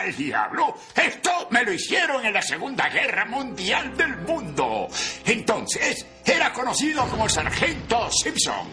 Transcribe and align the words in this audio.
al 0.00 0.16
diablo? 0.16 0.74
Esto 0.94 1.48
me 1.50 1.62
lo 1.62 1.72
hicieron 1.72 2.24
en 2.24 2.32
la 2.32 2.42
Segunda 2.42 2.88
Guerra 2.88 3.26
Mundial 3.26 3.96
del 3.96 4.16
Mundo. 4.18 4.88
Entonces, 5.24 6.06
era 6.24 6.52
conocido 6.52 7.06
como 7.08 7.24
el 7.24 7.30
Sargento 7.30 8.10
Simpson. 8.10 8.68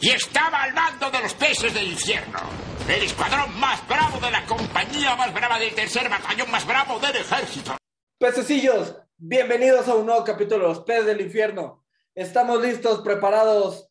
Y 0.00 0.10
estaba 0.10 0.62
al 0.62 0.74
mando 0.74 1.10
de 1.10 1.20
los 1.20 1.34
peces 1.34 1.72
del 1.72 1.88
infierno. 1.88 2.40
El 2.88 3.02
escuadrón 3.02 3.58
más 3.58 3.86
bravo 3.86 4.18
de 4.18 4.30
la 4.30 4.44
compañía 4.44 5.14
más 5.16 5.32
brava 5.32 5.58
del 5.58 5.74
tercer 5.74 6.08
batallón 6.08 6.50
más 6.50 6.66
bravo 6.66 6.98
del 6.98 7.16
ejército. 7.16 7.76
Pececillos, 8.18 8.96
bienvenidos 9.16 9.88
a 9.88 9.94
un 9.94 10.06
nuevo 10.06 10.24
capítulo 10.24 10.62
de 10.62 10.74
Los 10.74 10.80
Peces 10.80 11.06
del 11.06 11.20
Infierno. 11.20 11.84
Estamos 12.14 12.60
listos, 12.60 13.00
preparados, 13.00 13.90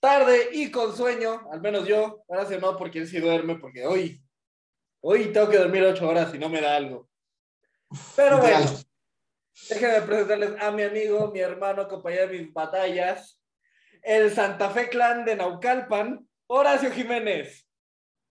tarde 0.00 0.50
y 0.52 0.70
con 0.70 0.96
sueño, 0.96 1.48
al 1.52 1.60
menos 1.60 1.86
yo. 1.86 2.24
Ahora 2.28 2.46
sí 2.46 2.56
no, 2.60 2.76
porque 2.76 3.00
él 3.00 3.08
sí 3.08 3.18
duerme, 3.18 3.56
porque 3.56 3.86
hoy, 3.86 4.22
hoy 5.00 5.32
tengo 5.32 5.48
que 5.48 5.58
dormir 5.58 5.84
ocho 5.84 6.08
horas 6.08 6.34
y 6.34 6.38
no 6.38 6.48
me 6.48 6.60
da 6.60 6.76
algo. 6.76 7.08
Pero 8.16 8.38
bueno, 8.38 8.66
déjenme 9.68 10.02
presentarles 10.02 10.60
a 10.60 10.70
mi 10.70 10.82
amigo, 10.82 11.30
mi 11.32 11.40
hermano, 11.40 11.88
compañero 11.88 12.28
de 12.28 12.38
mis 12.38 12.52
batallas, 12.52 13.40
el 14.02 14.34
Santa 14.34 14.70
Fe 14.70 14.88
Clan 14.88 15.24
de 15.24 15.36
Naucalpan, 15.36 16.28
Horacio 16.46 16.90
Jiménez. 16.90 17.66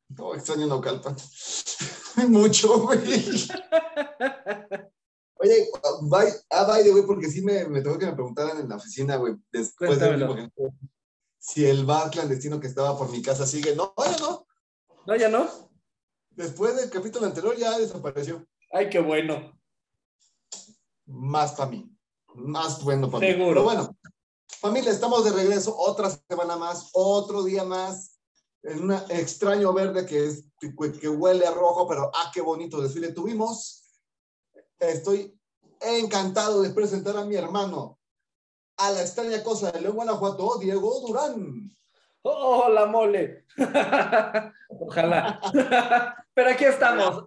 No, 0.10 0.34
extraño 0.36 0.68
Naucalpan. 0.68 1.16
Mucho, 2.30 2.80
güey. 2.80 3.00
Oye, 5.40 5.70
bye, 6.02 6.34
ah, 6.50 6.66
bye, 6.66 6.90
güey, 6.90 7.06
porque 7.06 7.30
sí 7.30 7.44
me, 7.44 7.66
me 7.66 7.82
tengo 7.82 8.00
que 8.00 8.08
me 8.08 8.14
preguntaran 8.14 8.60
en 8.60 8.70
la 8.70 8.78
oficina, 8.78 9.18
güey, 9.18 9.36
después 9.52 10.00
de 10.00 10.08
Cuéntamelo. 10.08 10.50
si 11.38 11.66
el 11.66 11.86
bar 11.86 12.10
clandestino 12.10 12.60
que 12.60 12.66
estaba 12.66 12.98
por 12.98 13.12
mi 13.12 13.22
casa 13.22 13.46
sigue. 13.46 13.76
No, 13.76 13.94
ya 13.98 14.18
no. 14.18 14.48
¿No, 15.06 15.16
ya 15.16 15.30
no? 15.30 15.67
Después 16.38 16.76
del 16.76 16.92
capítulo 16.92 17.26
anterior 17.26 17.58
ya 17.58 17.80
desapareció. 17.80 18.46
Ay, 18.72 18.92
qué 18.92 19.00
bueno. 19.00 19.60
Más 21.08 21.54
para 21.54 21.72
mí. 21.72 21.92
Más 22.36 22.84
bueno 22.84 23.10
para 23.10 23.26
mí. 23.26 23.34
Seguro. 23.34 23.50
Pero 23.50 23.64
bueno, 23.64 23.98
familia, 24.48 24.92
estamos 24.92 25.26
de 25.26 25.32
regreso. 25.32 25.76
Otra 25.76 26.12
semana 26.30 26.56
más, 26.56 26.92
otro 26.94 27.44
día 27.44 27.64
más. 27.64 28.20
En 28.62 28.84
un 28.84 28.92
extraño 29.10 29.74
verde 29.74 30.06
que, 30.06 30.28
es, 30.28 30.46
que 31.00 31.10
huele 31.10 31.48
a 31.48 31.52
rojo, 31.52 31.88
pero 31.88 32.12
ah, 32.14 32.30
qué 32.32 32.42
bonito 32.42 32.82
desfile 32.82 33.14
tuvimos. 33.14 33.84
Estoy 34.78 35.36
encantado 35.82 36.62
de 36.62 36.70
presentar 36.70 37.18
a 37.18 37.26
mi 37.26 37.36
hermano, 37.36 37.98
a 38.78 38.92
la 38.92 39.02
extraña 39.02 39.44
cosa 39.44 39.72
de 39.72 39.82
León, 39.82 39.96
Guanajuato, 39.96 40.60
Diego 40.60 41.00
Durán. 41.00 41.76
¡Oh, 42.30 42.70
la 42.70 42.86
mole! 42.86 43.46
Ojalá. 44.70 45.40
Pero 46.34 46.50
aquí 46.50 46.66
estamos. 46.66 47.26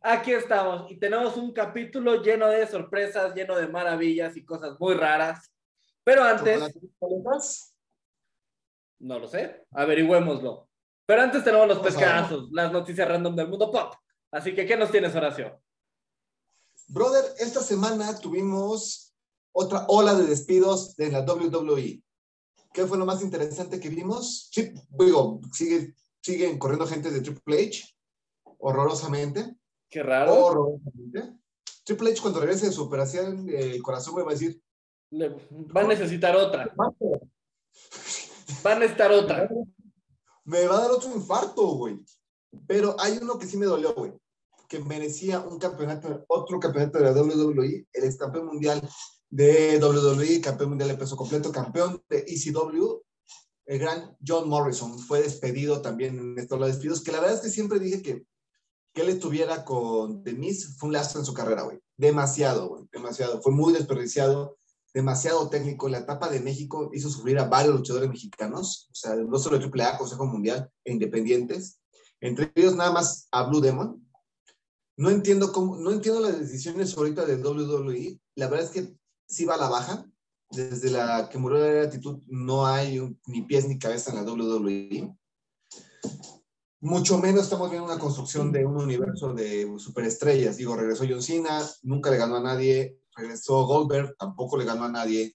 Aquí 0.00 0.32
estamos. 0.32 0.90
Y 0.90 0.98
tenemos 0.98 1.36
un 1.36 1.52
capítulo 1.52 2.22
lleno 2.22 2.46
de 2.48 2.66
sorpresas, 2.66 3.34
lleno 3.34 3.56
de 3.56 3.66
maravillas 3.66 4.36
y 4.36 4.44
cosas 4.44 4.78
muy 4.78 4.94
raras. 4.94 5.52
Pero 6.04 6.22
antes, 6.22 6.72
no 9.00 9.18
lo 9.18 9.26
sé, 9.26 9.66
averigüémoslo. 9.72 10.68
Pero 11.04 11.22
antes 11.22 11.42
tenemos 11.42 11.66
los 11.66 11.80
pescadazos, 11.80 12.48
las 12.52 12.70
noticias 12.70 13.08
random 13.08 13.34
del 13.34 13.48
mundo 13.48 13.70
pop. 13.70 13.94
Así 14.30 14.54
que, 14.54 14.66
¿qué 14.66 14.76
nos 14.76 14.90
tienes, 14.90 15.14
Horacio? 15.14 15.60
Brother, 16.86 17.24
esta 17.38 17.60
semana 17.60 18.18
tuvimos 18.18 19.14
otra 19.52 19.84
ola 19.88 20.14
de 20.14 20.26
despidos 20.26 20.96
de 20.96 21.10
la 21.10 21.20
WWE. 21.22 22.02
¿Qué 22.72 22.86
fue 22.86 22.98
lo 22.98 23.06
más 23.06 23.22
interesante 23.22 23.80
que 23.80 23.88
vimos? 23.88 24.48
Sí, 24.52 24.72
digo, 24.90 25.40
sigue, 25.52 25.94
siguen 26.20 26.58
corriendo 26.58 26.86
gente 26.86 27.10
de 27.10 27.20
Triple 27.20 27.66
H, 27.66 27.96
horrorosamente. 28.58 29.56
Qué 29.90 30.02
raro. 30.02 30.34
Horrorosamente. 30.46 31.34
Triple 31.84 32.10
H 32.12 32.20
cuando 32.22 32.40
regrese 32.40 32.66
de 32.66 32.72
su 32.72 32.82
operación, 32.84 33.48
eh, 33.48 33.72
el 33.76 33.82
corazón 33.82 34.14
me 34.16 34.22
va 34.22 34.30
a 34.30 34.34
decir, 34.34 34.60
Le- 35.10 35.30
va 35.74 35.80
a 35.80 35.86
necesitar 35.86 36.36
otra. 36.36 36.74
Va 38.66 38.72
a 38.72 38.78
necesitar 38.78 39.12
otra. 39.12 39.48
me 40.44 40.66
va 40.66 40.78
a 40.78 40.80
dar 40.80 40.90
otro 40.90 41.14
infarto, 41.14 41.66
güey. 41.76 42.04
Pero 42.66 42.96
hay 42.98 43.18
uno 43.20 43.38
que 43.38 43.46
sí 43.46 43.56
me 43.58 43.66
dolió, 43.66 43.94
güey, 43.94 44.12
que 44.68 44.78
merecía 44.80 45.40
un 45.40 45.58
campeonato, 45.58 46.24
otro 46.28 46.58
campeonato 46.58 46.98
de 46.98 47.04
la 47.04 47.12
WWE, 47.12 47.86
el 47.92 48.04
ex 48.04 48.16
campeón 48.16 48.46
mundial 48.46 48.80
de 49.30 49.78
WWE, 49.78 50.40
campeón 50.40 50.70
mundial 50.70 50.88
de 50.88 50.96
peso 50.96 51.16
completo, 51.16 51.52
campeón 51.52 52.02
de 52.08 52.24
ECW, 52.26 53.02
el 53.66 53.78
gran 53.78 54.16
John 54.26 54.48
Morrison 54.48 54.98
fue 54.98 55.22
despedido 55.22 55.82
también 55.82 56.18
en 56.18 56.38
estos 56.38 56.60
despidos, 56.66 57.02
que 57.02 57.12
la 57.12 57.20
verdad 57.20 57.36
es 57.36 57.42
que 57.42 57.50
siempre 57.50 57.78
dije 57.78 58.02
que 58.02 58.26
que 58.98 59.02
él 59.02 59.10
estuviera 59.10 59.64
con 59.64 60.22
Denise 60.24 60.68
fue 60.76 60.88
un 60.88 60.92
lastre 60.92 61.20
en 61.20 61.26
su 61.26 61.34
carrera, 61.34 61.62
güey. 61.62 61.78
Demasiado, 61.96 62.68
güey, 62.68 62.88
demasiado. 62.90 63.40
Fue 63.42 63.52
muy 63.52 63.72
desperdiciado, 63.72 64.56
demasiado 64.92 65.48
técnico. 65.48 65.88
La 65.88 65.98
etapa 65.98 66.28
de 66.28 66.40
México 66.40 66.90
hizo 66.92 67.08
sufrir 67.10 67.38
a 67.38 67.48
varios 67.48 67.76
luchadores 67.76 68.08
mexicanos, 68.08 68.88
o 68.90 68.94
sea, 68.94 69.14
no 69.14 69.38
solo 69.38 69.58
AAA, 69.58 69.98
Consejo 69.98 70.26
Mundial 70.26 70.70
e 70.84 70.92
independientes. 70.92 71.80
Entre 72.20 72.50
ellos 72.54 72.74
nada 72.74 72.92
más 72.92 73.28
a 73.30 73.44
Blue 73.44 73.60
Demon. 73.60 74.04
No 74.96 75.10
entiendo 75.10 75.52
cómo, 75.52 75.76
no 75.76 75.92
entiendo 75.92 76.20
las 76.20 76.40
decisiones 76.40 76.96
ahorita 76.96 77.24
de 77.24 77.36
WWE. 77.36 78.20
La 78.34 78.48
verdad 78.48 78.66
es 78.66 78.72
que 78.72 78.96
sí 79.28 79.44
va 79.44 79.54
a 79.54 79.58
la 79.58 79.68
baja. 79.68 80.04
Desde 80.50 80.90
la 80.90 81.28
que 81.28 81.36
murió 81.36 81.58
la 81.58 81.82
actitud 81.82 82.22
no 82.26 82.66
hay 82.66 82.98
un- 82.98 83.20
ni 83.26 83.42
pies 83.42 83.68
ni 83.68 83.78
cabeza 83.78 84.10
en 84.10 84.16
la 84.16 84.22
WWE. 84.22 85.14
Mucho 86.80 87.18
menos 87.18 87.42
estamos 87.44 87.70
viendo 87.70 87.86
una 87.92 87.98
construcción 88.00 88.52
de 88.52 88.64
un 88.64 88.76
universo 88.76 89.34
de 89.34 89.68
superestrellas. 89.78 90.56
Digo, 90.56 90.76
regresó 90.76 91.04
John 91.08 91.22
Cena, 91.22 91.60
nunca 91.82 92.10
le 92.10 92.16
ganó 92.18 92.36
a 92.36 92.42
nadie. 92.42 92.98
Regresó 93.16 93.66
Goldberg, 93.66 94.16
tampoco 94.16 94.56
le 94.56 94.64
ganó 94.64 94.84
a 94.84 94.88
nadie. 94.92 95.34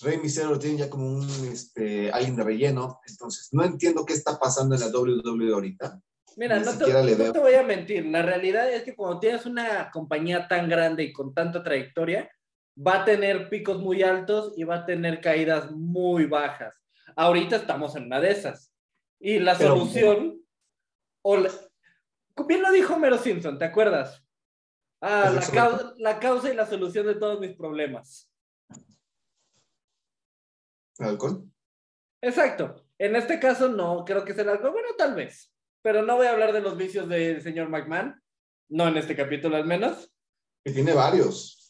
Rey 0.00 0.18
Misterio 0.18 0.50
lo 0.50 0.58
tiene 0.58 0.78
ya 0.78 0.88
como 0.90 1.06
un 1.06 1.28
este, 1.50 2.12
alguien 2.12 2.36
de 2.36 2.44
relleno. 2.44 3.00
Entonces, 3.08 3.48
no 3.52 3.64
entiendo 3.64 4.04
qué 4.06 4.12
está 4.12 4.38
pasando 4.38 4.74
en 4.76 4.80
la 4.80 4.88
WWE 4.88 5.52
ahorita. 5.52 6.00
Mira, 6.36 6.60
no 6.60 6.76
te, 6.76 7.16
no 7.16 7.32
te 7.32 7.38
voy 7.40 7.54
a 7.54 7.62
mentir. 7.62 8.06
La 8.06 8.22
realidad 8.22 8.70
es 8.72 8.84
que 8.84 8.94
cuando 8.94 9.18
tienes 9.18 9.44
una 9.46 9.90
compañía 9.90 10.46
tan 10.46 10.68
grande 10.68 11.02
y 11.04 11.12
con 11.12 11.34
tanta 11.34 11.64
trayectoria, 11.64 12.30
va 12.76 13.02
a 13.02 13.04
tener 13.04 13.48
picos 13.48 13.78
muy 13.78 14.02
altos 14.02 14.52
y 14.56 14.64
va 14.64 14.76
a 14.76 14.86
tener 14.86 15.20
caídas 15.20 15.70
muy 15.70 16.26
bajas. 16.26 16.74
Ahorita 17.14 17.56
estamos 17.56 17.96
en 17.96 18.04
una 18.04 18.20
de 18.20 18.30
esas. 18.30 18.72
Y 19.18 19.38
la 19.38 19.56
Pero- 19.56 19.70
solución, 19.76 20.40
o 21.22 21.36
la- 21.38 21.50
bien 22.46 22.62
lo 22.62 22.70
dijo 22.72 22.98
Mero 22.98 23.18
Simpson, 23.18 23.58
¿te 23.58 23.64
acuerdas? 23.64 24.22
Ah, 25.00 25.30
la, 25.34 25.40
causa, 25.40 25.94
la 25.98 26.18
causa 26.18 26.52
y 26.52 26.56
la 26.56 26.66
solución 26.66 27.06
de 27.06 27.14
todos 27.14 27.38
mis 27.40 27.54
problemas. 27.54 28.30
¿El 30.98 31.06
alcohol? 31.06 31.44
Exacto. 32.22 32.86
En 32.98 33.14
este 33.16 33.38
caso 33.38 33.68
no 33.68 34.04
creo 34.04 34.24
que 34.24 34.32
sea 34.34 34.44
el 34.44 34.50
alcohol. 34.50 34.72
Bueno, 34.72 34.88
tal 34.96 35.14
vez. 35.14 35.52
Pero 35.82 36.02
no 36.02 36.16
voy 36.16 36.26
a 36.26 36.32
hablar 36.32 36.52
de 36.52 36.62
los 36.62 36.76
vicios 36.76 37.08
del 37.08 37.42
señor 37.42 37.68
McMahon. 37.68 38.20
No 38.70 38.88
en 38.88 38.96
este 38.96 39.14
capítulo 39.14 39.56
al 39.56 39.66
menos. 39.66 40.10
Que 40.64 40.72
tiene 40.72 40.94
varios. 40.94 41.65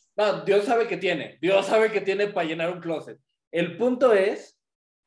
Dios 0.46 0.64
sabe 0.64 0.88
que 0.88 0.96
tiene. 0.96 1.38
Dios 1.40 1.66
sabe 1.66 1.92
que 1.92 2.00
tiene 2.00 2.28
para 2.28 2.48
llenar 2.48 2.72
un 2.72 2.80
closet. 2.80 3.18
El 3.52 3.76
punto 3.76 4.12
es 4.12 4.58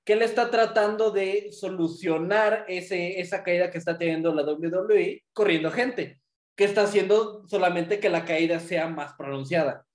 que 0.05 0.13
él 0.13 0.21
está 0.21 0.49
tratando 0.51 1.11
de 1.11 1.51
solucionar 1.51 2.65
ese, 2.67 3.19
esa 3.19 3.43
caída 3.43 3.71
que 3.71 3.77
está 3.77 3.97
teniendo 3.97 4.33
la 4.33 4.43
WWE 4.43 5.23
corriendo 5.33 5.71
gente. 5.71 6.21
Que 6.55 6.65
está 6.65 6.83
haciendo 6.83 7.47
solamente 7.47 7.99
que 7.99 8.09
la 8.09 8.25
caída 8.25 8.59
sea 8.59 8.87
más 8.87 9.13
pronunciada. 9.13 9.85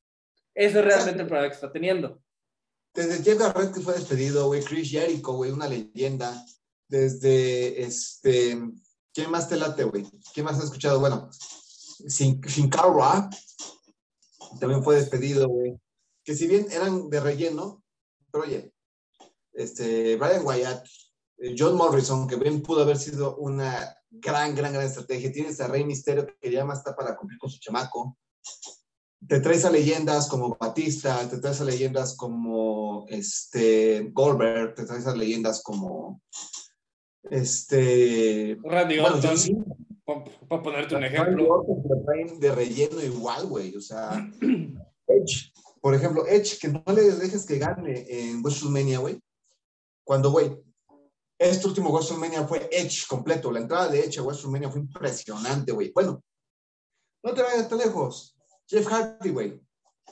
Eso 0.55 0.81
es 0.81 0.85
realmente 0.85 1.23
el 1.23 1.29
problema 1.29 1.49
que 1.49 1.55
está 1.55 1.71
teniendo. 1.71 2.21
Desde 2.95 3.23
Jeff 3.23 3.39
Jarrett 3.39 3.75
que 3.75 3.81
fue 3.81 3.95
despedido, 3.95 4.47
güey. 4.47 4.63
Chris 4.63 4.91
Jericho, 4.91 5.33
güey, 5.33 5.51
una 5.51 5.69
leyenda. 5.69 6.45
Desde, 6.89 7.83
este... 7.83 8.59
¿Quién 9.13 9.31
más 9.31 9.49
te 9.49 9.57
late, 9.57 9.85
güey? 9.85 10.05
¿Quién 10.33 10.47
más 10.47 10.59
has 10.59 10.65
escuchado? 10.65 10.99
Bueno, 10.99 11.29
Sin, 11.31 12.43
Sin 12.49 12.69
Cara 12.69 13.31
también 14.59 14.83
fue 14.83 14.97
despedido, 14.97 15.49
güey. 15.49 15.79
Que 16.25 16.35
si 16.35 16.47
bien 16.47 16.67
eran 16.71 17.11
de 17.11 17.21
relleno, 17.21 17.83
pero 18.31 18.45
oye, 18.45 18.73
este, 19.53 20.17
Brian 20.17 20.45
Wyatt, 20.45 20.85
eh, 21.39 21.55
John 21.57 21.77
Morrison, 21.77 22.27
que 22.27 22.37
bien 22.37 22.63
pudo 22.63 22.83
haber 22.83 22.99
sido 22.99 23.37
una 23.37 23.97
gran, 24.11 24.55
gran, 24.55 24.73
gran 24.73 24.87
estrategia. 24.87 25.33
Tienes 25.33 25.61
a 25.61 25.69
Rey 25.69 25.85
Misterio, 25.85 26.27
que 26.41 26.51
ya 26.51 26.65
más 26.65 26.79
está 26.79 26.95
para 26.95 27.17
cumplir 27.17 27.39
con 27.39 27.51
su 27.51 27.59
chamaco. 27.59 28.17
Te 29.27 29.41
traes 29.41 29.65
a 29.65 29.71
leyendas 29.71 30.29
como 30.29 30.57
Batista, 30.61 31.29
te 31.29 31.39
traes 31.39 31.61
a 31.61 31.65
leyendas 31.65 32.17
como 32.17 33.07
este, 33.09 34.11
Goldberg, 34.13 34.75
te 34.75 34.85
traes 34.85 35.07
a 35.07 35.17
leyendas 35.17 35.63
como 35.63 36.21
este, 37.31 38.59
Randy 38.63 38.99
Orton. 38.99 39.94
Para 40.05 40.63
ponerte 40.63 40.97
un 40.97 41.05
ejemplo. 41.05 41.65
De 42.39 42.53
relleno 42.53 43.03
igual, 43.03 43.47
güey. 43.47 43.75
O 43.77 43.81
sea, 43.81 44.11
Edge, 45.07 45.53
por 45.81 45.95
ejemplo, 45.95 46.27
Edge, 46.27 46.59
que 46.59 46.69
no 46.69 46.83
le 46.87 47.03
dejes 47.03 47.47
que 47.47 47.59
gane 47.59 48.07
en 48.09 48.43
WrestleMania, 48.43 48.99
güey. 48.99 49.21
Cuando, 50.05 50.31
güey, 50.31 50.55
este 51.39 51.67
último 51.67 51.91
WrestleMania 51.91 52.47
fue 52.47 52.69
Edge 52.71 53.07
completo. 53.09 53.51
La 53.51 53.61
entrada 53.61 53.89
de 53.89 54.01
Edge 54.01 54.19
a 54.19 54.23
WrestleMania 54.23 54.71
fue 54.71 54.81
impresionante, 54.81 55.73
güey. 55.73 55.93
Bueno, 55.93 56.23
No 57.23 57.33
te 57.33 57.43
vayas 57.43 57.69
tan 57.69 57.79
lejos. 57.79 58.37
Jeff 58.67 58.87
Hardy, 58.87 59.31
güey. 59.31 59.61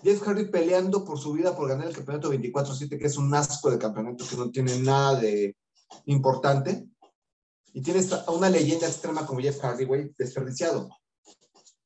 Jeff 0.02 0.22
Hardy 0.22 0.46
peleando 0.46 1.04
por 1.04 1.18
su 1.18 1.32
vida 1.32 1.54
por 1.54 1.68
ganar 1.68 1.86
el 1.86 1.94
campeonato 1.94 2.32
24-7, 2.32 2.98
que 2.98 3.06
es 3.06 3.16
un 3.16 3.32
asco 3.34 3.70
de 3.70 3.78
campeonato 3.78 4.24
que 4.28 4.36
no 4.36 4.50
tiene 4.50 4.78
nada 4.78 5.20
de 5.20 5.54
importante. 6.06 6.86
Y 7.72 7.82
tienes 7.82 8.12
a 8.12 8.30
una 8.30 8.50
leyenda 8.50 8.86
extrema 8.86 9.26
como 9.26 9.40
Jeff 9.40 9.60
Hardy, 9.60 9.84
güey, 9.84 10.10
desperdiciado. 10.18 10.90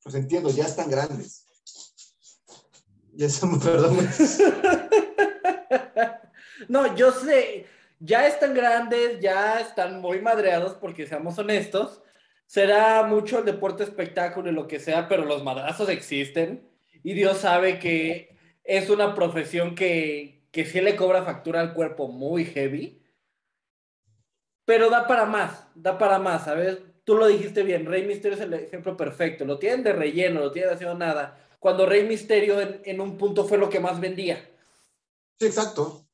Pues 0.03 0.15
entiendo, 0.15 0.49
ya 0.49 0.65
están 0.65 0.89
grandes. 0.89 1.45
Ya 3.13 3.29
son, 3.29 3.59
perdón. 3.61 3.97
No, 6.67 6.95
yo 6.95 7.11
sé, 7.11 7.65
ya 7.99 8.27
están 8.27 8.53
grandes, 8.53 9.19
ya 9.19 9.59
están 9.59 10.01
muy 10.01 10.21
madreados, 10.21 10.73
porque 10.73 11.07
seamos 11.07 11.37
honestos, 11.37 12.01
será 12.45 13.03
mucho 13.03 13.39
el 13.39 13.45
deporte 13.45 13.83
espectáculo 13.83 14.49
y 14.49 14.53
lo 14.53 14.67
que 14.67 14.79
sea, 14.79 15.07
pero 15.07 15.23
los 15.23 15.43
madrazos 15.43 15.89
existen 15.89 16.67
y 17.03 17.13
Dios 17.13 17.37
sabe 17.37 17.79
que 17.79 18.35
es 18.63 18.89
una 18.89 19.15
profesión 19.15 19.75
que, 19.75 20.43
que 20.51 20.65
sí 20.65 20.81
le 20.81 20.95
cobra 20.95 21.23
factura 21.23 21.61
al 21.61 21.73
cuerpo 21.73 22.07
muy 22.07 22.45
heavy, 22.45 23.01
pero 24.67 24.89
da 24.89 25.07
para 25.07 25.25
más, 25.25 25.63
da 25.75 25.97
para 25.97 26.19
más, 26.19 26.43
¿sabes? 26.43 26.79
Tú 27.05 27.15
lo 27.15 27.25
dijiste 27.27 27.63
bien, 27.63 27.85
Rey 27.85 28.05
Misterio 28.05 28.35
es 28.37 28.43
el 28.43 28.53
ejemplo 28.53 28.97
perfecto, 28.97 29.45
lo 29.45 29.57
tienen 29.57 29.81
de 29.81 29.93
relleno, 29.93 30.41
lo 30.41 30.51
tienen 30.51 30.73
haciendo 30.73 30.97
nada, 30.97 31.39
cuando 31.57 31.85
Rey 31.85 32.05
Misterio 32.05 32.59
en, 32.59 32.81
en 32.83 32.99
un 32.99 33.17
punto 33.17 33.45
fue 33.45 33.57
lo 33.57 33.69
que 33.69 33.79
más 33.79 34.01
vendía. 34.01 34.45
Sí, 35.39 35.45
exacto. 35.45 36.05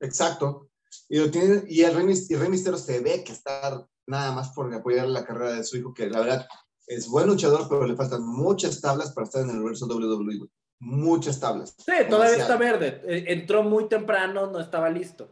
Exacto. 0.00 0.70
Y, 1.10 1.18
lo 1.18 1.30
tienen, 1.30 1.66
y 1.68 1.82
el 1.82 1.94
Rey, 1.94 2.06
y 2.26 2.36
Rey 2.36 2.48
Misterio 2.48 2.78
se 2.78 3.00
ve 3.00 3.22
que 3.22 3.32
está 3.32 3.86
nada 4.06 4.32
más 4.32 4.48
por 4.48 4.72
apoyar 4.72 5.06
la 5.06 5.26
carrera 5.26 5.52
de 5.52 5.64
su 5.64 5.76
hijo, 5.76 5.92
que 5.92 6.08
la 6.08 6.20
verdad 6.20 6.46
es 6.86 7.06
buen 7.06 7.26
luchador, 7.26 7.68
pero 7.68 7.86
le 7.86 7.96
faltan 7.96 8.26
muchas 8.26 8.80
tablas 8.80 9.12
para 9.12 9.26
estar 9.26 9.42
en 9.42 9.50
el 9.50 9.56
universo 9.56 9.84
WWE. 9.84 10.48
Muchas 10.80 11.38
tablas. 11.38 11.74
Sí, 11.76 11.92
todavía 12.08 12.38
está 12.38 12.56
verde. 12.56 13.02
Eh, 13.04 13.24
Entró 13.28 13.62
muy 13.62 13.88
temprano, 13.90 14.46
no 14.46 14.58
estaba 14.58 14.88
listo. 14.88 15.28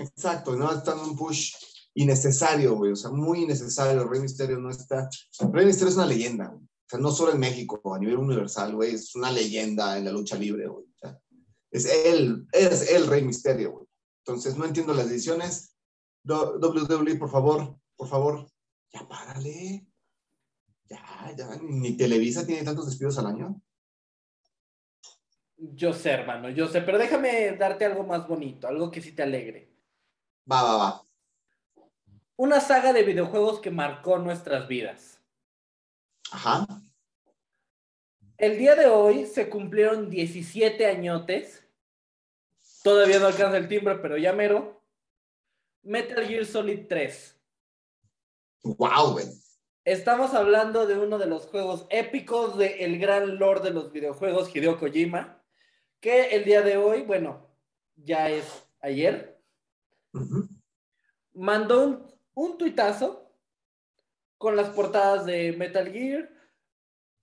Exacto, 0.00 0.56
no 0.56 0.72
está 0.72 0.92
en 0.92 1.00
un 1.00 1.16
push 1.16 1.52
innecesario, 1.94 2.74
güey. 2.74 2.92
O 2.92 2.96
sea, 2.96 3.10
muy 3.10 3.42
innecesario. 3.42 4.08
Rey 4.08 4.20
Misterio 4.20 4.58
no 4.58 4.70
está. 4.70 5.08
Rey 5.52 5.66
Misterio 5.66 5.90
es 5.90 5.96
una 5.96 6.06
leyenda, 6.06 6.48
güey. 6.48 6.62
O 6.62 6.88
sea, 6.88 6.98
no 6.98 7.10
solo 7.10 7.32
en 7.32 7.40
México, 7.40 7.80
a 7.94 7.98
nivel 7.98 8.16
universal, 8.16 8.74
güey. 8.74 8.94
Es 8.94 9.14
una 9.14 9.30
leyenda 9.30 9.98
en 9.98 10.06
la 10.06 10.12
lucha 10.12 10.36
libre, 10.36 10.66
güey. 10.66 10.86
Es 11.70 11.84
él, 11.84 12.46
es 12.52 12.90
el 12.90 13.06
Rey 13.06 13.22
Misterio, 13.22 13.72
güey. 13.72 13.86
Entonces, 14.24 14.56
no 14.56 14.64
entiendo 14.64 14.94
las 14.94 15.08
decisiones. 15.08 15.76
WWE, 16.24 17.16
por 17.16 17.30
favor, 17.30 17.76
por 17.96 18.08
favor, 18.08 18.46
ya 18.92 19.06
párale. 19.06 19.86
Ya, 20.88 21.34
ya, 21.36 21.48
ni 21.62 21.96
Televisa 21.96 22.44
tiene 22.44 22.64
tantos 22.64 22.86
despidos 22.86 23.18
al 23.18 23.26
año. 23.26 23.62
Yo 25.56 25.92
sé, 25.92 26.10
hermano, 26.10 26.50
yo 26.50 26.66
sé, 26.66 26.80
pero 26.80 26.98
déjame 26.98 27.54
darte 27.56 27.84
algo 27.84 28.02
más 28.02 28.26
bonito, 28.26 28.66
algo 28.66 28.90
que 28.90 29.00
sí 29.00 29.12
te 29.12 29.22
alegre. 29.22 29.70
Va, 30.50 30.62
va, 30.62 30.76
va. 30.76 31.04
Una 32.36 32.60
saga 32.60 32.92
de 32.92 33.02
videojuegos 33.02 33.60
que 33.60 33.70
marcó 33.70 34.18
nuestras 34.18 34.66
vidas. 34.66 35.20
Ajá. 36.32 36.66
El 38.38 38.56
día 38.58 38.74
de 38.74 38.86
hoy 38.86 39.26
se 39.26 39.50
cumplieron 39.50 40.08
17 40.08 40.86
añotes. 40.86 41.62
Todavía 42.82 43.18
no 43.18 43.26
alcanza 43.26 43.58
el 43.58 43.68
timbre, 43.68 43.96
pero 43.96 44.16
ya 44.16 44.32
mero. 44.32 44.82
Metal 45.82 46.26
Gear 46.26 46.46
Solid 46.46 46.86
3. 46.88 47.36
Wow, 48.62 49.12
güey. 49.12 49.26
Estamos 49.84 50.34
hablando 50.34 50.86
de 50.86 50.98
uno 50.98 51.18
de 51.18 51.26
los 51.26 51.46
juegos 51.46 51.86
épicos 51.90 52.58
del 52.58 52.98
gran 52.98 53.38
lord 53.38 53.62
de 53.62 53.70
los 53.70 53.92
videojuegos, 53.92 54.54
Hideo 54.54 54.78
Kojima, 54.78 55.42
que 56.00 56.36
el 56.36 56.44
día 56.44 56.62
de 56.62 56.76
hoy, 56.76 57.02
bueno, 57.02 57.50
ya 57.96 58.28
es 58.28 58.64
ayer, 58.80 59.39
Mandó 61.34 61.84
un, 61.86 62.06
un 62.34 62.58
tuitazo 62.58 63.32
con 64.38 64.56
las 64.56 64.70
portadas 64.70 65.26
de 65.26 65.52
Metal 65.52 65.90
Gear, 65.92 66.30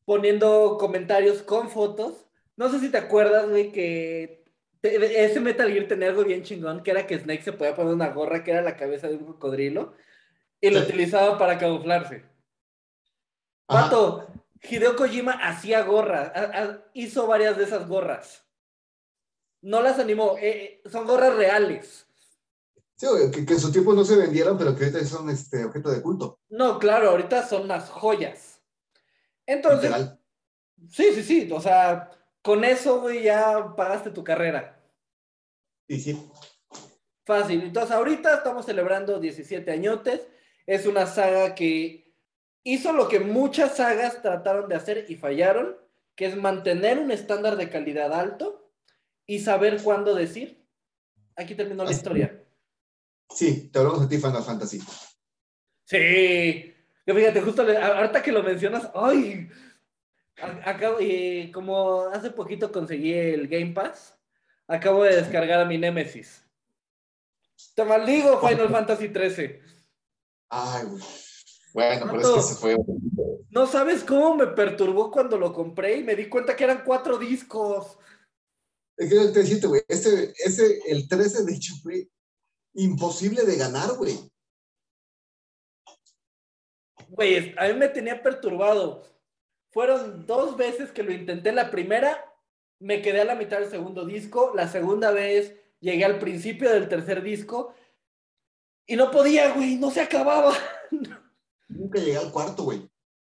poniendo 0.06 0.78
comentarios 0.80 1.42
con 1.42 1.70
fotos. 1.70 2.26
No 2.56 2.70
sé 2.70 2.80
si 2.80 2.90
te 2.90 2.98
acuerdas, 2.98 3.50
güey, 3.50 3.72
que 3.72 4.46
te- 4.82 5.26
ese 5.26 5.40
Metal 5.40 5.70
Gear 5.72 5.88
tenía 5.88 6.10
algo 6.10 6.24
bien 6.24 6.44
chingón, 6.44 6.84
que 6.84 6.92
era 6.92 7.06
que 7.08 7.20
Snake 7.20 7.42
se 7.44 7.54
podía 7.54 7.76
poner 7.76 7.94
una 7.94 8.10
gorra 8.10 8.44
que 8.44 8.52
era 8.52 8.62
la 8.62 8.78
cabeza 8.78 9.08
de 9.08 9.16
un 9.16 9.26
cocodrilo 9.26 9.94
y 10.62 10.70
lo 10.70 10.80
Sí. 10.80 10.86
utilizaba 10.86 11.38
para 11.38 11.58
camuflarse. 11.58 12.24
Ajá. 13.68 13.84
Pato, 13.84 14.28
Hideo 14.70 14.96
Kojima 14.96 15.34
hacía 15.34 15.84
gorras, 15.84 16.32
hizo 16.94 17.28
varias 17.28 17.58
de 17.58 17.66
esas 17.66 17.88
gorras. 17.88 18.44
No 19.62 19.82
las 19.82 20.00
animó, 20.00 20.38
eh, 20.38 20.82
eh, 20.84 20.90
son 20.90 21.06
gorras 21.06 21.36
reales. 21.36 22.07
Sí, 22.98 23.06
que, 23.32 23.46
que 23.46 23.54
en 23.54 23.60
su 23.60 23.72
tiempo 23.72 23.94
no 23.94 24.04
se 24.04 24.16
vendieron, 24.16 24.58
pero 24.58 24.76
que 24.76 24.86
ahorita 24.86 25.06
son 25.06 25.30
este, 25.30 25.64
objeto 25.64 25.92
de 25.92 26.02
culto. 26.02 26.40
No, 26.50 26.80
claro, 26.80 27.12
ahorita 27.12 27.48
son 27.48 27.64
unas 27.64 27.90
joyas. 27.90 28.60
Entonces, 29.46 29.92
Literal. 29.92 30.20
sí, 30.90 31.06
sí, 31.14 31.24
sí, 31.24 31.52
o 31.52 31.62
sea, 31.62 32.10
con 32.42 32.64
eso, 32.64 33.02
güey, 33.02 33.24
ya 33.24 33.76
pagaste 33.76 34.10
tu 34.10 34.24
carrera. 34.24 34.82
Y 35.88 36.00
sí. 36.00 36.30
Fácil. 37.24 37.62
Entonces, 37.62 37.92
ahorita 37.92 38.34
estamos 38.34 38.66
celebrando 38.66 39.20
17 39.20 39.70
añotes. 39.70 40.22
Es 40.66 40.88
una 40.88 41.06
saga 41.06 41.54
que 41.54 42.14
hizo 42.64 42.94
lo 42.94 43.08
que 43.08 43.20
muchas 43.20 43.78
sagas 43.78 44.24
trataron 44.24 44.68
de 44.70 44.76
hacer 44.76 45.06
y 45.08 45.16
fallaron, 45.16 45.78
que 46.16 46.26
es 46.26 46.36
mantener 46.36 46.98
un 46.98 47.12
estándar 47.12 47.58
de 47.58 47.70
calidad 47.70 48.12
alto 48.12 48.72
y 49.28 49.40
saber 49.40 49.84
cuándo 49.84 50.16
decir. 50.16 50.66
Aquí 51.36 51.54
terminó 51.54 51.84
la 51.84 51.92
historia. 51.92 52.44
Sí, 53.30 53.70
te 53.70 53.80
hablamos 53.80 54.02
de 54.02 54.08
ti, 54.16 54.22
Final 54.22 54.44
Fantasy. 54.44 54.80
Sí. 55.86 56.74
Que 57.06 57.14
fíjate, 57.14 57.42
justo 57.42 57.64
le- 57.64 57.78
a- 57.78 57.98
ahorita 58.00 58.22
que 58.22 58.32
lo 58.32 58.44
mencionas, 58.44 58.90
¡ay! 58.94 59.50
A- 60.42 60.70
Acabo, 60.72 61.00
y 61.00 61.52
como 61.52 62.08
hace 62.10 62.32
poquito 62.32 62.72
conseguí 62.72 63.14
el 63.14 63.48
Game 63.48 63.74
Pass, 63.74 64.18
acabo 64.68 65.04
de 65.04 65.16
descargar 65.16 65.62
a 65.62 65.66
mi 65.66 65.78
Nemesis. 65.78 66.44
Te 67.76 67.84
maldigo, 67.86 68.40
Final 68.46 68.70
Fantasy 68.70 69.10
13. 69.10 69.62
Ay, 70.50 70.86
güey. 70.86 71.02
Bueno, 71.74 72.08
pero 72.12 72.22
es 72.22 72.28
que 72.48 72.54
se 72.54 72.56
fue. 72.56 72.78
No 73.50 73.68
sabes 73.68 74.04
cómo 74.04 74.36
me 74.36 74.48
perturbó 74.48 75.10
cuando 75.12 75.38
lo 75.38 75.54
compré 75.54 75.98
y 75.98 76.04
me 76.04 76.16
di 76.16 76.28
cuenta 76.28 76.56
que 76.56 76.64
eran 76.64 76.84
cuatro 76.84 77.18
discos. 77.18 77.98
Es 78.98 79.10
que 79.10 79.16
te 79.16 79.40
decirte, 79.40 79.68
güey, 79.68 79.82
ese, 79.88 80.34
ese, 80.44 80.80
el 80.88 81.08
13 81.08 81.44
de 81.46 81.54
hecho 81.54 81.74
fue 81.84 82.10
imposible 82.78 83.44
de 83.44 83.58
ganar, 83.58 83.96
güey. 83.98 84.18
Güey, 87.10 87.56
a 87.58 87.68
mí 87.68 87.74
me 87.74 87.90
tenía 87.90 88.22
perturbado. 88.22 89.04
Fueron 89.72 90.26
dos 90.26 90.56
veces 90.56 90.92
que 90.92 91.04
lo 91.04 91.12
intenté. 91.12 91.52
La 91.52 91.72
primera, 91.72 92.34
me 92.80 93.02
quedé 93.02 93.22
a 93.22 93.26
la 93.26 93.36
mitad 93.36 93.60
del 93.60 93.70
segundo 93.70 94.06
disco. 94.06 94.52
La 94.56 94.68
segunda 94.68 95.12
vez, 95.12 95.56
llegué 95.80 96.06
al 96.06 96.20
principio 96.20 96.72
del 96.72 96.88
tercer 96.88 97.22
disco. 97.22 97.74
Y 98.86 98.96
no 98.96 99.12
podía, 99.12 99.54
güey, 99.54 99.76
no 99.76 99.92
se 99.92 100.02
acababa. 100.02 100.54
Nunca 101.68 102.00
llegué 102.00 102.18
al 102.18 102.32
cuarto, 102.32 102.64
güey. 102.64 102.90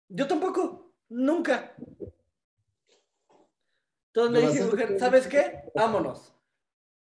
Yo 0.09 0.27
tampoco, 0.27 0.93
nunca. 1.09 1.75
Entonces 4.13 4.43
le 4.43 4.49
dije, 4.49 4.65
mujer, 4.65 4.99
¿sabes 4.99 5.27
qué? 5.27 5.63
Vámonos. 5.75 6.33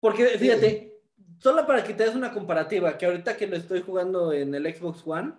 Porque 0.00 0.26
fíjate, 0.38 0.93
solo 1.38 1.66
para 1.66 1.84
que 1.84 1.94
te 1.94 2.04
des 2.04 2.14
una 2.14 2.32
comparativa, 2.32 2.96
que 2.98 3.06
ahorita 3.06 3.36
que 3.36 3.46
lo 3.46 3.56
estoy 3.56 3.82
jugando 3.82 4.32
en 4.32 4.54
el 4.54 4.74
Xbox 4.74 5.02
One, 5.06 5.34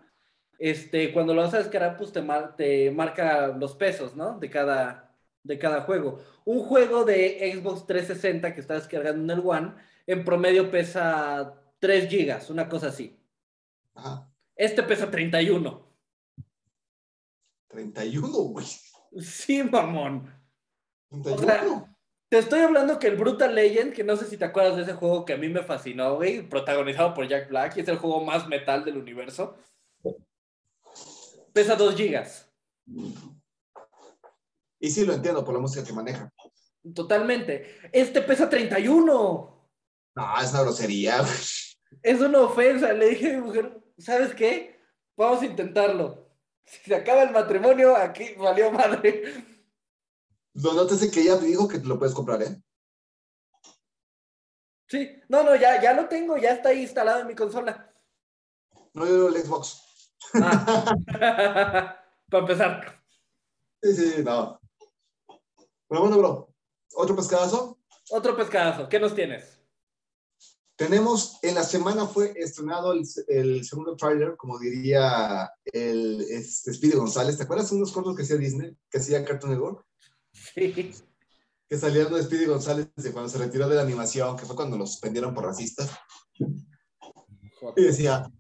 este, 0.58 1.12
cuando 1.12 1.34
lo 1.34 1.42
vas 1.42 1.54
a 1.54 1.60
descargar, 1.60 1.98
pues 1.98 2.12
te, 2.12 2.22
mar- 2.22 2.56
te 2.56 2.90
marca 2.92 3.48
los 3.48 3.76
pesos, 3.76 4.16
¿no? 4.16 4.40
De 4.40 4.50
cada, 4.50 5.16
de 5.44 5.60
cada 5.60 5.82
juego. 5.82 6.22
Un 6.46 6.60
juego 6.60 7.04
de 7.04 7.52
Xbox 7.54 7.86
360 7.86 8.54
que 8.54 8.62
está 8.62 8.76
descargando 8.76 9.34
en 9.34 9.40
el 9.40 9.46
One, 9.46 9.74
en 10.08 10.24
promedio 10.24 10.70
pesa 10.72 11.62
3 11.80 12.10
gigas, 12.10 12.50
una 12.50 12.70
cosa 12.70 12.88
así. 12.88 13.20
Ajá. 13.96 14.30
Este 14.56 14.84
pesa 14.84 15.12
31. 15.12 15.86
31, 17.68 18.28
güey. 18.30 18.66
Sí, 19.20 19.64
mamón. 19.64 20.32
31. 21.10 21.36
O 21.36 21.38
sea, 21.40 21.95
Te 22.30 22.40
estoy 22.40 22.62
hablando 22.62 22.98
que 22.98 23.08
el 23.08 23.18
Brutal 23.18 23.54
Legend, 23.54 23.94
que 23.94 24.04
no 24.04 24.18
sé 24.18 24.26
si 24.26 24.38
te 24.38 24.46
acuerdas 24.46 24.76
de 24.76 24.82
ese 24.82 24.94
juego 24.94 25.26
que 25.26 25.34
a 25.34 25.38
mí 25.38 25.48
me 25.48 25.64
fascinó, 25.64 26.16
güey, 26.16 26.42
protagonizado 26.42 27.14
por 27.14 27.28
Jack 27.28 27.50
Black, 27.50 27.78
y 27.78 27.82
es 27.82 27.88
el 27.88 27.98
juego 27.98 28.24
más 28.24 28.48
metal 28.48 28.84
del 28.84 28.98
universo, 28.98 29.58
pesa 31.54 31.76
2 31.76 31.96
gigas. 31.96 32.52
y 34.80 34.90
sí 34.90 35.06
lo 35.06 35.14
entiendo 35.14 35.44
por 35.44 35.54
la 35.54 35.60
música 35.60 35.86
que 35.86 35.94
maneja. 35.94 36.32
Totalmente. 36.94 37.80
Este 37.92 38.22
pesa 38.22 38.50
31. 38.50 39.70
No, 40.16 40.42
es 40.42 40.52
una 40.52 40.62
grosería. 40.62 41.26
Es 42.02 42.22
una 42.22 42.42
ofensa. 42.42 42.94
Le 42.94 43.10
dije 43.10 43.32
a 43.32 43.38
mi 43.38 43.42
mujer, 43.42 43.82
¿sabes 43.98 44.36
qué? 44.36 44.80
Vamos 45.18 45.42
a 45.42 45.46
intentarlo. 45.46 46.30
Si 46.64 46.78
se 46.84 46.96
acaba 46.96 47.24
el 47.24 47.32
matrimonio, 47.32 47.96
aquí 47.96 48.34
valió 48.38 48.72
madre. 48.72 49.24
Lo 50.56 50.74
notas 50.74 51.06
que 51.10 51.22
ella 51.22 51.38
dijo 51.38 51.68
que 51.68 51.80
te 51.80 51.86
lo 51.86 52.00
puedes 52.00 52.16
comprar, 52.16 52.42
¿eh? 52.42 52.62
Sí, 54.88 55.22
no, 55.28 55.44
no, 55.44 55.56
ya, 55.56 55.82
ya 55.82 55.94
lo 55.94 56.08
tengo, 56.08 56.38
ya 56.38 56.52
está 56.52 56.70
ahí 56.70 56.84
instalado 56.84 57.20
en 57.20 57.28
mi 57.28 57.36
consola. 57.36 57.94
No, 58.94 59.06
yo 59.06 59.28
el 59.28 59.44
Xbox. 59.44 59.82
Ah. 60.36 62.00
Para 62.30 62.42
empezar. 62.42 63.04
Sí, 63.82 63.96
sí, 63.96 64.24
no. 64.24 64.60
Pero 65.88 66.02
bueno, 66.02 66.18
bro, 66.18 66.56
otro 66.96 67.16
pescadazo. 67.16 67.80
Otro 68.12 68.36
pescadazo, 68.38 68.88
¿qué 68.88 69.00
nos 69.00 69.14
tienes? 69.14 69.60
Tenemos, 70.78 71.40
en 71.42 71.56
la 71.56 71.64
semana 71.64 72.06
fue 72.06 72.34
estrenado 72.36 72.94
el, 72.94 73.04
el 73.28 73.66
segundo 73.66 73.96
tráiler, 73.96 74.36
como 74.38 74.60
diría 74.60 75.50
el 75.66 76.22
este, 76.22 76.74
Speedy 76.74 76.96
González. 76.96 77.38
¿Te 77.38 77.44
acuerdas 77.44 77.70
de 77.70 77.78
unos 77.78 77.92
cortos 77.92 78.16
que 78.16 78.24
hacía 78.24 78.38
Disney, 78.38 78.78
que 78.90 78.98
hacía 78.98 79.24
Cartoon 79.24 79.54
Network? 79.54 79.86
Sí. 80.56 80.94
Que 81.68 81.78
salían 81.78 82.14
de 82.14 82.24
Speedy 82.24 82.46
González 82.46 82.88
de 82.96 83.12
cuando 83.12 83.30
se 83.30 83.38
retiró 83.38 83.68
de 83.68 83.76
la 83.76 83.82
animación, 83.82 84.38
que 84.38 84.46
fue 84.46 84.56
cuando 84.56 84.78
los 84.78 84.92
suspendieron 84.92 85.34
por 85.34 85.44
racistas. 85.44 85.90
Y 87.76 87.84
decía, 87.84 88.32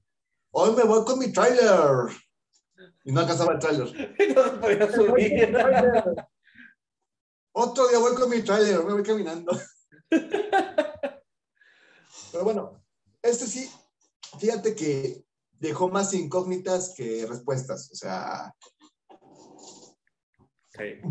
hoy 0.51 0.73
me 0.75 0.83
voy 0.83 1.03
con 1.03 1.19
mi 1.19 1.33
tráiler. 1.33 2.07
Y 3.03 3.11
no 3.11 3.19
alcanzaba 3.21 3.53
el 3.53 3.59
tráiler. 3.59 4.15
No 4.35 4.43
se 4.43 4.57
podía 4.57 4.91
subir. 4.91 5.55
Otro 7.51 7.87
día 7.87 7.99
voy 7.99 8.15
con 8.15 8.29
mi 8.29 8.41
tráiler, 8.41 8.83
me 8.83 8.93
voy 8.93 9.03
caminando. 9.03 9.57
Pero 10.09 11.23
bueno, 12.43 12.83
este 13.21 13.47
sí, 13.47 13.69
fíjate 14.39 14.75
que 14.75 15.25
dejó 15.53 15.87
más 15.89 16.13
incógnitas 16.13 16.93
que 16.95 17.25
respuestas. 17.25 17.89
O 17.91 17.95
sea, 17.95 18.53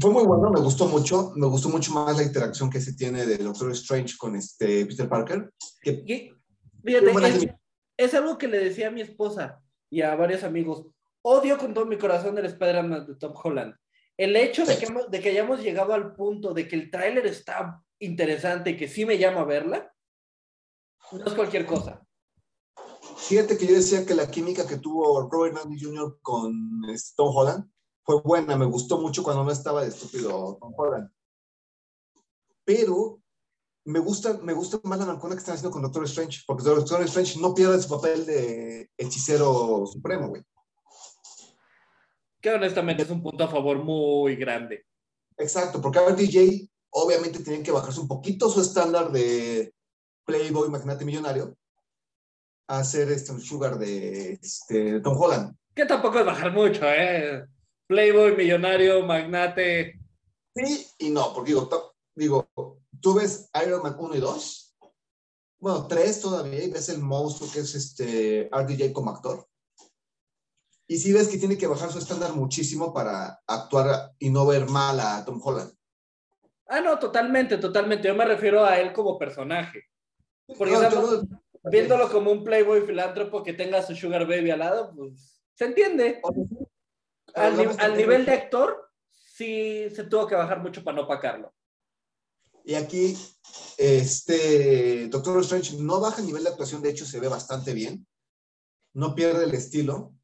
fue 0.01 0.11
muy 0.11 0.25
bueno, 0.25 0.51
me 0.51 0.61
gustó 0.61 0.87
mucho. 0.87 1.33
Me 1.37 1.47
gustó 1.47 1.69
mucho 1.69 1.93
más 1.93 2.17
la 2.17 2.23
interacción 2.23 2.71
que 2.71 2.81
se 2.81 2.95
tiene 2.95 3.25
de 3.27 3.39
Doctor 3.39 3.71
Strange 3.73 4.15
con 4.19 4.37
este 4.37 4.87
Peter 4.87 5.09
Parker. 5.09 5.51
Que, 5.81 6.03
Y, 6.07 6.31
fíjate, 6.85 7.11
es, 7.29 7.47
es 7.97 8.15
algo 8.15 8.37
que 8.39 8.49
le 8.49 8.59
decía 8.59 8.89
a 8.89 8.91
mi 8.91 9.01
esposa 9.01 9.61
y 9.91 10.03
a 10.03 10.15
varios 10.15 10.43
amigos. 10.45 10.87
Odio 11.23 11.57
con 11.59 11.73
todo 11.73 11.87
mi 11.87 11.97
corazón 11.97 12.37
el 12.39 12.47
Spider-Man 12.47 13.07
de 13.07 13.15
Tom 13.17 13.33
Holland. 13.43 13.75
El 14.17 14.37
hecho 14.37 14.65
de 14.67 14.77
que, 14.77 14.87
hemos- 14.87 15.11
de 15.11 15.21
que 15.21 15.31
hayamos 15.31 15.61
llegado 15.63 15.95
al 15.95 16.15
punto 16.15 16.53
de 16.55 16.69
que 16.69 16.77
el 16.77 16.91
tráiler 16.91 17.27
está 17.27 17.83
interesante 17.99 18.71
y 18.71 18.77
que 18.77 18.87
sí 18.89 19.05
me 19.07 19.19
llama 19.19 19.41
a 19.41 19.45
verla, 19.45 19.93
no 21.13 21.25
es 21.25 21.33
cualquier 21.35 21.67
cosa. 21.67 22.01
Fíjate 23.17 23.57
que 23.57 23.67
yo 23.67 23.75
decía 23.75 24.05
que 24.05 24.15
la 24.15 24.31
química 24.31 24.67
que 24.67 24.77
tuvo 24.79 25.29
Robert 25.31 25.57
Downey 25.57 25.81
Jr. 25.81 26.19
con 26.21 26.83
este, 26.89 27.15
Tom 27.17 27.35
Holland 27.35 27.71
fue 28.05 28.21
buena, 28.21 28.57
me 28.57 28.67
gustó 28.67 29.01
mucho 29.01 29.23
cuando 29.23 29.45
no 29.45 29.51
estaba 29.51 29.83
de 29.83 29.89
estúpido 29.89 30.59
Tom 30.61 30.73
Holland. 30.77 31.11
Pero 32.65 33.21
me 33.85 33.99
gusta, 33.99 34.39
me 34.43 34.53
gusta 34.53 34.79
más 34.85 34.99
la 34.99 35.07
mancona 35.07 35.35
que 35.35 35.41
están 35.41 35.55
haciendo 35.55 35.73
con 35.73 35.83
Doctor 35.83 36.05
Strange, 36.05 36.43
porque 36.47 36.65
Doctor 36.65 37.03
Strange 37.03 37.41
no 37.41 37.55
pierde 37.55 37.81
su 37.81 37.89
papel 37.89 38.25
de 38.27 38.91
hechicero 38.97 39.87
supremo, 39.87 40.29
güey. 40.29 40.43
Que 42.41 42.51
honestamente 42.51 43.03
es 43.03 43.11
un 43.11 43.23
punto 43.23 43.45
a 43.45 43.49
favor 43.49 43.83
muy 43.83 44.37
grande. 44.37 44.87
Exacto, 45.37 45.81
porque 45.81 45.99
ahora 45.99 46.15
DJ 46.15 46.69
obviamente 46.91 47.43
tienen 47.43 47.63
que 47.63 47.73
bajarse 47.73 48.01
un 48.01 48.09
poquito 48.09 48.49
su 48.49 48.61
estándar 48.61 49.11
de 49.11 49.75
Playboy, 50.25 50.69
magnate 50.69 51.05
millonario, 51.05 51.57
a 52.69 52.79
hacer 52.79 53.11
este, 53.11 53.33
un 53.33 53.41
sugar 53.41 53.79
de, 53.79 54.33
este, 54.35 55.01
Tom 55.01 55.21
Holland. 55.21 55.57
Que 55.75 55.87
tampoco 55.87 56.21
es 56.21 56.27
bajar 56.27 56.53
mucho, 56.53 56.85
¿eh? 56.85 57.45
Playboy, 57.87 58.37
millonario, 58.37 59.05
magnate. 59.05 60.01
Sí 60.55 60.87
y 60.99 61.11
no, 61.11 61.33
porque 61.35 61.51
digo, 61.51 61.69
digo, 62.15 62.49
tú 63.01 63.15
ves 63.15 63.51
Iron 63.67 63.83
Man 63.83 63.97
1 63.99 64.15
y 64.15 64.21
2, 64.21 64.77
bueno, 65.59 65.87
3 65.87 66.21
todavía, 66.21 66.63
y 66.65 66.71
ves 66.71 66.89
el 66.89 66.99
monstruo 67.01 67.51
que 67.53 67.61
es 67.61 67.75
este 67.75 68.49
RDJ 68.53 68.93
como 68.93 69.11
actor. 69.11 69.47
Y 70.87 70.99
sí 70.99 71.13
ves 71.13 71.29
que 71.29 71.39
tiene 71.39 71.57
que 71.57 71.67
bajar 71.67 71.91
su 71.91 71.99
estándar 71.99 72.35
muchísimo 72.35 72.93
para 72.93 73.41
actuar 73.47 74.13
y 74.19 74.29
no 74.31 74.47
ver 74.47 74.67
mal 74.69 75.01
a 75.01 75.25
Tom 75.25 75.41
Holland. 75.43 75.73
Ah, 76.69 76.81
no, 76.81 76.99
totalmente, 76.99 77.57
totalmente. 77.59 78.07
Yo 78.09 78.15
me 78.15 78.25
refiero 78.27 78.65
a 78.65 78.79
él 78.79 78.93
como 78.93 79.19
personaje. 79.19 79.85
Porque 80.59 80.75
No, 80.75 80.83
estamos 80.83 81.11
yo 81.11 81.23
no- 81.23 81.71
viéndolo 81.71 82.11
como 82.11 82.31
un 82.31 82.45
playboy 82.45 82.83
filántropo 82.83 83.43
que 83.43 83.55
tenga 83.55 83.83
su 83.83 83.95
sugar 83.95 84.27
baby 84.27 84.51
al 84.51 84.59
lado, 84.59 84.93
pues 84.95 85.41
se 85.55 85.65
entiende. 85.65 86.21
Al, 87.35 87.57
ni- 87.57 87.65
al 87.79 87.97
nivel 87.97 88.25
de 88.25 88.33
actor, 88.33 88.91
sí 89.11 89.89
se 89.95 90.05
tuvo 90.05 90.27
que 90.27 90.35
bajar 90.35 90.61
mucho 90.61 90.83
para 90.85 90.97
no 90.97 91.09
pacarlo. 91.09 91.53
Y 92.65 92.75
aquí, 92.75 93.17
este, 93.77 95.09
Doctor 95.09 95.41
Strange 95.43 95.77
no 95.79 96.01
baja 96.01 96.21
el 96.21 96.27
nivel 96.27 96.45
de 96.45 96.51
actuación, 96.51 96.81
de 96.81 96.91
hecho 96.91 97.05
se 97.05 97.21
ve 97.21 97.29
bastante 97.29 97.75
bien, 97.75 98.07
no 98.95 99.15
pierde 99.15 99.45
el 99.45 99.53
estilo, 99.53 100.15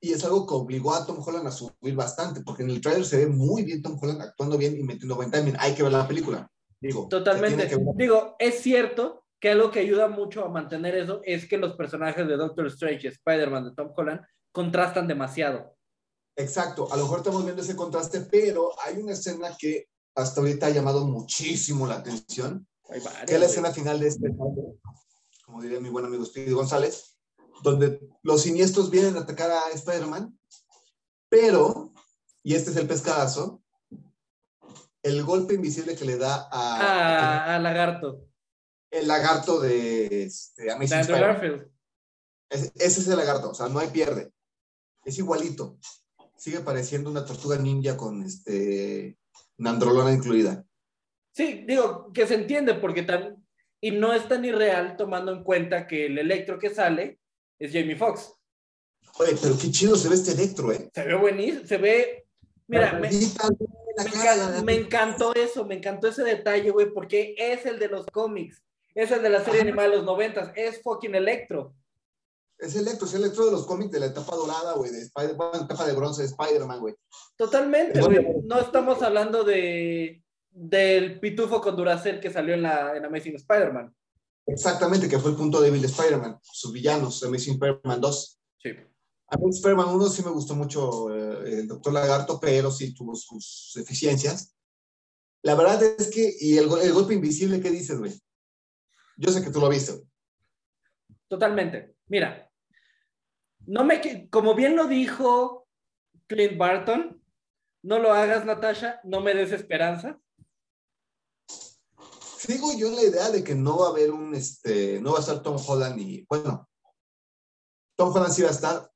y 0.00 0.12
es 0.12 0.24
algo 0.24 0.46
que 0.46 0.54
obligó 0.54 0.94
a 0.94 1.04
Tom 1.06 1.22
Holland 1.24 1.46
a 1.46 1.50
subir 1.50 1.94
bastante, 1.94 2.40
porque 2.40 2.62
en 2.62 2.70
el 2.70 2.80
trailer 2.80 3.04
se 3.04 3.18
ve 3.18 3.26
muy 3.26 3.64
bien 3.64 3.82
Tom 3.82 3.98
Holland 4.00 4.22
actuando 4.22 4.56
bien 4.56 4.78
y 4.78 4.82
metiendo 4.82 5.16
buen 5.16 5.30
timing. 5.30 5.56
Hay 5.58 5.74
que 5.74 5.82
ver 5.82 5.92
la 5.92 6.06
película. 6.06 6.50
Digo, 6.80 7.08
Totalmente. 7.08 7.68
que. 7.68 7.76
Digo, 7.96 8.36
es 8.38 8.60
cierto 8.60 9.24
que 9.40 9.50
algo 9.50 9.70
que 9.70 9.80
ayuda 9.80 10.08
mucho 10.08 10.44
a 10.44 10.48
mantener 10.48 10.96
eso 10.96 11.20
es 11.24 11.48
que 11.48 11.58
los 11.58 11.76
personajes 11.76 12.26
de 12.28 12.36
Doctor 12.36 12.66
Strange 12.68 13.06
y 13.06 13.10
Spider-Man 13.10 13.64
de 13.64 13.74
Tom 13.74 13.92
Holland 13.96 14.20
contrastan 14.58 15.06
demasiado. 15.06 15.76
Exacto, 16.34 16.92
a 16.92 16.96
lo 16.96 17.04
mejor 17.04 17.18
estamos 17.18 17.44
viendo 17.44 17.62
ese 17.62 17.76
contraste, 17.76 18.22
pero 18.22 18.72
hay 18.84 18.96
una 18.96 19.12
escena 19.12 19.56
que 19.56 19.88
hasta 20.16 20.40
ahorita 20.40 20.66
ha 20.66 20.70
llamado 20.70 21.06
muchísimo 21.06 21.86
la 21.86 21.94
atención, 21.96 22.66
varias, 22.88 23.24
que 23.24 23.34
es 23.34 23.40
la 23.40 23.46
escena 23.46 23.70
final 23.70 24.00
de 24.00 24.08
este, 24.08 24.28
como 25.44 25.62
diría 25.62 25.78
mi 25.78 25.90
buen 25.90 26.04
amigo 26.06 26.24
Speedy 26.24 26.50
González, 26.50 27.16
donde 27.62 28.00
los 28.24 28.42
siniestros 28.42 28.90
vienen 28.90 29.16
a 29.16 29.20
atacar 29.20 29.48
a 29.52 29.70
Spider-Man, 29.74 30.36
pero, 31.28 31.92
y 32.42 32.56
este 32.56 32.70
es 32.72 32.76
el 32.76 32.88
pescadazo, 32.88 33.62
el 35.04 35.22
golpe 35.22 35.54
invisible 35.54 35.94
que 35.94 36.04
le 36.04 36.16
da 36.18 36.48
a, 36.50 36.58
Ah, 36.80 37.54
a 37.54 37.58
Lagarto. 37.60 38.26
el 38.90 39.06
lagarto 39.06 39.60
de 39.60 40.24
este, 40.24 40.64
De 40.64 40.72
Amazing 40.72 41.00
Spider-Man. 41.00 41.72
Ese, 42.50 42.72
ese 42.76 43.00
es 43.02 43.06
el 43.08 43.16
lagarto, 43.16 43.50
o 43.50 43.54
sea, 43.54 43.68
no 43.68 43.78
hay 43.78 43.88
pierde. 43.88 44.32
Es 45.08 45.18
igualito. 45.18 45.78
Sigue 46.36 46.60
pareciendo 46.60 47.10
una 47.10 47.24
tortuga 47.24 47.56
ninja 47.56 47.96
con 47.96 48.22
este, 48.22 49.16
una 49.56 49.70
androlona 49.70 50.12
incluida. 50.12 50.62
Sí, 51.32 51.64
digo, 51.66 52.12
que 52.12 52.26
se 52.26 52.34
entiende 52.34 52.74
porque 52.74 53.02
tan... 53.04 53.42
Y 53.80 53.92
no 53.92 54.12
es 54.12 54.28
tan 54.28 54.44
irreal 54.44 54.96
tomando 54.98 55.32
en 55.32 55.42
cuenta 55.42 55.86
que 55.86 56.06
el 56.06 56.18
electro 56.18 56.58
que 56.58 56.68
sale 56.68 57.20
es 57.58 57.72
Jamie 57.72 57.96
Foxx. 57.96 58.34
Oye, 59.18 59.34
pero 59.40 59.56
qué 59.56 59.70
chido 59.70 59.96
se 59.96 60.10
ve 60.10 60.16
este 60.16 60.32
electro, 60.32 60.72
¿eh? 60.72 60.90
Se 60.94 61.04
ve 61.04 61.14
buenísimo, 61.14 61.64
se 61.64 61.78
ve... 61.78 62.26
Mira, 62.66 62.92
me, 62.98 63.08
cara, 64.22 64.62
me 64.62 64.74
encantó 64.74 65.34
eso, 65.34 65.64
me 65.64 65.76
encantó 65.76 66.08
ese 66.08 66.22
detalle, 66.22 66.70
güey, 66.70 66.92
porque 66.92 67.34
es 67.38 67.64
el 67.64 67.78
de 67.78 67.88
los 67.88 68.04
cómics, 68.04 68.62
es 68.94 69.10
el 69.10 69.22
de 69.22 69.30
la 69.30 69.42
serie 69.42 69.62
animada 69.62 69.88
de 69.88 69.96
los 69.96 70.04
noventas, 70.04 70.52
es 70.54 70.82
fucking 70.82 71.14
Electro. 71.14 71.72
Es 72.58 72.74
electro, 72.74 73.06
es 73.06 73.14
electro 73.14 73.46
de 73.46 73.52
los 73.52 73.66
cómics 73.66 73.92
de 73.92 74.00
la 74.00 74.06
etapa 74.06 74.34
dorada, 74.34 74.74
güey, 74.74 74.90
de 74.90 75.02
Spider 75.02 75.36
bueno, 75.36 75.64
etapa 75.64 75.86
de 75.86 75.94
bronce 75.94 76.22
de 76.22 76.28
Spider-Man, 76.28 76.80
güey. 76.80 76.94
Totalmente, 77.36 78.00
güey. 78.00 78.18
No 78.44 78.58
estamos 78.60 79.00
hablando 79.02 79.44
de 79.44 80.24
del 80.50 81.20
pitufo 81.20 81.60
con 81.60 81.76
Duracell 81.76 82.20
que 82.20 82.32
salió 82.32 82.54
en 82.54 82.62
la 82.62 82.96
en 82.96 83.04
Amazing 83.04 83.36
Spider-Man. 83.36 83.94
Exactamente, 84.46 85.08
que 85.08 85.18
fue 85.18 85.30
el 85.30 85.36
punto 85.36 85.60
débil 85.60 85.80
de 85.80 85.88
Spider-Man, 85.88 86.38
sus 86.42 86.72
villanos, 86.72 87.22
Amazing 87.22 87.54
Spider-Man 87.54 88.00
2. 88.00 88.40
Sí. 88.58 88.70
Amazing 89.28 89.52
Spider-Man 89.52 89.88
1 89.94 90.08
sí 90.08 90.22
me 90.24 90.30
gustó 90.30 90.54
mucho 90.56 91.14
eh, 91.14 91.60
el 91.60 91.68
Doctor 91.68 91.92
Lagarto, 91.92 92.40
pero 92.40 92.70
sí 92.70 92.94
tuvo 92.94 93.14
sus 93.14 93.72
deficiencias. 93.76 94.56
La 95.42 95.54
verdad 95.54 95.80
es 95.82 96.10
que, 96.10 96.34
y 96.40 96.56
el, 96.56 96.68
el 96.82 96.92
golpe 96.92 97.14
invisible, 97.14 97.60
¿qué 97.60 97.70
dices, 97.70 97.98
güey? 97.98 98.12
Yo 99.16 99.30
sé 99.30 99.44
que 99.44 99.50
tú 99.50 99.60
lo 99.60 99.68
viste, 99.68 99.92
güey. 99.92 100.04
Totalmente. 101.28 101.94
Mira, 102.06 102.47
no 103.68 103.84
me 103.84 104.28
como 104.30 104.54
bien 104.54 104.76
lo 104.76 104.86
dijo 104.86 105.68
Clint 106.26 106.56
Barton, 106.56 107.22
no 107.82 107.98
lo 107.98 108.12
hagas, 108.12 108.44
Natasha, 108.44 109.00
no 109.04 109.20
me 109.20 109.34
des 109.34 109.52
esperanza. 109.52 110.18
Sigo 112.38 112.72
yo 112.76 112.88
en 112.88 112.96
la 112.96 113.02
idea 113.02 113.30
de 113.30 113.44
que 113.44 113.54
no 113.54 113.78
va 113.78 113.86
a 113.86 113.90
haber 113.90 114.10
un, 114.10 114.34
este, 114.34 115.00
no 115.00 115.12
va 115.12 115.18
a 115.18 115.20
estar 115.20 115.42
Tom 115.42 115.56
Holland 115.64 116.00
y, 116.00 116.24
bueno, 116.28 116.68
Tom 117.96 118.14
Holland 118.14 118.32
sí 118.32 118.42
va 118.42 118.48
a 118.48 118.52
estar, 118.52 118.90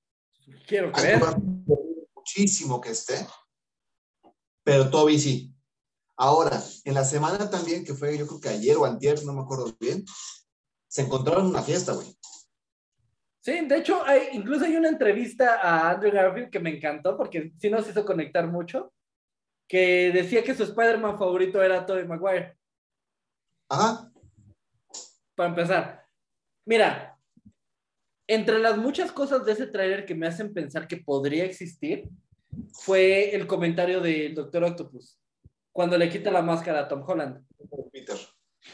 Quiero 0.66 0.90
creer. 0.90 1.20
muchísimo 2.14 2.80
que 2.80 2.90
esté, 2.90 3.26
pero 4.64 4.90
Toby 4.90 5.18
sí. 5.18 5.54
Ahora, 6.16 6.62
en 6.84 6.94
la 6.94 7.04
semana 7.04 7.50
también, 7.50 7.84
que 7.84 7.94
fue 7.94 8.16
yo 8.16 8.26
creo 8.26 8.40
que 8.40 8.48
ayer 8.48 8.76
o 8.76 8.86
antier, 8.86 9.22
no 9.24 9.34
me 9.34 9.42
acuerdo 9.42 9.74
bien, 9.78 10.04
se 10.88 11.02
encontraron 11.02 11.44
en 11.44 11.50
una 11.50 11.62
fiesta, 11.62 11.92
güey. 11.92 12.16
Sí, 13.42 13.66
de 13.66 13.76
hecho, 13.76 14.04
hay, 14.06 14.28
incluso 14.34 14.64
hay 14.64 14.76
una 14.76 14.88
entrevista 14.88 15.60
a 15.60 15.90
Andrew 15.90 16.12
Garfield 16.12 16.48
que 16.48 16.60
me 16.60 16.76
encantó 16.76 17.16
porque 17.16 17.52
sí 17.58 17.68
nos 17.70 17.88
hizo 17.88 18.04
conectar 18.04 18.46
mucho, 18.46 18.92
que 19.66 20.12
decía 20.12 20.44
que 20.44 20.54
su 20.54 20.62
Spider-Man 20.62 21.18
favorito 21.18 21.60
era 21.60 21.84
Tobey 21.84 22.06
Maguire. 22.06 22.56
Ajá. 23.68 24.12
Para 25.34 25.48
empezar, 25.48 26.06
mira, 26.64 27.18
entre 28.28 28.60
las 28.60 28.78
muchas 28.78 29.10
cosas 29.10 29.44
de 29.44 29.52
ese 29.52 29.66
tráiler 29.66 30.06
que 30.06 30.14
me 30.14 30.28
hacen 30.28 30.54
pensar 30.54 30.86
que 30.86 30.98
podría 30.98 31.44
existir, 31.44 32.08
fue 32.72 33.34
el 33.34 33.48
comentario 33.48 34.00
del 34.00 34.36
Doctor 34.36 34.62
Octopus, 34.62 35.18
cuando 35.72 35.98
le 35.98 36.08
quita 36.08 36.30
la 36.30 36.42
máscara 36.42 36.80
a 36.80 36.88
Tom 36.88 37.02
Holland. 37.04 37.44
Peter. 37.90 38.16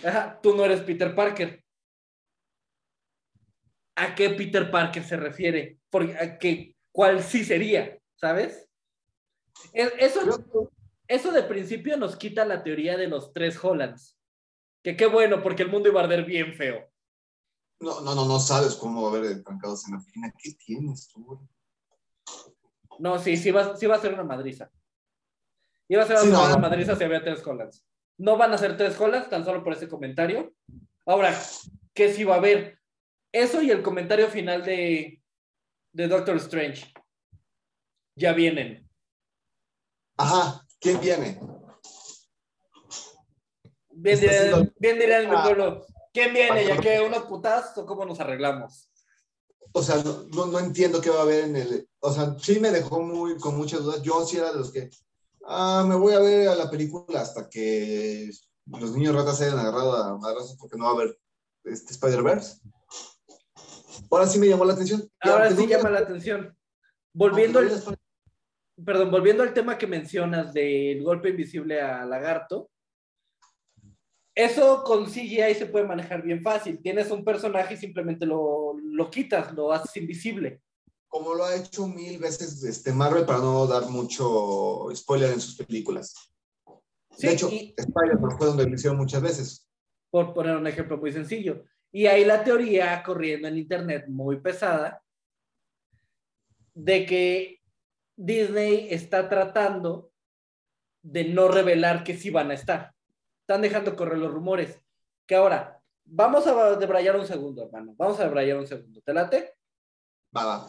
Ajá, 0.04 0.38
tú 0.42 0.54
no 0.54 0.66
eres 0.66 0.82
Peter 0.82 1.14
Parker. 1.14 1.64
¿A 3.98 4.14
qué 4.14 4.30
Peter 4.30 4.70
Parker 4.70 5.02
se 5.02 5.16
refiere? 5.16 5.78
Porque, 5.90 6.14
a 6.16 6.38
¿Cuál 6.92 7.22
sí 7.22 7.44
sería? 7.44 7.98
¿Sabes? 8.14 8.68
Eso, 9.72 10.20
eso 11.08 11.32
de 11.32 11.42
principio 11.42 11.96
nos 11.96 12.16
quita 12.16 12.44
la 12.44 12.62
teoría 12.62 12.96
de 12.96 13.08
los 13.08 13.32
tres 13.32 13.62
Hollands. 13.62 14.16
Que 14.82 14.96
qué 14.96 15.06
bueno, 15.06 15.42
porque 15.42 15.64
el 15.64 15.70
mundo 15.70 15.88
iba 15.88 16.00
a 16.00 16.04
arder 16.04 16.24
bien 16.24 16.54
feo. 16.54 16.88
No, 17.80 18.00
no, 18.00 18.14
no, 18.14 18.24
no 18.24 18.38
sabes 18.38 18.74
cómo 18.74 19.02
va 19.02 19.16
a 19.16 19.20
haber 19.20 19.42
trancados 19.42 19.84
en 19.86 19.94
la 19.94 19.98
oficina. 19.98 20.32
¿Qué 20.38 20.52
tienes 20.52 21.08
tú? 21.08 21.40
No, 22.98 23.18
sí, 23.18 23.36
sí 23.36 23.50
va, 23.50 23.76
sí 23.76 23.86
va 23.86 23.96
a 23.96 24.00
ser 24.00 24.14
una 24.14 24.24
madriza. 24.24 24.70
Iba 25.88 26.02
a 26.02 26.06
ser 26.06 26.18
Sí, 26.18 26.28
una 26.28 26.48
no. 26.50 26.58
madriza 26.58 26.96
si 26.96 27.04
había 27.04 27.22
tres 27.22 27.44
Hollands. 27.46 27.84
No 28.18 28.36
van 28.36 28.52
a 28.52 28.58
ser 28.58 28.76
tres 28.76 28.98
Hollands, 29.00 29.28
tan 29.30 29.44
solo 29.44 29.62
por 29.62 29.72
ese 29.72 29.88
comentario. 29.88 30.52
Ahora, 31.06 31.32
¿qué 31.94 32.12
sí 32.12 32.24
va 32.24 32.34
a 32.34 32.38
haber? 32.38 32.77
Eso 33.32 33.62
y 33.62 33.70
el 33.70 33.82
comentario 33.82 34.28
final 34.28 34.64
de, 34.64 35.22
de 35.92 36.08
Doctor 36.08 36.36
Strange. 36.36 36.92
Ya 38.16 38.32
vienen. 38.32 38.88
Ajá, 40.16 40.66
¿quién 40.80 41.00
viene? 41.00 41.40
Bien 43.90 44.20
dirán, 44.20 44.36
haciendo- 44.36 44.72
bien 44.78 44.98
dirán 44.98 45.24
en 45.24 45.30
mi 45.30 45.36
Ah. 45.36 45.42
pueblo. 45.44 45.86
¿Quién 46.12 46.32
viene? 46.32 46.66
¿Ya 46.66 46.78
que 46.80 47.00
unos 47.00 47.24
putazos 47.24 47.78
o 47.78 47.86
cómo 47.86 48.04
nos 48.04 48.18
arreglamos? 48.20 48.90
O 49.72 49.82
sea, 49.82 49.96
no, 50.02 50.22
no, 50.34 50.46
no 50.46 50.58
entiendo 50.58 51.00
qué 51.00 51.10
va 51.10 51.18
a 51.20 51.22
haber 51.22 51.44
en 51.44 51.56
el... 51.56 51.88
O 52.00 52.12
sea, 52.12 52.34
sí 52.40 52.58
me 52.58 52.70
dejó 52.70 53.00
muy, 53.02 53.36
con 53.38 53.56
muchas 53.56 53.82
dudas. 53.82 54.02
Yo 54.02 54.24
sí 54.26 54.38
era 54.38 54.50
de 54.52 54.58
los 54.58 54.72
que... 54.72 54.90
Ah, 55.46 55.84
me 55.86 55.94
voy 55.94 56.14
a 56.14 56.20
ver 56.20 56.48
a 56.48 56.54
la 56.54 56.70
película 56.70 57.20
hasta 57.20 57.48
que 57.48 58.30
los 58.66 58.92
niños 58.92 59.14
ratas 59.14 59.38
se 59.38 59.44
hayan 59.44 59.58
agarrado 59.58 59.94
a 59.96 60.18
madrazos 60.18 60.56
porque 60.58 60.76
no 60.76 60.84
va 60.84 60.90
a 60.90 60.94
haber 60.94 61.18
este 61.64 61.92
Spider-Verse. 61.92 62.60
Ahora 64.10 64.26
sí 64.26 64.38
me 64.38 64.48
llamó 64.48 64.64
la 64.64 64.72
atención. 64.74 65.08
Ahora 65.20 65.46
aunque 65.48 65.62
sí 65.62 65.68
llama 65.68 65.90
la 65.90 65.98
atención. 66.00 66.56
Volviendo 67.12 67.58
al, 67.58 67.70
perdón, 68.84 69.10
volviendo 69.10 69.42
al 69.42 69.52
tema 69.52 69.76
que 69.78 69.86
mencionas 69.86 70.52
del 70.54 71.02
golpe 71.02 71.30
invisible 71.30 71.80
a 71.80 72.04
Lagarto, 72.04 72.70
eso 74.34 74.84
con 74.84 75.06
CGI 75.06 75.54
se 75.56 75.66
puede 75.66 75.86
manejar 75.86 76.22
bien 76.22 76.42
fácil. 76.42 76.80
Tienes 76.80 77.10
un 77.10 77.24
personaje 77.24 77.74
y 77.74 77.76
simplemente 77.76 78.24
lo, 78.24 78.74
lo 78.80 79.10
quitas, 79.10 79.52
lo 79.52 79.72
haces 79.72 79.96
invisible. 79.96 80.62
Como 81.08 81.34
lo 81.34 81.44
ha 81.44 81.56
hecho 81.56 81.88
mil 81.88 82.18
veces 82.18 82.62
este 82.62 82.92
Marvel 82.92 83.24
para 83.24 83.40
no 83.40 83.66
dar 83.66 83.88
mucho 83.88 84.88
spoiler 84.94 85.32
en 85.32 85.40
sus 85.40 85.56
películas. 85.56 86.14
Sí, 87.16 87.26
de 87.26 87.32
hecho, 87.32 87.48
y- 87.50 87.74
Spider-Man 87.76 88.38
fue 88.38 88.46
donde 88.46 88.66
lo 88.68 88.74
hicieron 88.74 88.96
muchas 88.98 89.22
veces. 89.22 89.68
por 90.10 90.32
poner 90.32 90.56
un 90.56 90.66
ejemplo 90.66 90.96
muy 90.98 91.10
sencillo. 91.12 91.64
Y 91.90 92.06
hay 92.06 92.24
la 92.24 92.44
teoría 92.44 93.02
corriendo 93.02 93.48
en 93.48 93.58
internet 93.58 94.06
muy 94.08 94.40
pesada 94.40 95.02
de 96.74 97.06
que 97.06 97.62
Disney 98.16 98.88
está 98.90 99.28
tratando 99.28 100.12
de 101.02 101.24
no 101.24 101.48
revelar 101.48 102.04
que 102.04 102.16
sí 102.16 102.30
van 102.30 102.50
a 102.50 102.54
estar. 102.54 102.94
Están 103.40 103.62
dejando 103.62 103.96
correr 103.96 104.18
los 104.18 104.32
rumores. 104.32 104.80
Que 105.26 105.36
ahora, 105.36 105.80
vamos 106.04 106.46
a 106.46 106.76
debrayar 106.76 107.16
un 107.16 107.26
segundo, 107.26 107.64
hermano. 107.64 107.94
Vamos 107.96 108.20
a 108.20 108.24
debrayar 108.24 108.58
un 108.58 108.66
segundo. 108.66 109.00
¿Te 109.02 109.14
late? 109.14 109.54
Va, 110.36 110.44
va. 110.44 110.66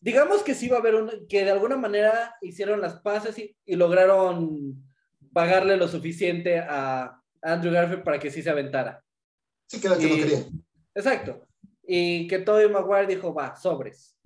Digamos 0.00 0.42
que 0.42 0.54
sí 0.54 0.68
va 0.68 0.76
a 0.76 0.80
haber 0.80 0.94
un, 0.94 1.26
que 1.28 1.44
de 1.44 1.50
alguna 1.50 1.76
manera 1.76 2.36
hicieron 2.40 2.80
las 2.80 3.00
paces 3.00 3.38
y, 3.38 3.56
y 3.64 3.74
lograron 3.74 4.84
pagarle 5.32 5.76
lo 5.76 5.88
suficiente 5.88 6.58
a 6.60 7.20
Andrew 7.42 7.72
Garfield 7.72 8.04
para 8.04 8.18
que 8.18 8.30
sí 8.30 8.42
se 8.42 8.50
aventara. 8.50 9.02
Sí 9.68 9.80
que 9.80 9.86
era 9.86 9.96
el 9.96 10.02
que 10.02 10.08
no 10.08 10.16
quería. 10.16 10.46
Exacto. 10.94 11.46
Y 11.86 12.26
que 12.26 12.38
Tobey 12.40 12.68
Maguire 12.68 13.06
dijo, 13.06 13.32
va, 13.32 13.54
sobres. 13.54 14.18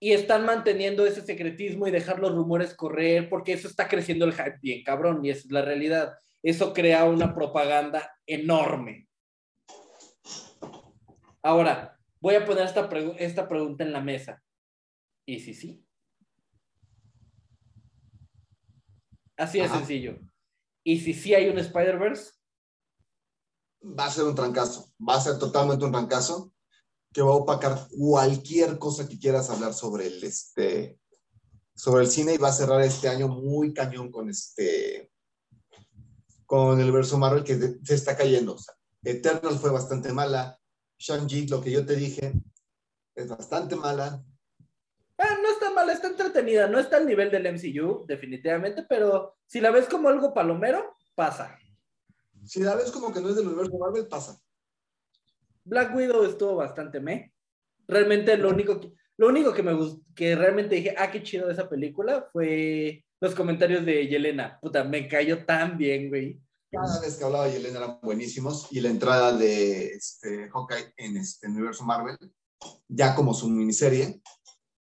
Y 0.00 0.12
están 0.12 0.44
manteniendo 0.44 1.04
ese 1.06 1.22
secretismo 1.22 1.86
y 1.86 1.90
dejar 1.90 2.18
los 2.20 2.32
rumores 2.34 2.74
correr 2.74 3.28
porque 3.28 3.52
eso 3.52 3.66
está 3.66 3.88
creciendo 3.88 4.24
el 4.24 4.32
hype 4.32 4.58
bien, 4.62 4.82
cabrón, 4.84 5.24
y 5.24 5.30
esa 5.30 5.40
es 5.40 5.50
la 5.50 5.62
realidad. 5.62 6.14
Eso 6.42 6.72
crea 6.72 7.04
una 7.04 7.34
propaganda 7.34 8.14
enorme. 8.26 9.08
Ahora, 11.42 11.98
voy 12.20 12.34
a 12.34 12.44
poner 12.44 12.66
esta, 12.66 12.88
pregu- 12.88 13.16
esta 13.18 13.48
pregunta 13.48 13.84
en 13.84 13.92
la 13.92 14.00
mesa. 14.00 14.42
¿Y 15.24 15.40
si 15.40 15.54
sí? 15.54 15.84
Así 19.36 19.58
de 19.58 19.64
Ajá. 19.64 19.78
sencillo. 19.78 20.18
¿Y 20.84 21.00
si 21.00 21.14
sí 21.14 21.34
hay 21.34 21.48
un 21.48 21.58
Spider-Verse? 21.58 22.32
Va 23.86 24.06
a 24.06 24.10
ser 24.10 24.24
un 24.24 24.34
trancazo. 24.34 24.92
Va 24.98 25.16
a 25.16 25.20
ser 25.20 25.38
totalmente 25.38 25.84
un 25.84 25.92
trancazo 25.92 26.52
que 27.12 27.22
va 27.22 27.30
a 27.30 27.36
opacar 27.36 27.88
cualquier 27.90 28.78
cosa 28.78 29.08
que 29.08 29.18
quieras 29.18 29.48
hablar 29.48 29.72
sobre 29.72 30.06
el, 30.06 30.22
este, 30.22 30.98
sobre 31.74 32.04
el 32.04 32.10
cine 32.10 32.34
y 32.34 32.38
va 32.38 32.48
a 32.48 32.52
cerrar 32.52 32.82
este 32.82 33.08
año 33.08 33.28
muy 33.28 33.72
cañón 33.72 34.10
con 34.10 34.28
este 34.28 35.10
con 36.46 36.80
el 36.80 36.92
verso 36.92 37.18
Marvel 37.18 37.42
que 37.42 37.58
se 37.82 37.94
está 37.94 38.16
cayendo. 38.16 38.54
O 38.54 38.58
Eternal 39.02 39.58
fue 39.58 39.70
bastante 39.70 40.12
mala. 40.12 40.58
Shang-Chi, 40.98 41.48
lo 41.48 41.60
que 41.60 41.70
yo 41.70 41.84
te 41.84 41.96
dije, 41.96 42.32
es 43.14 43.28
bastante 43.28 43.76
mala. 43.76 44.22
Ah, 45.18 45.38
no 45.42 45.50
está 45.50 45.70
mal, 45.70 45.90
está 45.90 46.08
entretenida. 46.08 46.68
No 46.68 46.78
está 46.78 46.98
al 46.98 47.06
nivel 47.06 47.30
del 47.30 47.46
MCU, 47.52 48.04
definitivamente, 48.06 48.84
pero 48.88 49.36
si 49.46 49.60
la 49.60 49.70
ves 49.70 49.86
como 49.88 50.08
algo 50.08 50.32
palomero, 50.32 50.94
pasa. 51.14 51.58
Si 52.46 52.60
la 52.60 52.74
ves 52.76 52.90
como 52.90 53.12
que 53.12 53.20
no 53.20 53.28
es 53.28 53.36
del 53.36 53.46
universo 53.48 53.76
Marvel, 53.78 54.06
pasa. 54.08 54.40
Black 55.64 55.94
Widow 55.94 56.24
estuvo 56.24 56.56
bastante 56.56 57.00
me. 57.00 57.32
Realmente 57.88 58.36
lo 58.36 58.50
único 58.50 58.80
que, 58.80 58.92
lo 59.16 59.28
único 59.28 59.52
que 59.52 59.62
me 59.62 59.74
gustó, 59.74 60.00
que 60.14 60.34
realmente 60.36 60.76
dije, 60.76 60.94
ah, 60.96 61.10
qué 61.10 61.22
chido 61.22 61.46
de 61.46 61.52
esa 61.52 61.68
película, 61.68 62.28
fue 62.32 63.04
los 63.20 63.34
comentarios 63.34 63.84
de 63.84 64.06
Yelena. 64.06 64.58
Puta, 64.60 64.84
me 64.84 65.08
cayó 65.08 65.44
tan 65.44 65.76
bien, 65.76 66.08
güey. 66.08 66.40
Cada 66.70 67.00
vez 67.00 67.16
que 67.16 67.24
hablaba 67.24 67.48
Yelena 67.48 67.78
eran 67.78 67.98
buenísimos 68.02 68.68
y 68.70 68.80
la 68.80 68.90
entrada 68.90 69.36
de 69.36 69.86
este, 69.88 70.48
Hawkeye 70.50 70.92
en 70.98 71.16
este 71.16 71.48
universo 71.48 71.84
Marvel, 71.84 72.18
ya 72.88 73.14
como 73.14 73.34
su 73.34 73.48
miniserie, 73.48 74.20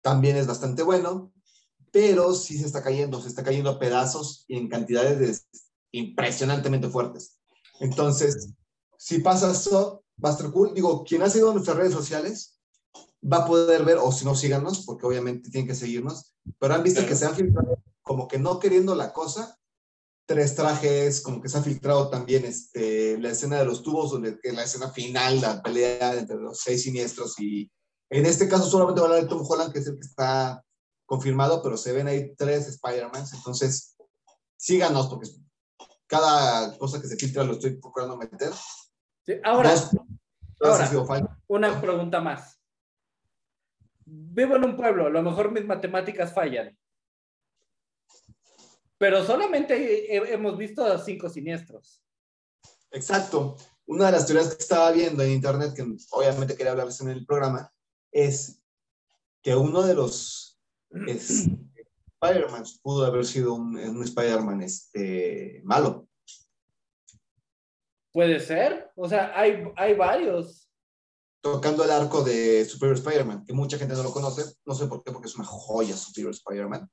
también 0.01 0.35
es 0.35 0.45
bastante 0.47 0.83
bueno, 0.83 1.31
pero 1.91 2.33
sí 2.33 2.57
se 2.57 2.65
está 2.65 2.83
cayendo, 2.83 3.21
se 3.21 3.29
está 3.29 3.43
cayendo 3.43 3.69
a 3.69 3.79
pedazos 3.79 4.45
y 4.47 4.57
en 4.57 4.67
cantidades 4.67 5.19
de- 5.19 5.61
impresionantemente 5.91 6.89
fuertes. 6.89 7.39
Entonces, 7.79 8.49
si 8.97 9.19
pasa 9.19 9.51
eso, 9.51 10.03
va 10.23 10.29
a 10.29 10.31
estar 10.33 10.51
cool. 10.51 10.73
Digo, 10.73 11.03
quien 11.03 11.21
ha 11.21 11.29
seguido 11.29 11.53
nuestras 11.53 11.77
redes 11.77 11.93
sociales 11.93 12.59
va 13.21 13.37
a 13.37 13.45
poder 13.45 13.83
ver, 13.83 13.97
o 13.97 14.11
si 14.11 14.25
no, 14.25 14.35
síganos, 14.35 14.85
porque 14.85 15.05
obviamente 15.05 15.49
tienen 15.49 15.67
que 15.67 15.75
seguirnos, 15.75 16.33
pero 16.59 16.75
han 16.75 16.83
visto 16.83 16.99
Claro. 16.99 17.09
que 17.09 17.15
se 17.15 17.25
han 17.25 17.35
filtrado 17.35 17.77
como 18.03 18.27
que 18.27 18.37
no 18.37 18.59
queriendo 18.59 18.93
la 18.93 19.11
cosa, 19.11 19.57
tres 20.27 20.55
trajes, 20.55 21.21
como 21.21 21.41
que 21.41 21.49
se 21.49 21.57
ha 21.57 21.63
filtrado 21.63 22.09
también 22.09 22.45
este, 22.45 23.17
la 23.19 23.29
escena 23.31 23.57
de 23.57 23.65
los 23.65 23.81
tubos, 23.81 24.11
donde 24.11 24.37
la 24.43 24.63
escena 24.63 24.89
final, 24.91 25.41
la 25.41 25.61
pelea 25.61 26.15
entre 26.15 26.37
los 26.37 26.59
seis 26.59 26.83
siniestros 26.83 27.39
y 27.39 27.71
en 28.11 28.25
este 28.27 28.47
caso 28.47 28.69
solamente 28.69 29.01
va 29.01 29.07
a 29.07 29.09
hablar 29.09 29.23
de 29.23 29.29
Tom 29.29 29.43
Holland, 29.47 29.73
que 29.73 29.79
es 29.79 29.87
el 29.87 29.95
que 29.95 30.05
está 30.05 30.63
confirmado, 31.07 31.61
pero 31.63 31.77
se 31.77 31.91
ven 31.91 32.07
ahí 32.07 32.35
tres 32.35 32.67
Spider-Mans, 32.67 33.33
entonces 33.33 33.95
síganos 34.55 35.07
porque 35.07 35.27
cada 36.07 36.77
cosa 36.77 37.01
que 37.01 37.07
se 37.07 37.15
filtra 37.17 37.43
lo 37.43 37.53
estoy 37.53 37.77
procurando 37.77 38.17
meter. 38.17 38.51
Sí, 39.25 39.33
Ahora, 39.43 39.71
Dos- 39.71 39.89
ahora. 40.61 41.37
una 41.47 41.81
pregunta 41.81 42.21
más. 42.21 42.59
Vivo 44.05 44.55
en 44.55 44.65
un 44.65 44.77
pueblo, 44.77 45.07
a 45.07 45.09
lo 45.09 45.21
mejor 45.23 45.51
mis 45.51 45.65
matemáticas 45.65 46.31
fallan. 46.33 46.77
Pero 48.97 49.25
solamente 49.25 50.15
he- 50.15 50.33
hemos 50.33 50.57
visto 50.57 50.85
a 50.85 50.97
cinco 51.03 51.27
siniestros. 51.29 52.01
Exacto. 52.91 53.57
Una 53.87 54.05
de 54.07 54.11
las 54.13 54.25
teorías 54.25 54.55
que 54.55 54.61
estaba 54.61 54.91
viendo 54.91 55.21
en 55.23 55.31
internet, 55.31 55.73
que 55.75 55.83
obviamente 56.11 56.55
quería 56.55 56.71
hablarles 56.71 57.01
en 57.01 57.09
el 57.09 57.25
programa, 57.25 57.71
es 58.11 58.61
que 59.41 59.55
uno 59.55 59.81
de 59.83 59.93
los 59.95 60.59
es, 61.07 61.47
Spider-Man 62.21 62.63
pudo 62.81 63.05
haber 63.05 63.25
sido 63.25 63.53
un, 63.53 63.77
un 63.77 64.03
Spider-Man 64.03 64.61
este, 64.61 65.61
malo. 65.63 66.07
Puede 68.11 68.39
ser. 68.39 68.91
O 68.95 69.07
sea, 69.07 69.37
hay, 69.37 69.63
hay 69.75 69.93
varios. 69.93 70.69
tocando 71.41 71.83
el 71.83 71.91
arco 71.91 72.23
de 72.23 72.65
Superior 72.65 72.97
Spider-Man, 72.97 73.45
que 73.45 73.53
mucha 73.53 73.77
gente 73.77 73.93
no 73.93 74.03
lo 74.03 74.11
conoce, 74.11 74.55
no 74.65 74.73
sé 74.73 74.87
por 74.87 75.03
qué, 75.03 75.11
porque 75.11 75.27
es 75.27 75.35
una 75.35 75.45
joya 75.45 75.95
Superior 75.95 76.31
Spider-Man. 76.31 76.89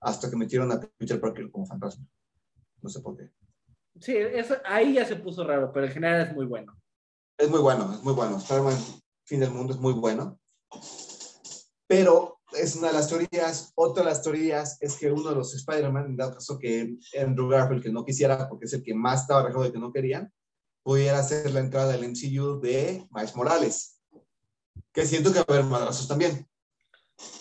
Hasta 0.00 0.30
que 0.30 0.36
metieron 0.36 0.72
a 0.72 0.80
Peter 0.80 1.20
Parker 1.20 1.50
como 1.50 1.66
fantasma. 1.66 2.06
No 2.80 2.88
sé 2.88 3.00
por 3.00 3.16
qué. 3.16 3.30
Sí, 4.00 4.16
eso, 4.16 4.56
ahí 4.64 4.94
ya 4.94 5.04
se 5.04 5.16
puso 5.16 5.44
raro, 5.44 5.70
pero 5.72 5.86
en 5.86 5.92
general 5.92 6.26
es 6.26 6.34
muy 6.34 6.46
bueno. 6.46 6.80
Es 7.36 7.50
muy 7.50 7.60
bueno, 7.60 7.92
es 7.92 8.02
muy 8.02 8.14
bueno. 8.14 8.38
Spider-Man 8.38 8.78
Fin 9.26 9.40
del 9.40 9.50
Mundo 9.50 9.74
es 9.74 9.80
muy 9.80 9.92
bueno. 9.92 10.38
Pero 11.86 12.39
es 12.52 12.76
una 12.76 12.88
de 12.88 12.94
las 12.94 13.08
teorías. 13.08 13.72
Otra 13.74 14.02
de 14.02 14.10
las 14.10 14.22
teorías 14.22 14.78
es 14.80 14.96
que 14.96 15.10
uno 15.10 15.28
de 15.30 15.36
los 15.36 15.54
Spider-Man, 15.54 16.06
en 16.06 16.16
dado 16.16 16.34
caso 16.34 16.58
que 16.58 16.96
Andrew 17.20 17.48
Garfield, 17.48 17.82
que 17.82 17.92
no 17.92 18.04
quisiera, 18.04 18.48
porque 18.48 18.66
es 18.66 18.72
el 18.72 18.82
que 18.82 18.94
más 18.94 19.22
estaba 19.22 19.40
alejado 19.40 19.64
de 19.64 19.72
que 19.72 19.78
no 19.78 19.92
querían, 19.92 20.32
pudiera 20.82 21.18
hacer 21.18 21.50
la 21.52 21.60
entrada 21.60 21.92
del 21.92 22.08
MCU 22.08 22.60
de 22.60 23.06
Miles 23.10 23.36
Morales. 23.36 24.00
Que 24.92 25.06
siento 25.06 25.32
que 25.32 25.38
va 25.40 25.44
a 25.48 25.52
haber 25.52 25.64
madrazos 25.64 26.08
también. 26.08 26.46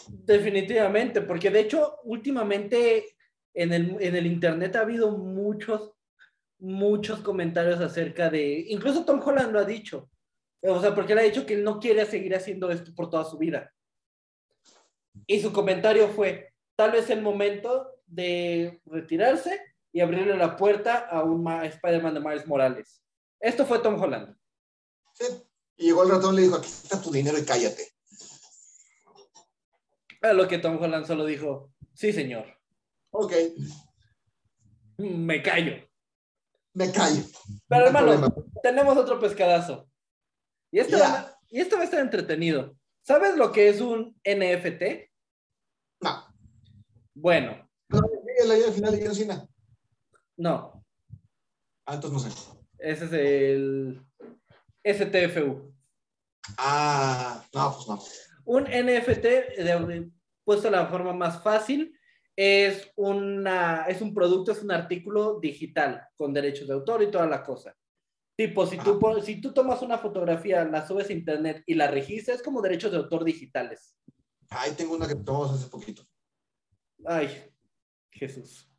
Definitivamente, 0.08 1.22
porque 1.22 1.50
de 1.50 1.62
hecho, 1.62 1.98
últimamente 2.04 3.06
en 3.54 3.74
el, 3.74 3.98
en 4.00 4.15
el 4.15 4.26
internet 4.26 4.76
ha 4.76 4.82
habido 4.82 5.17
muchos, 5.17 5.93
muchos 6.60 7.22
comentarios 7.22 7.80
acerca 7.80 8.30
de, 8.30 8.65
incluso 8.69 9.06
Tom 9.06 9.22
Holland 9.24 9.52
lo 9.52 9.60
ha 9.60 9.65
dicho, 9.65 10.10
o 10.62 10.82
sea, 10.82 10.93
porque 10.93 11.13
él 11.13 11.19
ha 11.19 11.24
dicho 11.24 11.45
que 11.45 11.54
él 11.54 11.63
no 11.63 11.80
quiere 11.80 12.06
seguir 12.06 12.36
haciendo 12.36 12.69
esto 12.69 12.93
por 12.93 13.10
toda 13.10 13.24
su 13.24 13.38
vida. 13.38 13.72
Y 15.28 15.41
su 15.41 15.52
comentario 15.54 16.08
fue, 16.10 16.54
tal 16.76 16.91
vez 16.91 17.10
el 17.10 17.22
momento 17.22 17.89
de 18.06 18.82
retirarse 18.86 19.60
y 19.91 20.02
abrirle 20.02 20.36
la 20.38 20.56
puerta 20.56 20.98
a 21.00 21.24
un 21.24 21.43
Ma- 21.43 21.65
Spider-Man 21.65 22.13
de 22.15 22.19
Miles 22.19 22.48
Morales. 22.48 23.04
Esto 23.39 23.65
fue 23.65 23.80
Tom 23.80 24.02
Holland. 24.02 24.36
Sí. 25.13 25.26
Y 25.78 25.86
llegó 25.88 26.04
el 26.04 26.10
ratón 26.10 26.34
y 26.34 26.38
le 26.38 26.43
dijo, 26.43 26.56
aquí 26.58 26.67
está 26.67 27.02
tu 27.02 27.12
dinero 27.12 27.38
y 27.38 27.45
cállate. 27.45 27.88
A 30.22 30.34
lo 30.34 30.48
que 30.48 30.58
Tom 30.58 30.82
Holland 30.82 31.06
solo 31.06 31.26
dijo, 31.26 31.72
sí, 31.93 32.12
señor, 32.12 32.45
Ok, 33.12 33.34
me 34.98 35.41
callo. 35.41 35.74
me 36.74 36.91
callo. 36.91 37.24
Pero 37.67 37.82
No 37.82 37.88
hermano, 37.88 38.08
problema. 38.08 38.36
tenemos 38.62 38.98
otro 38.98 39.19
pescadazo. 39.19 39.89
Y 40.72 40.80
este, 40.80 40.98
va, 40.98 41.36
y 41.50 41.60
este 41.62 41.76
va 41.76 41.82
a 41.82 41.86
estar 41.86 42.00
entretenido. 42.02 42.76
¿Sabes 43.01 43.35
lo 43.38 43.51
que 43.51 43.69
es 43.69 43.81
un 43.81 44.15
NFT? 44.23 45.09
No, 46.01 46.25
Bueno, 47.13 47.69
no, 47.89 48.01
la 48.45 48.57
idea 48.57 48.71
final 48.71 48.91
de 48.97 49.05
John 49.05 49.15
Cena. 49.15 49.47
no. 50.38 50.83
Ah, 51.85 51.95
entonces 51.95 52.23
no 52.23 52.29
sé. 52.31 52.57
Ese 52.77 53.05
es 53.05 53.13
el 53.13 54.01
STFU. 54.83 55.73
Ah, 56.57 57.43
no, 57.53 57.73
pues 57.75 57.88
no. 57.88 57.99
Un 58.45 58.63
NFT, 58.65 59.23
de- 59.57 60.12
puesto 60.43 60.67
de 60.69 60.71
la 60.71 60.85
forma 60.88 61.13
más 61.13 61.41
fácil, 61.41 61.97
es, 62.35 62.91
una, 62.95 63.85
es 63.88 64.01
un 64.01 64.13
producto, 64.13 64.51
es 64.51 64.62
un 64.62 64.71
artículo 64.71 65.39
digital 65.39 66.07
con 66.15 66.31
derechos 66.33 66.67
de 66.67 66.75
autor 66.75 67.01
y 67.03 67.12
toda 67.12 67.25
la 67.27 67.43
cosa. 67.43 67.75
Tipo, 68.39 68.65
si 68.65 68.78
tú, 68.78 68.97
si 69.21 69.41
tú 69.41 69.52
tomas 69.54 69.82
una 69.82 69.97
fotografía, 69.97 70.63
la 70.63 70.88
subes 70.88 71.10
a 71.10 71.12
internet 71.12 71.62
y 71.65 71.73
la 71.73 71.88
registras, 71.88 72.38
es 72.38 72.41
como 72.41 72.62
derechos 72.62 72.89
de 72.89 72.97
autor 72.99 73.25
digitales. 73.25 73.97
Ahí 74.49 74.71
tengo 74.78 74.95
una 74.95 75.10
que 75.10 75.15
tomamos 75.15 75.52
hace 75.60 75.69
poquito. 75.69 76.04
Ay, 77.04 77.28
Jesús. 78.12 78.71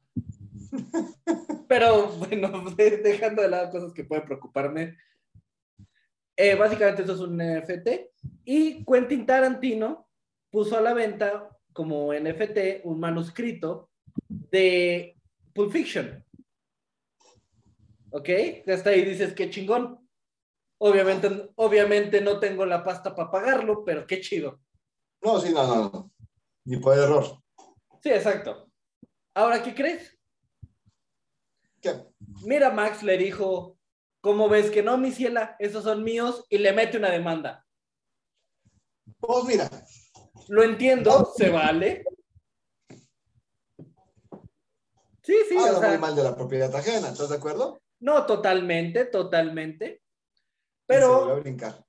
Pero 1.69 2.07
bueno, 2.13 2.49
de- 2.75 3.03
dejando 3.03 3.43
de 3.43 3.51
lado 3.51 3.71
cosas 3.71 3.93
que 3.93 4.05
pueden 4.05 4.25
preocuparme. 4.25 4.97
eh, 6.39 6.55
básicamente 6.55 7.03
eso 7.03 7.13
es 7.13 7.21
un 7.21 7.37
NFT. 7.37 7.89
Y 8.47 8.83
Quentin 8.87 9.27
Tarantino 9.27 10.09
puso 10.51 10.79
a 10.79 10.81
la 10.81 10.95
venta 10.95 11.51
como 11.75 12.15
NFT 12.15 12.81
un 12.85 12.99
manuscrito 12.99 13.91
de 14.27 15.19
Pulp 15.53 15.71
Fiction. 15.71 16.25
¿Ok? 18.11 18.29
Hasta 18.67 18.91
ahí 18.91 19.05
dices, 19.05 19.35
qué 19.35 19.51
chingón. 19.51 20.09
Obviamente, 20.79 21.51
obviamente 21.57 22.21
no 22.21 22.41
tengo 22.41 22.65
la 22.65 22.83
pasta 22.83 23.15
para 23.15 23.31
pagarlo, 23.31 23.85
pero 23.85 24.07
qué 24.07 24.21
chido. 24.21 24.61
No, 25.23 25.39
sí, 25.41 25.53
no, 25.53 25.67
no, 25.67 25.91
no. 25.91 26.11
Ni 26.65 26.79
por 26.79 26.97
error. 26.97 27.43
Sí, 28.03 28.11
exacto. 28.11 28.71
Ahora, 29.35 29.63
¿qué 29.63 29.75
crees? 29.75 30.19
¿Qué? 31.81 32.07
Mira, 32.43 32.71
Max 32.71 33.03
le 33.03 33.19
dijo, 33.19 33.79
¿cómo 34.21 34.49
ves 34.49 34.71
que 34.71 34.83
no, 34.83 34.97
mi 34.99 35.13
ciela? 35.13 35.57
Esos 35.59 35.85
son 35.85 36.03
míos 36.03 36.45
y 36.49 36.59
le 36.59 36.73
mete 36.73 36.97
una 36.97 37.11
demanda. 37.11 37.67
Pues 39.19 39.45
mira, 39.45 39.69
Lo 40.49 40.63
entiendo, 40.63 41.31
se 41.37 41.51
vale. 41.51 42.05
Sí, 45.23 45.37
sí, 45.49 45.57
habla 45.57 45.79
o 45.79 45.81
sea, 45.81 45.89
muy 45.91 45.99
mal 45.99 46.17
de 46.17 46.23
la 46.23 46.35
propiedad 46.35 46.75
ajena, 46.75 47.11
¿estás 47.11 47.29
de 47.29 47.37
acuerdo? 47.37 47.81
No 48.01 48.27
totalmente, 48.27 49.05
totalmente. 49.05 50.03
Y 50.89 50.93
se 50.93 50.99
Pero 50.99 51.31
a 51.31 51.35
brincar. 51.35 51.85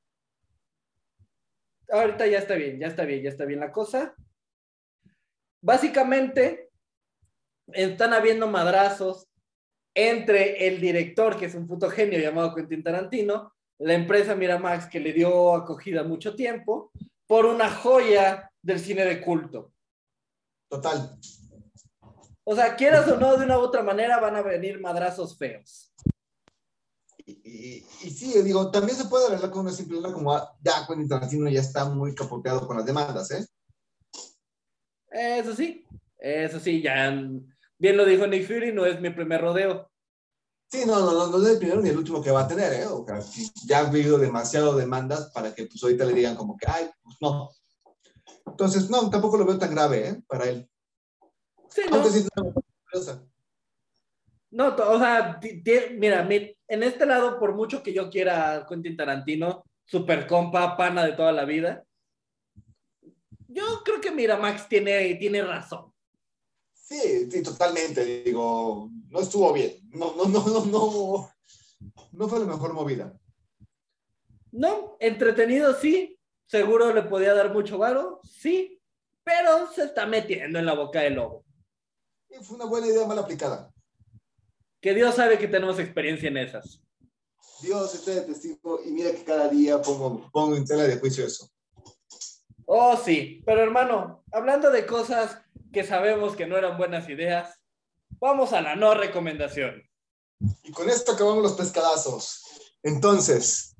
ahorita 1.89 2.28
ya 2.28 2.39
está 2.39 2.56
bien, 2.56 2.80
ya 2.80 2.88
está 2.88 3.04
bien, 3.04 3.24
ya 3.24 3.30
está 3.30 3.45
bien 3.45 3.60
la 3.60 3.71
cosa. 3.71 4.15
Básicamente, 5.62 6.69
están 7.67 8.13
habiendo 8.13 8.47
madrazos 8.47 9.28
entre 9.93 10.67
el 10.67 10.80
director, 10.80 11.38
que 11.38 11.45
es 11.45 11.56
un 11.56 11.67
puto 11.67 11.89
genio 11.89 12.19
llamado 12.19 12.56
Quentin 12.56 12.84
Tarantino, 12.84 13.54
la 13.80 13.93
empresa 13.93 14.36
Miramax, 14.36 14.88
que 14.88 15.00
le 15.00 15.13
dio 15.13 15.56
acogida 15.56 16.04
mucho 16.04 16.36
tiempo, 16.36 16.91
por 17.28 17.45
una 17.45 17.69
joya 17.69 18.52
del 18.62 18.80
cine 18.80 19.06
de 19.06 19.21
culto. 19.21 19.74
Total. 20.69 21.17
O 22.51 22.55
sea, 22.55 22.75
quieras 22.75 23.07
o 23.07 23.15
no, 23.15 23.37
de 23.37 23.45
una 23.45 23.57
u 23.57 23.61
otra 23.61 23.81
manera 23.81 24.19
van 24.19 24.35
a 24.35 24.41
venir 24.41 24.77
madrazos 24.81 25.37
feos. 25.37 25.93
Y, 27.25 27.31
y- 27.31 27.85
y 28.03 28.09
sí, 28.09 28.41
digo, 28.41 28.69
también 28.69 28.97
se 28.97 29.05
puede 29.05 29.27
arreglar 29.27 29.51
con 29.51 29.61
una 29.61 29.71
simple 29.71 30.01
como 30.11 30.33
ah, 30.33 30.53
ya 30.61 30.85
Quentin 30.85 31.07
Tarantino 31.07 31.47
ya 31.49 31.61
está 31.61 31.85
muy 31.85 32.13
capoteado 32.13 32.67
con 32.67 32.75
las 32.75 32.85
demandas, 32.85 33.31
¿eh? 33.31 33.47
Eso 35.09 35.55
sí, 35.55 35.85
eso 36.17 36.59
sí, 36.59 36.81
ya 36.81 37.09
bien 37.79 37.95
lo 37.95 38.03
dijo 38.03 38.27
Nick 38.27 38.45
Fury, 38.45 38.73
no 38.73 38.85
es 38.85 38.99
mi 38.99 39.11
primer 39.11 39.39
rodeo. 39.39 39.89
Sí, 40.69 40.83
no, 40.85 40.99
no, 40.99 41.13
no, 41.13 41.27
no 41.27 41.45
es 41.45 41.53
el 41.53 41.57
primero 41.57 41.79
ni 41.79 41.87
el 41.87 41.97
último 41.99 42.21
que 42.21 42.31
va 42.31 42.41
a 42.41 42.47
tener, 42.49 42.73
¿eh? 42.73 42.85
O 42.85 43.05
sea, 43.05 43.21
ya 43.65 43.77
ha 43.79 43.87
habido 43.87 44.17
demasiado 44.17 44.75
demandas 44.75 45.31
para 45.33 45.55
que 45.55 45.67
pues 45.67 45.81
ahorita 45.81 46.03
le 46.03 46.15
digan 46.15 46.35
como 46.35 46.57
que, 46.57 46.65
ay, 46.69 46.89
pues 47.01 47.15
no. 47.21 47.49
Entonces, 48.45 48.89
no, 48.89 49.09
tampoco 49.09 49.37
lo 49.37 49.45
veo 49.45 49.57
tan 49.57 49.73
grave, 49.73 50.09
¿eh? 50.09 50.21
Para 50.27 50.49
él. 50.49 50.69
Sí, 51.71 51.81
¿no? 51.89 52.03
No, 54.51 54.75
o 54.75 54.99
sea, 54.99 55.39
mira, 55.97 56.23
mi- 56.23 56.53
en 56.67 56.84
este 56.84 57.05
lado, 57.05 57.39
por 57.39 57.55
mucho 57.55 57.81
que 57.81 57.93
yo 57.93 58.10
quiera 58.10 58.55
a 58.55 58.65
Quentin 58.67 58.97
Tarantino, 58.97 59.63
super 59.86 60.27
compa, 60.27 60.75
pana 60.75 61.05
de 61.05 61.13
toda 61.13 61.31
la 61.31 61.45
vida, 61.45 61.86
yo 63.47 63.63
creo 63.86 64.01
que 64.01 64.12
Miramax 64.12 64.67
tiene, 64.67 65.15
tiene 65.15 65.41
razón. 65.41 65.93
Sí, 66.73 67.29
sí, 67.31 67.41
totalmente. 67.41 68.23
Digo, 68.23 68.89
no 69.10 69.19
estuvo 69.21 69.53
bien. 69.53 69.71
No, 69.91 70.13
no, 70.15 70.25
no, 70.25 70.43
no, 70.47 70.65
no. 70.65 71.31
No 72.12 72.27
fue 72.27 72.39
la 72.39 72.45
mejor 72.45 72.73
movida. 72.73 73.13
No, 74.51 74.97
entretenido 74.99 75.73
sí, 75.75 76.19
seguro 76.45 76.93
le 76.93 77.03
podía 77.03 77.34
dar 77.34 77.53
mucho 77.53 77.77
varo, 77.77 78.19
sí, 78.23 78.81
pero 79.23 79.71
se 79.71 79.86
está 79.86 80.05
metiendo 80.05 80.60
en 80.60 80.65
la 80.65 80.73
boca 80.73 80.99
del 81.01 81.13
lobo. 81.15 81.45
Y 82.31 82.43
fue 82.43 82.55
una 82.55 82.65
buena 82.65 82.87
idea 82.87 83.05
mal 83.05 83.19
aplicada. 83.19 83.71
Que 84.81 84.93
Dios 84.93 85.15
sabe 85.15 85.37
que 85.37 85.47
tenemos 85.47 85.79
experiencia 85.79 86.29
en 86.29 86.37
esas. 86.37 86.81
Dios 87.61 87.93
esté 87.93 88.15
de 88.15 88.21
testigo 88.21 88.81
y 88.83 88.91
mira 88.91 89.11
que 89.11 89.23
cada 89.23 89.47
día 89.47 89.81
pongo, 89.81 90.29
pongo 90.31 90.55
en 90.55 90.65
tela 90.65 90.83
de 90.83 90.97
juicio 90.97 91.25
eso. 91.25 91.47
Oh, 92.65 92.97
sí, 92.97 93.43
pero 93.45 93.61
hermano, 93.61 94.23
hablando 94.31 94.71
de 94.71 94.85
cosas 94.85 95.37
que 95.71 95.83
sabemos 95.83 96.35
que 96.35 96.47
no 96.47 96.57
eran 96.57 96.77
buenas 96.77 97.07
ideas, 97.09 97.61
vamos 98.19 98.53
a 98.53 98.61
la 98.61 98.75
no 98.75 98.93
recomendación. 98.93 99.83
Y 100.63 100.71
con 100.71 100.89
esto 100.89 101.11
acabamos 101.11 101.43
los 101.43 101.53
pescadazos. 101.53 102.43
Entonces, 102.81 103.75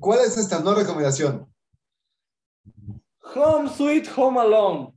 ¿cuál 0.00 0.20
es 0.20 0.38
esta 0.38 0.60
no 0.60 0.74
recomendación? 0.74 1.52
Home 3.34 3.68
Sweet 3.68 4.08
Home 4.16 4.40
Alone, 4.40 4.95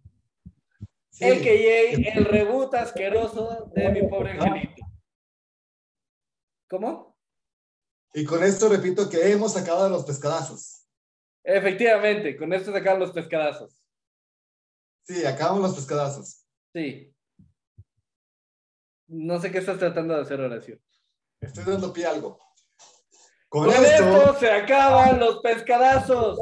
Sí, 1.20 1.26
a.k.a. 1.26 2.18
el 2.18 2.24
reboot 2.24 2.74
asqueroso 2.76 3.70
de 3.76 3.90
mi 3.90 4.08
pobre 4.08 4.32
angelito. 4.32 4.86
¿Cómo? 6.70 7.18
Y 8.14 8.24
con 8.24 8.42
esto 8.42 8.70
repito 8.70 9.10
que 9.10 9.30
hemos 9.30 9.58
acabado 9.58 9.90
los 9.90 10.06
pescadazos. 10.06 10.88
Efectivamente, 11.44 12.38
con 12.38 12.54
esto 12.54 12.72
sacan 12.72 13.00
los 13.00 13.12
pescadazos. 13.12 13.84
Sí, 15.04 15.26
acabamos 15.26 15.62
los 15.64 15.76
pescadazos. 15.76 16.46
Sí. 16.74 17.14
No 19.08 19.42
sé 19.42 19.52
qué 19.52 19.58
estás 19.58 19.78
tratando 19.78 20.16
de 20.16 20.22
hacer, 20.22 20.40
Horacio. 20.40 20.80
Estoy 21.42 21.66
dando 21.66 21.92
pie 21.92 22.06
a 22.06 22.12
algo. 22.12 22.40
Con, 23.50 23.66
Con 23.66 23.74
esto, 23.74 24.06
esto 24.06 24.40
se 24.40 24.50
acaban 24.50 25.20
los 25.20 25.42
pescadazos. 25.42 26.40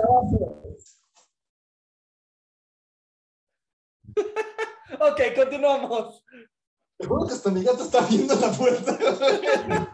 ok, 5.00 5.22
continuamos. 5.36 6.24
te 6.98 7.08
juro 7.08 7.28
que 7.28 7.34
hasta 7.34 7.52
mi 7.52 7.64
gato 7.64 7.84
está 7.84 8.02
viendo 8.02 8.36
la 8.36 8.52
puerta. 8.52 8.98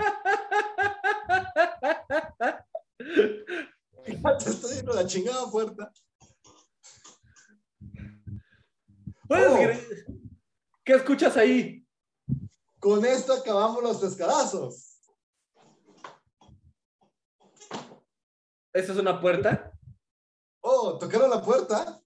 Mi 4.06 4.16
gato 4.16 4.50
está 4.50 4.68
viendo 4.68 4.94
la 4.94 5.06
chingada 5.06 5.50
puerta. 5.50 5.92
¿Puedes 9.28 9.52
Oh. 9.52 10.14
¿Qué 10.84 10.94
escuchas 10.94 11.38
ahí? 11.38 11.86
Con 12.80 13.06
esto 13.06 13.34
acabamos 13.34 13.82
los 13.82 13.98
pescadazos. 13.98 15.00
¿Esa 18.74 18.92
es 18.92 18.98
una 18.98 19.22
puerta? 19.22 19.72
Oh, 20.62 20.98
tocaron 20.98 21.30
la 21.30 21.42
puerta. 21.42 22.02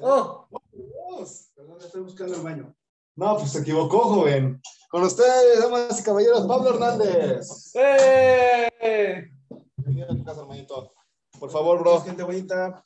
Oh, 0.00 0.48
Dios, 0.74 1.50
Perdón, 1.54 1.78
estoy 1.80 2.02
buscando 2.02 2.34
el 2.34 2.42
baño. 2.42 2.74
No, 3.16 3.36
pues 3.36 3.52
se 3.52 3.60
equivocó, 3.60 4.00
joven. 4.00 4.60
Con 4.90 5.04
ustedes, 5.04 5.60
damas 5.60 6.00
y 6.00 6.02
caballeros, 6.02 6.46
Pablo 6.46 6.70
Hernández. 6.70 7.72
¡eh! 7.74 9.30
Bienvenido 9.76 10.12
a 10.12 10.16
tu 10.16 10.24
casa, 10.24 10.40
hermanito. 10.40 10.92
Por 11.38 11.50
favor, 11.50 11.78
bro. 11.80 12.00
gente 12.00 12.24
bonita. 12.24 12.84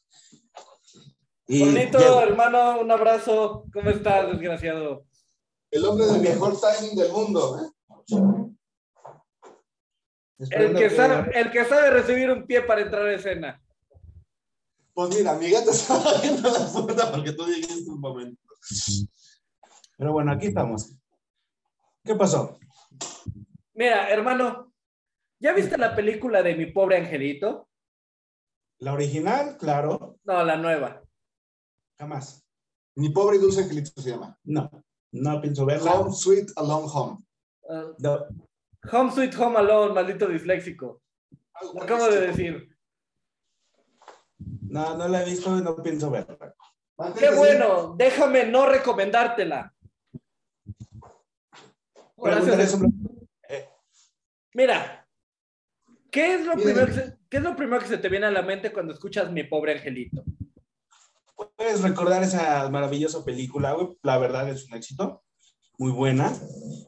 Bonito, 1.48 2.20
hermano, 2.20 2.80
un 2.80 2.90
abrazo. 2.90 3.64
¿Cómo 3.72 3.88
estás, 3.88 4.32
desgraciado? 4.32 5.06
El 5.70 5.84
hombre 5.86 6.06
del 6.06 6.20
mejor 6.20 6.58
timing 6.60 6.94
del 6.94 7.12
mundo. 7.12 7.58
¿eh? 7.62 7.68
El 10.50 10.76
que, 10.76 10.90
sabe, 10.90 11.40
el 11.40 11.50
que 11.50 11.64
sabe 11.64 11.90
recibir 11.90 12.30
un 12.30 12.46
pie 12.46 12.62
para 12.62 12.82
entrar 12.82 13.06
a 13.06 13.14
escena. 13.14 13.62
Pues 14.98 15.16
mira, 15.16 15.34
mi 15.34 15.48
gato 15.48 15.70
estaba 15.70 16.20
viendo 16.20 16.50
la 16.50 16.66
puerta 16.72 17.12
porque 17.12 17.30
tú 17.30 17.44
dijiste 17.44 17.88
un 17.88 18.00
momento. 18.00 18.42
Pero 19.96 20.12
bueno, 20.12 20.32
aquí 20.32 20.48
estamos. 20.48 20.92
¿Qué 22.02 22.16
pasó? 22.16 22.58
Mira, 23.74 24.10
hermano, 24.10 24.72
¿ya 25.38 25.52
viste 25.52 25.78
la 25.78 25.94
película 25.94 26.42
de 26.42 26.56
Mi 26.56 26.66
Pobre 26.66 26.96
Angelito? 26.96 27.68
La 28.80 28.92
original, 28.92 29.56
claro, 29.56 30.18
No, 30.24 30.42
la 30.42 30.56
nueva. 30.56 31.00
jamás. 31.96 32.44
Mi 32.96 33.10
pobre 33.10 33.36
y 33.36 33.40
dulce 33.40 33.62
angelito 33.62 34.02
se 34.02 34.10
llama. 34.10 34.36
No, 34.42 34.68
no 35.12 35.40
pienso 35.40 35.64
verla. 35.64 35.92
Home 35.92 36.12
Sweet 36.12 36.50
Alone 36.56 36.88
Home. 36.92 37.18
Uh, 37.62 37.94
No, 38.00 38.26
home 38.90 39.12
Sweet 39.12 39.36
Home 39.36 39.58
Alone, 39.60 39.94
maldito 39.94 40.26
disléxico. 40.26 41.00
Lo 41.72 41.84
acabo 41.84 42.08
de 42.08 42.20
decir. 42.26 42.77
No, 44.38 44.96
no 44.96 45.08
la 45.08 45.22
he 45.22 45.24
visto 45.24 45.56
y 45.56 45.62
no 45.62 45.76
pienso 45.82 46.10
verla. 46.10 46.54
Mantente 46.96 47.28
Qué 47.28 47.34
bueno, 47.34 47.94
déjame 47.96 48.44
no 48.46 48.66
recomendártela. 48.66 49.72
Gracias. 52.16 52.44
Pregúntale 52.44 52.62
eso. 52.64 52.80
Mira, 54.54 55.06
¿qué 56.10 56.34
es, 56.34 56.46
lo 56.46 56.54
primero 56.54 56.86
que 56.86 56.92
se, 56.92 57.18
¿qué 57.28 57.36
es 57.36 57.42
lo 57.42 57.54
primero 57.54 57.80
que 57.80 57.88
se 57.88 57.98
te 57.98 58.08
viene 58.08 58.26
a 58.26 58.30
la 58.30 58.42
mente 58.42 58.72
cuando 58.72 58.92
escuchas 58.92 59.30
Mi 59.30 59.44
Pobre 59.44 59.72
Angelito? 59.72 60.24
Puedes 61.56 61.82
recordar 61.82 62.22
esa 62.24 62.68
maravillosa 62.68 63.24
película, 63.24 63.72
güey. 63.74 63.96
La 64.02 64.18
verdad 64.18 64.48
es 64.48 64.66
un 64.66 64.74
éxito. 64.74 65.22
Muy 65.78 65.92
buena. 65.92 66.36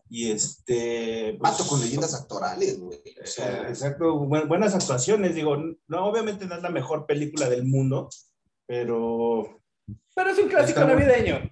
Y 0.09 0.31
este. 0.33 1.37
pues, 1.38 1.53
Mato 1.53 1.66
con 1.68 1.81
leyendas 1.81 2.14
actorales, 2.14 2.79
güey. 2.81 2.98
O 2.98 3.22
eh, 3.22 3.26
sea, 3.26 3.68
Exacto, 3.68 4.16
bu- 4.16 4.48
buenas 4.48 4.74
actuaciones. 4.74 5.35
Digo, 5.37 5.57
no, 5.87 6.07
obviamente 6.07 6.46
no 6.46 6.57
es 6.57 6.62
la 6.62 6.70
mejor 6.70 7.07
película 7.07 7.48
del 7.48 7.64
mundo, 7.64 8.09
pero 8.66 9.62
Pero 10.14 10.31
es 10.31 10.38
un 10.38 10.48
clásico 10.48 10.81
navideño. 10.85 11.50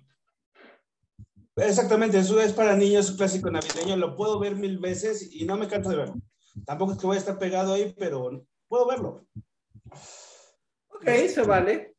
Exactamente, 1.57 2.19
eso 2.19 2.41
es 2.41 2.53
para 2.53 2.77
niños, 2.77 3.11
un 3.11 3.17
clásico 3.17 3.51
navideño, 3.51 3.97
lo 3.97 4.15
puedo 4.15 4.39
ver 4.39 4.55
mil 4.55 4.79
veces 4.79 5.29
y 5.33 5.45
no 5.45 5.57
me 5.57 5.67
canso 5.67 5.91
de 5.91 5.97
verlo. 5.97 6.15
Tampoco 6.65 6.93
es 6.93 6.99
que 6.99 7.07
voy 7.07 7.17
a 7.17 7.21
estar 7.21 7.39
pegado 7.39 7.75
ahí, 7.75 7.95
pero 7.99 8.45
puedo 8.69 8.87
verlo. 8.87 9.27
Ok, 10.89 11.09
se 11.29 11.43
vale. 11.43 11.97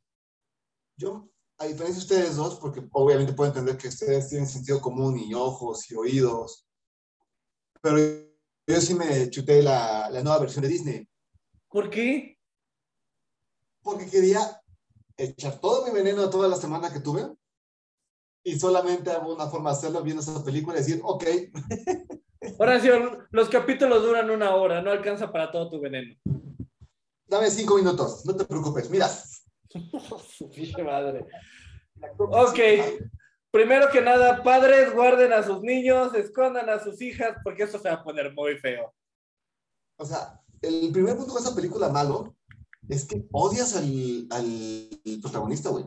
yo, 0.98 1.30
a 1.60 1.66
diferencia 1.66 1.96
de 1.96 2.00
ustedes 2.00 2.36
dos, 2.38 2.56
porque 2.56 2.82
obviamente 2.92 3.34
puedo 3.34 3.50
entender 3.50 3.78
que 3.78 3.90
ustedes 3.90 4.30
tienen 4.30 4.48
sentido 4.48 4.80
común 4.82 5.18
y 5.20 5.34
ojos 5.34 5.90
y 5.92 5.96
oídos, 5.96 6.66
pero 7.82 7.98
yo 8.68 8.82
sí 8.82 8.94
me 8.94 9.30
chuté 9.30 9.62
la, 9.62 10.10
la 10.10 10.24
nueva 10.24 10.40
versión 10.40 10.64
de 10.64 10.70
Disney, 10.70 11.08
¿Por 11.70 11.90
qué? 11.90 12.38
porque 13.82 14.08
quería 14.10 14.40
echar 15.18 15.60
todo 15.60 15.86
mi 15.86 15.92
veneno 15.92 16.30
toda 16.30 16.48
la 16.48 16.56
semana 16.56 16.92
que 16.92 17.00
tuve 17.00 17.30
y 18.44 18.58
solamente 18.58 19.12
hago 19.12 19.34
una 19.36 19.48
forma 19.48 19.72
de 19.72 19.78
hacerlo 19.78 20.02
viendo 20.02 20.22
esa 20.22 20.44
película 20.44 20.78
y 20.78 20.80
decir, 20.80 21.02
ok, 21.04 21.24
Horacio, 22.58 23.28
los 23.32 23.50
capítulos 23.50 24.02
duran 24.02 24.30
una 24.30 24.56
hora, 24.56 24.82
no 24.82 24.92
alcanza 24.92 25.32
para 25.32 25.52
todo 25.52 25.70
tu 25.70 25.80
veneno. 25.82 26.16
dame 27.28 27.52
cinco 27.52 27.76
minutos, 27.76 28.26
no 28.26 28.36
te 28.36 28.46
preocupes, 28.46 28.90
mira. 28.90 29.10
Su 29.70 30.50
pinche 30.50 30.84
madre. 30.84 31.26
Ok. 32.18 32.60
Primero 33.52 33.90
que 33.92 34.02
nada, 34.02 34.44
padres, 34.44 34.94
guarden 34.94 35.34
a 35.34 35.42
sus 35.44 35.62
niños, 35.62 36.14
escondan 36.14 36.70
a 36.70 36.80
sus 36.84 37.02
hijas, 37.02 37.38
porque 37.44 37.64
eso 37.64 37.80
se 37.80 37.90
va 37.90 37.96
a 37.96 38.04
poner 38.04 38.32
muy 38.34 38.58
feo. 38.58 38.94
O 39.98 40.06
sea, 40.06 40.40
el 40.62 40.92
primer 40.92 41.16
punto 41.18 41.34
de 41.34 41.40
esa 41.40 41.56
película 41.56 41.90
malo 41.90 42.36
es 42.88 43.06
que 43.08 43.26
odias 43.32 43.76
al, 43.76 44.28
al 44.30 44.90
protagonista, 45.22 45.70
güey. 45.70 45.86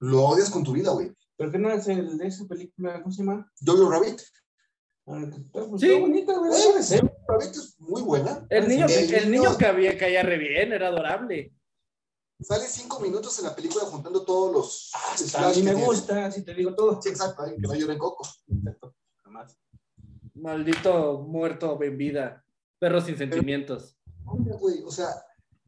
Lo 0.00 0.22
odias 0.24 0.50
con 0.50 0.64
tu 0.64 0.72
vida, 0.72 0.92
güey. 0.92 1.12
¿Pero 1.36 1.50
qué 1.50 1.58
no 1.58 1.70
es 1.70 1.86
el 1.88 2.16
de 2.16 2.26
esa 2.26 2.46
película? 2.46 3.02
¿Cómo 3.02 3.12
se 3.12 3.22
llama? 3.22 3.50
Jojo 3.64 3.90
Rabbit. 3.90 4.20
Ah, 5.06 5.20
pues, 5.52 5.80
Sí. 5.82 5.88
está 5.88 6.00
bonita, 6.00 6.38
güey. 6.38 6.52
Rabbit 7.28 7.50
es 7.50 7.76
muy 7.80 8.00
buena. 8.02 8.46
El 8.48 8.66
niño, 8.68 8.86
El 8.86 9.14
el 9.14 9.30
niño- 9.30 9.42
niño 9.50 9.58
cabía, 9.58 9.98
caía 9.98 10.22
re 10.22 10.38
bien, 10.38 10.72
era 10.72 10.88
adorable. 10.88 11.52
Sale 12.40 12.66
cinco 12.66 13.00
minutos 13.00 13.38
en 13.38 13.44
la 13.46 13.54
película 13.54 13.84
juntando 13.84 14.24
todos 14.24 14.52
los. 14.52 14.90
Hasta 14.94 15.48
a 15.48 15.52
mí 15.52 15.62
me 15.62 15.74
gusta, 15.74 16.30
si 16.30 16.42
te 16.44 16.52
digo 16.54 16.74
todo. 16.74 17.00
Sí, 17.00 17.08
exacto, 17.10 17.44
que 17.44 17.56
no 17.58 17.74
llore 17.74 17.96
coco. 17.96 18.26
Exacto, 18.48 18.94
jamás. 19.22 19.56
Maldito 20.34 21.20
muerto 21.22 21.80
en 21.82 21.96
vida. 21.96 22.44
Perro 22.78 23.00
sin 23.00 23.16
sentimientos. 23.16 23.96
Güey, 24.24 24.82
o 24.82 24.90
sea, 24.90 25.08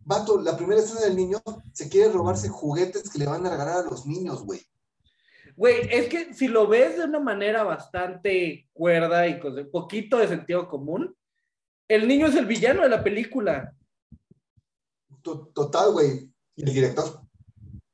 vato, 0.04 0.40
la 0.40 0.56
primera 0.56 0.80
escena 0.80 1.00
del 1.02 1.16
niño 1.16 1.40
se 1.72 1.88
quiere 1.88 2.12
robarse 2.12 2.48
juguetes 2.48 3.08
que 3.08 3.18
le 3.20 3.26
van 3.26 3.46
a 3.46 3.50
regalar 3.50 3.78
a 3.86 3.90
los 3.90 4.04
niños, 4.04 4.42
güey. 4.44 4.60
Güey, 5.54 5.88
es 5.90 6.08
que 6.08 6.34
si 6.34 6.48
lo 6.48 6.66
ves 6.66 6.98
de 6.98 7.04
una 7.04 7.20
manera 7.20 7.62
bastante 7.62 8.68
cuerda 8.74 9.26
y 9.28 9.38
con 9.40 9.56
un 9.58 9.70
poquito 9.70 10.18
de 10.18 10.28
sentido 10.28 10.68
común, 10.68 11.16
el 11.88 12.06
niño 12.08 12.26
es 12.26 12.34
el 12.34 12.44
villano 12.44 12.82
de 12.82 12.88
la 12.90 13.02
película. 13.02 13.72
To- 15.22 15.46
Total, 15.54 15.92
güey. 15.92 16.30
Y 16.56 16.62
el 16.62 16.74
director. 16.74 17.20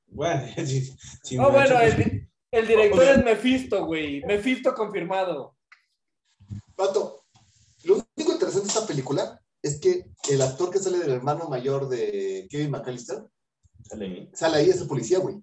Bueno, 0.07 0.42
sí, 0.66 0.94
Oh, 1.38 1.44
me 1.44 1.51
bueno, 1.51 1.81
el, 1.81 2.29
el 2.53 2.66
director 2.66 3.05
es 3.05 3.25
Mephisto, 3.25 3.87
güey. 3.87 4.22
Mephisto 4.25 4.75
confirmado. 4.75 5.57
Vato, 6.77 7.25
lo 7.85 7.94
único 7.94 8.33
interesante 8.33 8.68
de 8.68 8.75
esta 8.75 8.87
película 8.87 9.40
es 9.62 9.79
que 9.79 10.07
el 10.31 10.42
actor 10.42 10.70
que 10.70 10.79
sale 10.79 10.98
del 10.98 11.12
hermano 11.12 11.48
mayor 11.48 11.88
de 11.88 12.46
Kevin 12.51 12.70
McAllister 12.70 13.25
Sale 13.85 14.05
ahí. 14.07 14.31
sale 14.33 14.57
ahí, 14.59 14.70
es 14.70 14.81
el 14.81 14.88
policía, 14.88 15.18
güey. 15.18 15.42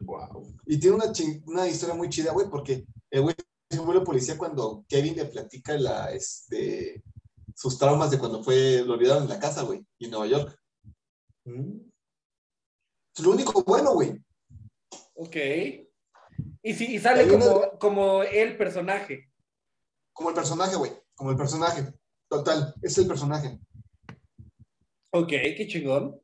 Wow. 0.00 0.56
Y 0.66 0.78
tiene 0.78 0.96
una, 0.96 1.12
una 1.46 1.68
historia 1.68 1.94
muy 1.94 2.08
chida, 2.08 2.32
güey, 2.32 2.48
porque 2.48 2.86
el 3.10 3.22
güey 3.22 3.34
se 3.68 3.78
vuelve 3.80 4.04
policía 4.04 4.38
cuando 4.38 4.84
Kevin 4.88 5.16
le 5.16 5.26
platica 5.26 5.76
la, 5.78 6.10
este, 6.12 7.02
sus 7.54 7.78
traumas 7.78 8.10
de 8.10 8.18
cuando 8.18 8.42
fue, 8.42 8.82
lo 8.84 8.94
olvidaron 8.94 9.24
en 9.24 9.28
la 9.28 9.38
casa, 9.38 9.62
güey, 9.62 9.84
y 9.98 10.06
en 10.06 10.10
Nueva 10.10 10.26
York. 10.26 10.58
Mm. 11.44 11.89
Es 13.16 13.24
lo 13.24 13.32
único 13.32 13.62
bueno, 13.64 13.92
güey. 13.94 14.22
Ok. 15.14 15.36
Y, 16.62 16.74
si, 16.74 16.94
y 16.94 16.98
sale 16.98 17.24
una- 17.34 17.44
como, 17.46 17.78
como 17.78 18.22
el 18.22 18.56
personaje. 18.56 19.30
Como 20.12 20.30
el 20.30 20.34
personaje, 20.34 20.76
güey, 20.76 20.92
como 21.14 21.30
el 21.30 21.36
personaje. 21.36 21.92
Total, 22.28 22.74
es 22.82 22.96
el 22.98 23.06
personaje. 23.06 23.58
Ok, 25.12 25.28
qué 25.28 25.66
chingón. 25.68 26.20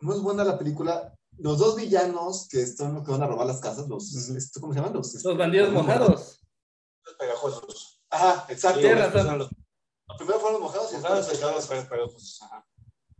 No 0.00 0.14
es 0.14 0.20
buena 0.20 0.44
la 0.44 0.56
película. 0.58 1.14
Los 1.38 1.58
dos 1.58 1.76
villanos 1.76 2.48
que 2.48 2.66
son 2.66 2.94
los 2.94 3.04
que 3.04 3.12
van 3.12 3.22
a 3.22 3.26
robar 3.26 3.46
las 3.46 3.60
casas, 3.60 3.88
los, 3.88 4.14
este, 4.14 4.60
¿cómo 4.60 4.72
se 4.72 4.78
llaman? 4.80 4.94
Los, 4.94 5.22
Los 5.24 5.36
bandidos 5.36 5.72
mojados. 5.72 6.40
Los 7.04 7.14
pegajosos. 7.16 8.02
Ajá, 8.10 8.46
exacto. 8.52 8.80
Tienes 8.80 9.12
Los- 9.14 9.24
los 9.24 9.50
Los 10.08 10.16
primeros 10.16 10.40
fueron 10.42 10.60
los 10.60 10.70
mojados 10.70 10.92
y 10.92 10.96
después 10.96 11.40
los 11.40 11.86
pegajosos. 11.86 12.42
Ajá. 12.42 12.66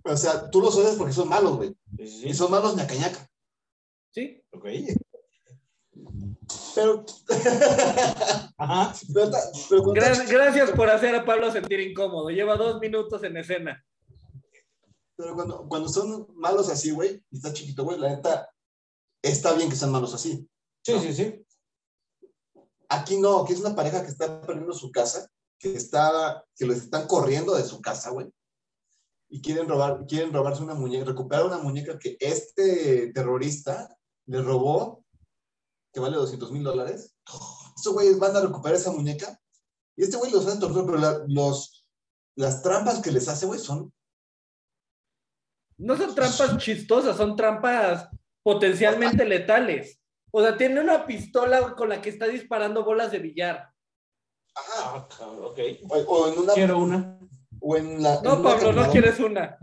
O 0.05 0.17
sea, 0.17 0.51
tú 0.51 0.61
los 0.61 0.77
odias 0.77 0.97
porque 0.97 1.13
son 1.13 1.29
malos, 1.29 1.57
güey. 1.57 1.75
Sí, 1.97 2.07
sí, 2.07 2.29
Y 2.29 2.35
son 2.35 2.51
malos 2.51 2.77
ñacañaca. 2.77 3.29
Sí. 4.11 4.43
Ok. 4.53 4.67
Pero, 6.75 7.05
Ajá. 8.59 8.95
pero, 9.13 9.83
gracias 9.93 10.71
por 10.71 10.89
hacer 10.89 11.15
a 11.15 11.25
Pablo 11.25 11.51
sentir 11.51 11.81
incómodo. 11.81 12.31
Lleva 12.31 12.57
dos 12.57 12.81
minutos 12.81 13.23
en 13.25 13.37
escena. 13.37 13.85
Pero 15.17 15.35
cuando, 15.35 15.69
cuando 15.69 15.89
son 15.89 16.29
malos 16.37 16.69
así, 16.69 16.93
güey, 16.93 17.23
y 17.31 17.37
está 17.37 17.53
chiquito, 17.53 17.85
güey, 17.85 17.99
la 17.99 18.11
neta, 18.11 18.49
está 19.21 19.53
bien 19.55 19.69
que 19.69 19.77
sean 19.77 19.91
malos 19.91 20.15
así. 20.15 20.49
Sí, 20.85 20.99
sí, 21.01 21.13
sí. 21.13 21.45
Aquí 22.89 23.19
no, 23.19 23.41
aquí 23.41 23.53
es 23.53 23.61
una 23.61 23.75
pareja 23.75 24.03
que 24.03 24.09
está 24.09 24.41
perdiendo 24.41 24.73
su 24.73 24.91
casa, 24.91 25.29
que 25.59 25.75
está, 25.75 26.45
que 26.57 26.65
los 26.65 26.77
están 26.77 27.07
corriendo 27.09 27.55
de 27.55 27.65
su 27.65 27.81
casa, 27.81 28.11
güey. 28.11 28.31
Y 29.31 29.43
quieren 29.43 29.69
robar, 29.69 30.07
quieren 30.07 30.33
robarse 30.33 30.63
una 30.63 30.75
muñeca, 30.75 31.05
recuperar 31.05 31.45
una 31.47 31.59
muñeca 31.59 31.99
que 31.99 32.17
este 32.21 33.13
terrorista 33.13 33.95
le 34.27 34.41
robó, 34.43 35.05
que 35.93 36.01
vale 36.01 36.17
200 36.17 36.51
mil 36.53 36.63
dólares. 36.65 37.15
Estos 37.77 37.93
güeyes 37.93 38.19
van 38.19 38.35
a 38.37 38.41
recuperar 38.41 38.77
esa 38.77 38.91
muñeca. 38.93 39.39
Y 39.97 40.05
este 40.05 40.17
güey 40.17 40.31
los 40.33 40.47
hace 40.47 40.59
torturar, 40.61 40.87
pero 40.87 40.99
la- 40.99 41.25
los, 41.29 41.85
las 42.37 42.63
trampas 42.63 43.01
que 43.01 43.11
les 43.13 43.29
hace, 43.29 43.47
güey, 43.47 43.59
son 43.61 43.93
No 45.77 45.97
son 45.97 46.15
trampas 46.15 46.57
chistosas, 46.59 47.17
son 47.17 47.37
trampas 47.37 48.09
potencialmente 48.43 49.25
letales. 49.25 50.01
O 50.33 50.43
sea, 50.43 50.57
tiene 50.57 50.81
una 50.81 51.07
pistola 51.07 51.75
con 51.75 51.89
la 51.89 52.01
que 52.01 52.11
está 52.11 52.27
disparando 52.27 52.85
bolas 52.85 53.13
de 53.13 53.19
billar. 53.19 53.69
Ah, 54.57 55.07
ok. 55.21 55.59
O, 55.89 55.97
o 55.99 56.33
en 56.33 56.39
una. 56.41 56.53
Quiero 56.55 56.79
una. 56.79 57.19
O 57.61 57.77
en 57.77 58.03
la. 58.03 58.17
en 58.17 58.23
No, 58.23 58.43
Pablo, 58.43 58.73
no 58.73 58.91
quieres 58.91 59.19
una. 59.21 59.59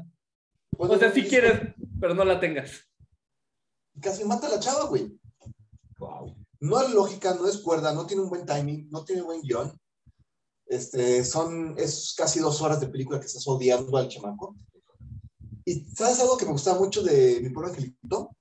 Bueno, 0.77 0.95
O 0.95 0.97
sea, 0.97 1.11
sí 1.11 1.21
es- 1.21 1.29
quieres, 1.29 1.73
pero 1.99 2.13
no 2.13 2.25
la 2.25 2.39
tengas. 2.39 2.71
Casi 4.01 4.23
mata 4.25 4.47
a 4.47 4.51
la 4.51 4.59
chava, 4.59 4.85
güey. 4.85 5.17
Wow. 5.97 6.35
No 6.59 6.77
hay 6.77 6.91
lógica, 6.91 7.33
no 7.35 7.47
es 7.47 7.57
cuerda, 7.59 7.93
no 7.93 8.05
tiene 8.05 8.23
un 8.23 8.29
buen 8.29 8.45
timing, 8.45 8.89
no 8.89 9.05
tiene 9.05 9.21
buen 9.21 9.41
guion. 9.41 9.79
Este, 10.65 11.23
son, 11.23 11.75
es 11.77 12.13
casi 12.17 12.39
dos 12.39 12.61
horas 12.61 12.79
de 12.81 12.87
película 12.87 13.19
que 13.19 13.27
estás 13.27 13.47
odiando 13.47 13.95
al 13.97 14.07
chamaco. 14.09 14.55
Y 15.63 15.85
¿sabes 15.95 16.19
algo 16.19 16.37
que 16.37 16.45
me 16.45 16.51
gustaba 16.51 16.79
mucho 16.79 17.01
de 17.03 17.39
mi 17.41 17.49
pobre 17.49 17.69
angelito? 17.69 18.35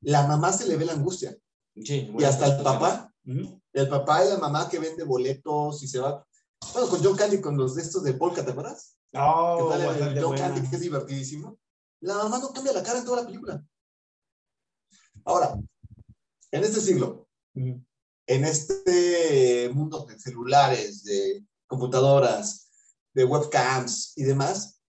La 0.00 0.26
mamá 0.26 0.52
se 0.52 0.66
le 0.66 0.76
ve 0.76 0.84
la 0.84 0.92
angustia. 0.92 1.36
Sí, 1.76 2.10
Y 2.18 2.24
hasta 2.24 2.46
el 2.56 2.62
papá, 2.62 3.12
Ujú. 3.26 3.60
el 3.72 3.88
papá 3.88 4.24
y 4.24 4.28
la 4.28 4.38
mamá 4.38 4.68
que 4.68 4.78
vende 4.78 5.04
boletos 5.04 5.82
y 5.82 5.88
se 5.88 5.98
va. 5.98 6.26
Bueno, 6.72 6.88
con 6.88 7.04
John 7.04 7.16
Candy, 7.16 7.40
con 7.40 7.56
los 7.56 7.74
de 7.74 7.82
estos 7.82 8.02
de 8.02 8.14
Polka, 8.14 8.44
¿te 8.44 8.52
acuerdas? 8.52 8.96
Oh, 9.14 9.72
el 9.74 9.86
bastante 9.86 10.20
John 10.20 10.30
buena. 10.30 10.48
Candy, 10.54 10.68
que 10.70 10.76
es 10.76 10.82
divertidísimo. 10.82 11.58
La 12.00 12.14
mamá 12.14 12.38
no 12.38 12.52
cambia 12.52 12.72
la 12.72 12.82
cara 12.82 12.98
en 12.98 13.04
toda 13.04 13.20
la 13.20 13.26
película. 13.26 13.64
Ahora, 15.24 15.54
en 16.50 16.64
este 16.64 16.80
siglo, 16.80 17.28
en 17.54 17.84
este 18.26 19.70
mundo 19.74 20.04
de 20.06 20.18
celulares, 20.18 21.04
de 21.04 21.46
computadoras, 21.66 22.70
de 23.14 23.24
webcams 23.24 24.16
y 24.16 24.24
demás, 24.24 24.80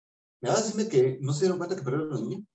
me 0.41 0.49
vas 0.49 0.59
a 0.59 0.63
decirme 0.63 0.89
que 0.89 1.19
no 1.21 1.33
se 1.33 1.41
dieron 1.41 1.59
cuenta 1.59 1.77
que 1.77 1.83
perdieron 1.83 2.11
los 2.11 2.23
niños. 2.23 2.47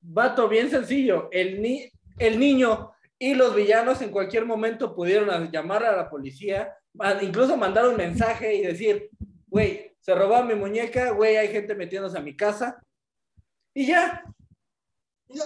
Vato, 0.00 0.48
bien 0.48 0.70
sencillo. 0.70 1.28
El, 1.32 1.60
ni 1.60 1.90
el 2.18 2.38
niño 2.38 2.93
y 3.18 3.34
los 3.34 3.54
villanos 3.54 4.02
en 4.02 4.10
cualquier 4.10 4.44
momento 4.46 4.94
pudieron 4.94 5.50
llamar 5.50 5.84
a 5.84 5.96
la 5.96 6.10
policía, 6.10 6.76
a- 6.98 7.22
incluso 7.22 7.56
mandar 7.56 7.88
un 7.88 7.96
mensaje 7.96 8.54
y 8.54 8.62
decir, 8.62 9.10
güey, 9.46 9.96
se 10.00 10.14
robó 10.14 10.42
mi 10.42 10.54
muñeca, 10.54 11.10
güey, 11.12 11.36
hay 11.36 11.48
gente 11.48 11.74
metiéndose 11.74 12.18
a 12.18 12.22
mi 12.22 12.36
casa. 12.36 12.82
Y 13.74 13.86
ya, 13.86 14.22
ya. 15.28 15.44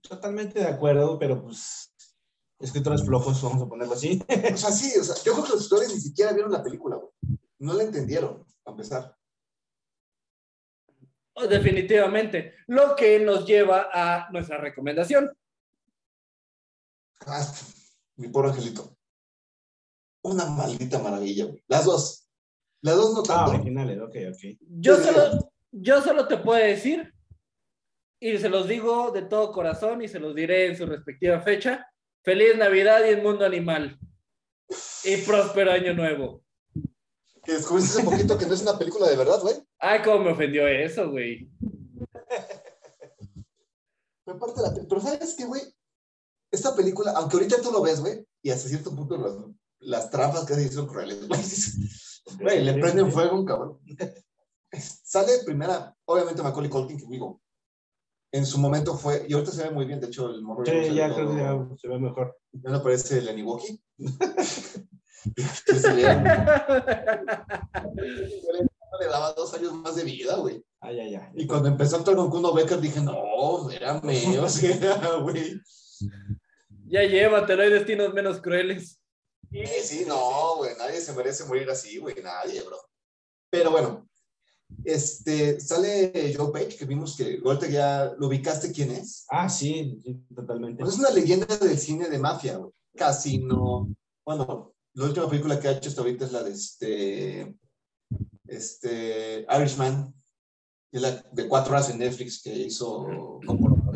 Totalmente 0.00 0.60
de 0.60 0.66
acuerdo, 0.66 1.18
pero 1.18 1.42
pues 1.42 1.92
escritores 2.60 3.04
flojos, 3.04 3.42
vamos 3.42 3.62
a 3.62 3.68
ponerlo 3.68 3.94
así. 3.94 4.22
O 4.54 4.56
sea, 4.56 4.70
sí, 4.70 4.98
o 4.98 5.02
sea, 5.04 5.16
yo 5.24 5.32
creo 5.32 5.44
que 5.44 5.50
los 5.52 5.62
escritores 5.62 5.94
ni 5.94 6.00
siquiera 6.00 6.32
vieron 6.32 6.52
la 6.52 6.62
película, 6.62 6.96
güey. 6.96 7.10
No 7.58 7.74
la 7.74 7.82
entendieron, 7.82 8.44
a 8.64 8.70
empezar. 8.70 9.16
Oh, 11.34 11.46
definitivamente. 11.46 12.54
Lo 12.66 12.94
que 12.96 13.18
nos 13.20 13.46
lleva 13.46 13.88
a 13.92 14.30
nuestra 14.30 14.58
recomendación. 14.58 15.30
Ah, 17.26 17.46
mi 18.16 18.28
pobre 18.28 18.50
angelito. 18.50 18.96
Una 20.22 20.46
maldita 20.46 20.98
maravilla, 20.98 21.44
güey. 21.46 21.62
Las 21.68 21.84
dos. 21.84 22.28
Las 22.82 22.96
dos 22.96 23.14
no 23.14 23.20
Ah, 23.20 23.24
tanto. 23.26 23.50
originales, 23.52 23.98
ok, 24.00 24.16
ok. 24.32 24.58
Yo 24.80 24.96
solo, 24.96 25.50
yo 25.72 26.02
solo 26.02 26.28
te 26.28 26.36
puedo 26.38 26.62
decir, 26.64 27.12
y 28.20 28.36
se 28.38 28.48
los 28.48 28.68
digo 28.68 29.10
de 29.12 29.22
todo 29.22 29.52
corazón 29.52 30.02
y 30.02 30.08
se 30.08 30.18
los 30.20 30.34
diré 30.34 30.66
en 30.66 30.76
su 30.76 30.86
respectiva 30.86 31.40
fecha, 31.40 31.86
feliz 32.22 32.56
Navidad 32.56 33.04
y 33.04 33.10
el 33.10 33.22
mundo 33.22 33.44
animal. 33.44 33.98
Y 35.04 35.16
próspero 35.18 35.70
año 35.72 35.94
nuevo. 35.94 36.42
Que 37.44 37.52
descubriste 37.52 37.98
hace 38.00 38.04
poquito 38.10 38.36
que 38.36 38.46
no 38.46 38.54
es 38.54 38.62
una 38.62 38.76
película 38.76 39.08
de 39.08 39.16
verdad, 39.16 39.40
güey. 39.40 39.54
Ay, 39.78 40.00
cómo 40.02 40.24
me 40.24 40.32
ofendió 40.32 40.66
eso, 40.66 41.08
güey. 41.10 41.48
Pero 44.24 44.36
aparte 44.36 44.60
la 44.62 44.74
pe- 44.74 44.86
Pero 44.88 45.00
¿sabes 45.00 45.34
qué, 45.38 45.44
güey? 45.44 45.62
Esta 46.56 46.74
película, 46.74 47.12
aunque 47.12 47.36
ahorita 47.36 47.60
tú 47.60 47.70
lo 47.70 47.82
ves, 47.82 48.00
güey, 48.00 48.26
y 48.42 48.50
hasta 48.50 48.66
cierto 48.70 48.96
punto 48.96 49.18
las, 49.18 49.34
las 49.78 50.10
trampas 50.10 50.46
que 50.46 50.54
hacen 50.54 50.72
son 50.72 50.86
crueles, 50.86 51.28
güey. 51.28 51.40
Güey, 52.40 52.64
le 52.64 52.72
prenden 52.74 53.12
fuego 53.12 53.36
un 53.38 53.44
cabrón. 53.44 53.78
Sale 54.72 55.44
primera, 55.44 55.94
obviamente 56.06 56.42
Macaulay 56.42 56.68
Culkin, 56.68 56.98
que 56.98 57.06
digo, 57.06 57.40
en 58.32 58.44
su 58.44 58.58
momento 58.58 58.96
fue, 58.96 59.26
y 59.28 59.34
ahorita 59.34 59.52
se 59.52 59.62
ve 59.62 59.70
muy 59.70 59.84
bien, 59.84 60.00
de 60.00 60.08
hecho, 60.08 60.28
el 60.30 60.42
morro 60.42 60.64
ya 60.64 60.72
Sí, 60.82 60.94
ya 60.94 61.14
creo 61.14 61.30
que 61.30 61.36
ya 61.36 61.68
se 61.80 61.86
ve 61.88 62.00
mejor. 62.00 62.36
ya 62.52 62.70
no 62.70 62.82
parece 62.82 63.18
el 63.18 63.28
Aniwoki. 63.28 63.80
Se 65.36 65.92
le, 65.92 66.02
le 69.00 69.06
daba 69.08 69.32
dos 69.32 69.54
años 69.54 69.72
más 69.74 69.94
de 69.96 70.04
vida, 70.04 70.36
güey. 70.36 70.64
Ay, 70.80 71.00
ay, 71.00 71.14
ay. 71.14 71.28
Y 71.34 71.46
cuando 71.46 71.68
empezó 71.68 71.96
a 71.96 71.98
actuar 72.00 72.16
con 72.16 72.30
Kuno 72.30 72.52
Becker 72.52 72.80
dije, 72.80 73.00
no, 73.00 73.68
espérame, 73.68 74.38
o 74.40 74.48
sea, 74.48 75.16
güey. 75.22 75.60
Ya 76.88 77.02
llévatelo, 77.02 77.62
hay 77.62 77.70
destinos 77.70 78.14
menos 78.14 78.40
crueles. 78.40 79.00
Eh, 79.50 79.82
sí, 79.82 80.04
no, 80.06 80.56
güey, 80.56 80.76
nadie 80.76 81.00
se 81.00 81.12
merece 81.12 81.44
morir 81.44 81.68
así, 81.70 81.98
güey, 81.98 82.16
nadie, 82.22 82.62
bro. 82.62 82.78
Pero 83.50 83.70
bueno, 83.70 84.08
este, 84.84 85.60
sale 85.60 86.34
Joe 86.36 86.52
Page, 86.52 86.76
que 86.76 86.84
vimos 86.84 87.16
que 87.16 87.40
ahorita 87.44 87.68
ya 87.68 88.14
lo 88.18 88.26
ubicaste 88.26 88.72
quién 88.72 88.90
es. 88.90 89.24
Ah, 89.28 89.48
sí, 89.48 90.00
sí, 90.02 90.20
totalmente. 90.34 90.82
Pues 90.82 90.94
es 90.94 91.00
una 91.00 91.10
leyenda 91.10 91.46
del 91.56 91.78
cine 91.78 92.08
de 92.08 92.18
mafia, 92.18 92.56
güey. 92.56 92.72
Casino. 92.96 93.88
Bueno, 94.24 94.74
la 94.94 95.04
última 95.04 95.28
película 95.28 95.60
que 95.60 95.68
ha 95.68 95.72
hecho 95.72 95.88
hasta 95.88 96.00
ahorita 96.00 96.24
es 96.24 96.32
la 96.32 96.42
de 96.42 96.52
este, 96.52 97.56
este, 98.46 99.46
Irishman, 99.56 100.12
que 100.90 100.98
es 100.98 101.02
la 101.02 101.10
de 101.32 101.48
cuatro 101.48 101.72
horas 101.72 101.90
en 101.90 101.98
Netflix 101.98 102.42
que 102.42 102.52
hizo 102.52 103.06
como. 103.46 103.92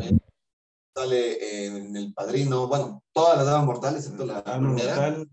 Sale 0.93 1.65
en 1.65 1.95
El 1.95 2.13
Padrino, 2.13 2.67
bueno, 2.67 3.03
todas 3.13 3.37
las 3.37 3.45
damas 3.45 3.65
mortales, 3.65 4.03
excepto 4.03 4.25
la 4.25 4.39
Ah, 4.39 4.57
primera. 4.57 4.95
mortal. 4.95 5.29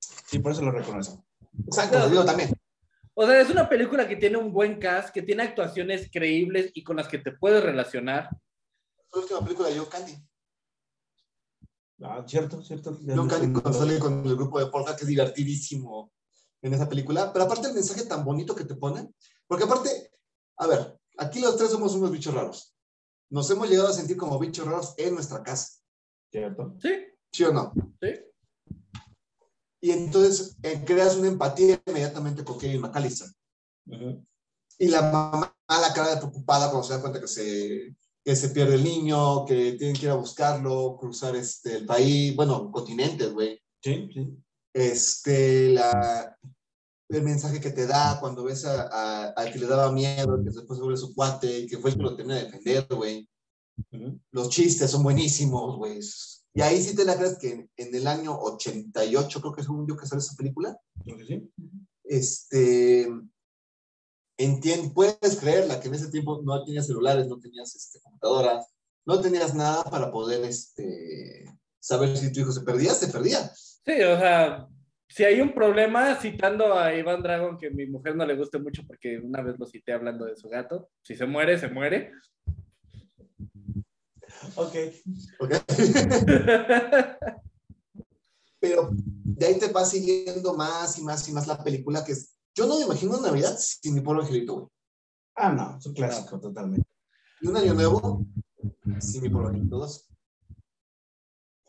Sí, 0.00 0.38
por 0.38 0.52
eso 0.52 0.62
lo 0.62 0.70
reconozco. 0.70 1.24
Exacto, 1.66 1.98
lo 1.98 2.08
digo 2.08 2.24
también. 2.24 2.52
O 3.14 3.26
sea, 3.26 3.40
es 3.40 3.50
una 3.50 3.68
película 3.68 4.08
que 4.08 4.16
tiene 4.16 4.36
un 4.38 4.52
buen 4.52 4.78
cast, 4.78 5.10
que 5.10 5.22
tiene 5.22 5.42
actuaciones 5.42 6.08
creíbles 6.12 6.70
y 6.74 6.82
con 6.82 6.96
las 6.96 7.08
que 7.08 7.18
te 7.18 7.32
puedes 7.32 7.62
relacionar. 7.62 8.28
La 9.12 9.20
última 9.20 9.40
película 9.40 9.68
de 9.68 9.78
Joe 9.78 9.88
Candy. 9.88 10.14
Ah, 12.02 12.24
cierto, 12.26 12.62
cierto. 12.62 12.92
Joe 13.06 13.28
Candy 13.28 13.52
cuando 13.60 13.72
sale 13.78 13.98
con 13.98 14.26
el 14.26 14.36
grupo 14.36 14.58
de 14.58 14.66
Polka, 14.66 14.94
que 14.96 15.02
es 15.02 15.08
divertidísimo 15.08 16.12
en 16.62 16.74
esa 16.74 16.88
película. 16.88 17.32
Pero 17.32 17.44
aparte 17.46 17.68
el 17.68 17.74
mensaje 17.74 18.04
tan 18.04 18.24
bonito 18.24 18.54
que 18.54 18.64
te 18.64 18.74
pone, 18.74 19.10
porque 19.46 19.64
aparte, 19.64 20.10
a 20.58 20.66
ver, 20.66 20.98
aquí 21.18 21.40
los 21.40 21.56
tres 21.56 21.70
somos 21.70 21.94
unos 21.94 22.10
bichos 22.10 22.34
raros. 22.34 22.75
Nos 23.30 23.50
hemos 23.50 23.68
llegado 23.68 23.88
a 23.88 23.92
sentir 23.92 24.16
como 24.16 24.38
bichos 24.38 24.66
raros 24.66 24.94
en 24.96 25.14
nuestra 25.14 25.42
casa, 25.42 25.80
Cierto. 26.30 26.76
Sí, 26.80 26.90
¿sí 27.32 27.44
o 27.44 27.52
no? 27.52 27.72
sí. 28.00 28.08
Y 29.80 29.90
entonces 29.90 30.56
eh, 30.62 30.82
creas 30.84 31.16
una 31.16 31.28
empatía 31.28 31.80
inmediatamente 31.86 32.44
con 32.44 32.58
Kevin 32.58 32.80
McAllister. 32.80 33.28
Ujú. 33.86 34.26
Y 34.78 34.88
la 34.88 35.02
mamá, 35.02 35.54
la 35.68 35.92
cara 35.94 36.10
de 36.10 36.16
preocupada 36.16 36.70
cuando 36.70 36.86
se 36.86 36.94
da 36.94 37.00
cuenta 37.00 37.20
que 37.20 37.28
se, 37.28 37.94
que 38.24 38.36
se 38.36 38.48
pierde 38.50 38.74
el 38.74 38.84
niño, 38.84 39.44
que 39.44 39.72
tienen 39.72 39.96
que 39.96 40.06
ir 40.06 40.10
a 40.10 40.16
buscarlo, 40.16 40.96
cruzar 40.98 41.36
este, 41.36 41.76
el 41.76 41.86
país, 41.86 42.34
bueno, 42.34 42.70
continentes, 42.72 43.32
güey. 43.32 43.62
Sí, 43.82 44.08
sí. 44.12 44.36
este, 44.74 45.70
la, 45.70 46.35
el 47.08 47.22
mensaje 47.22 47.60
que 47.60 47.70
te 47.70 47.86
da 47.86 48.18
cuando 48.20 48.44
ves 48.44 48.64
a, 48.64 48.82
a- 48.82 49.28
al 49.30 49.52
que 49.52 49.58
le 49.58 49.66
daba 49.66 49.92
miedo, 49.92 50.36
que 50.38 50.50
después 50.50 50.76
se 50.78 50.82
vuelve 50.82 50.96
su 50.98 51.14
cuate, 51.14 51.60
y 51.60 51.66
que 51.66 51.78
fue 51.78 51.90
el 51.90 51.96
que 51.96 52.02
lo 52.02 52.16
tenía 52.16 52.36
de 52.36 52.44
defender, 52.44 52.86
güey. 52.90 53.28
Ujú. 53.92 54.18
Los 54.32 54.48
chistes 54.48 54.90
son 54.90 55.02
buenísimos, 55.02 55.76
güey. 55.76 56.00
Y 56.54 56.62
ahí 56.62 56.82
sí 56.82 56.96
te 56.96 57.04
la 57.04 57.16
crees 57.16 57.36
que 57.38 57.50
en, 57.52 57.70
en 57.76 57.94
el 57.94 58.06
año 58.06 58.36
88, 58.38 59.40
creo 59.40 59.52
que 59.54 59.62
según 59.62 59.86
yo 59.86 59.96
que 59.96 60.06
sale 60.06 60.20
esa 60.20 60.34
película, 60.34 60.76
Creo 61.04 61.16
que 61.18 61.26
sí. 61.26 61.50
este, 62.04 63.08
entien- 64.38 64.92
puedes 64.94 65.36
creerla 65.38 65.80
que 65.80 65.88
en 65.88 65.94
ese 65.94 66.08
tiempo 66.10 66.40
no 66.42 66.64
tenías 66.64 66.86
celulares, 66.86 67.26
no 67.28 67.38
tenías 67.38 67.74
este, 67.74 68.00
computadoras, 68.00 68.66
no 69.06 69.20
tenías 69.20 69.54
nada 69.54 69.84
para 69.84 70.10
poder 70.10 70.44
este, 70.44 71.44
saber 71.78 72.16
si 72.16 72.32
tu 72.32 72.40
hijo 72.40 72.52
se 72.52 72.62
perdía, 72.62 72.94
se 72.94 73.08
perdía. 73.08 73.50
Sí, 73.54 73.92
o 74.02 74.18
sea, 74.18 74.66
si 75.16 75.24
hay 75.24 75.40
un 75.40 75.54
problema, 75.54 76.14
citando 76.16 76.78
a 76.78 76.94
Iván 76.94 77.22
Dragon, 77.22 77.56
que 77.56 77.68
a 77.68 77.70
mi 77.70 77.86
mujer 77.86 78.14
no 78.14 78.26
le 78.26 78.36
guste 78.36 78.58
mucho 78.58 78.82
porque 78.86 79.16
una 79.16 79.40
vez 79.40 79.58
lo 79.58 79.64
cité 79.64 79.94
hablando 79.94 80.26
de 80.26 80.36
su 80.36 80.46
gato, 80.46 80.90
si 81.00 81.16
se 81.16 81.24
muere, 81.24 81.58
se 81.58 81.68
muere. 81.68 82.12
Ok. 84.56 84.74
¿ok? 85.38 85.54
Pero 88.60 88.90
de 88.92 89.46
ahí 89.46 89.58
te 89.58 89.72
va 89.72 89.86
siguiendo 89.86 90.54
más 90.54 90.98
y 90.98 91.02
más 91.02 91.26
y 91.26 91.32
más 91.32 91.46
la 91.46 91.64
película 91.64 92.04
que 92.04 92.12
es. 92.12 92.36
Yo 92.54 92.66
no 92.66 92.78
me 92.78 92.84
imagino 92.84 93.18
Navidad 93.18 93.56
sin 93.58 93.94
mi 93.94 94.02
pobre 94.02 94.20
angelito, 94.20 94.52
güey. 94.52 94.66
Ah, 95.34 95.50
no, 95.50 95.78
es 95.78 95.86
un 95.86 95.94
clásico 95.94 96.38
totalmente. 96.38 96.86
Y 97.40 97.48
un 97.48 97.56
año 97.56 97.72
nuevo 97.72 98.26
sin 99.00 99.22
mi 99.22 99.30
pobre 99.30 99.48
angelito 99.48 99.78
2. 99.78 100.10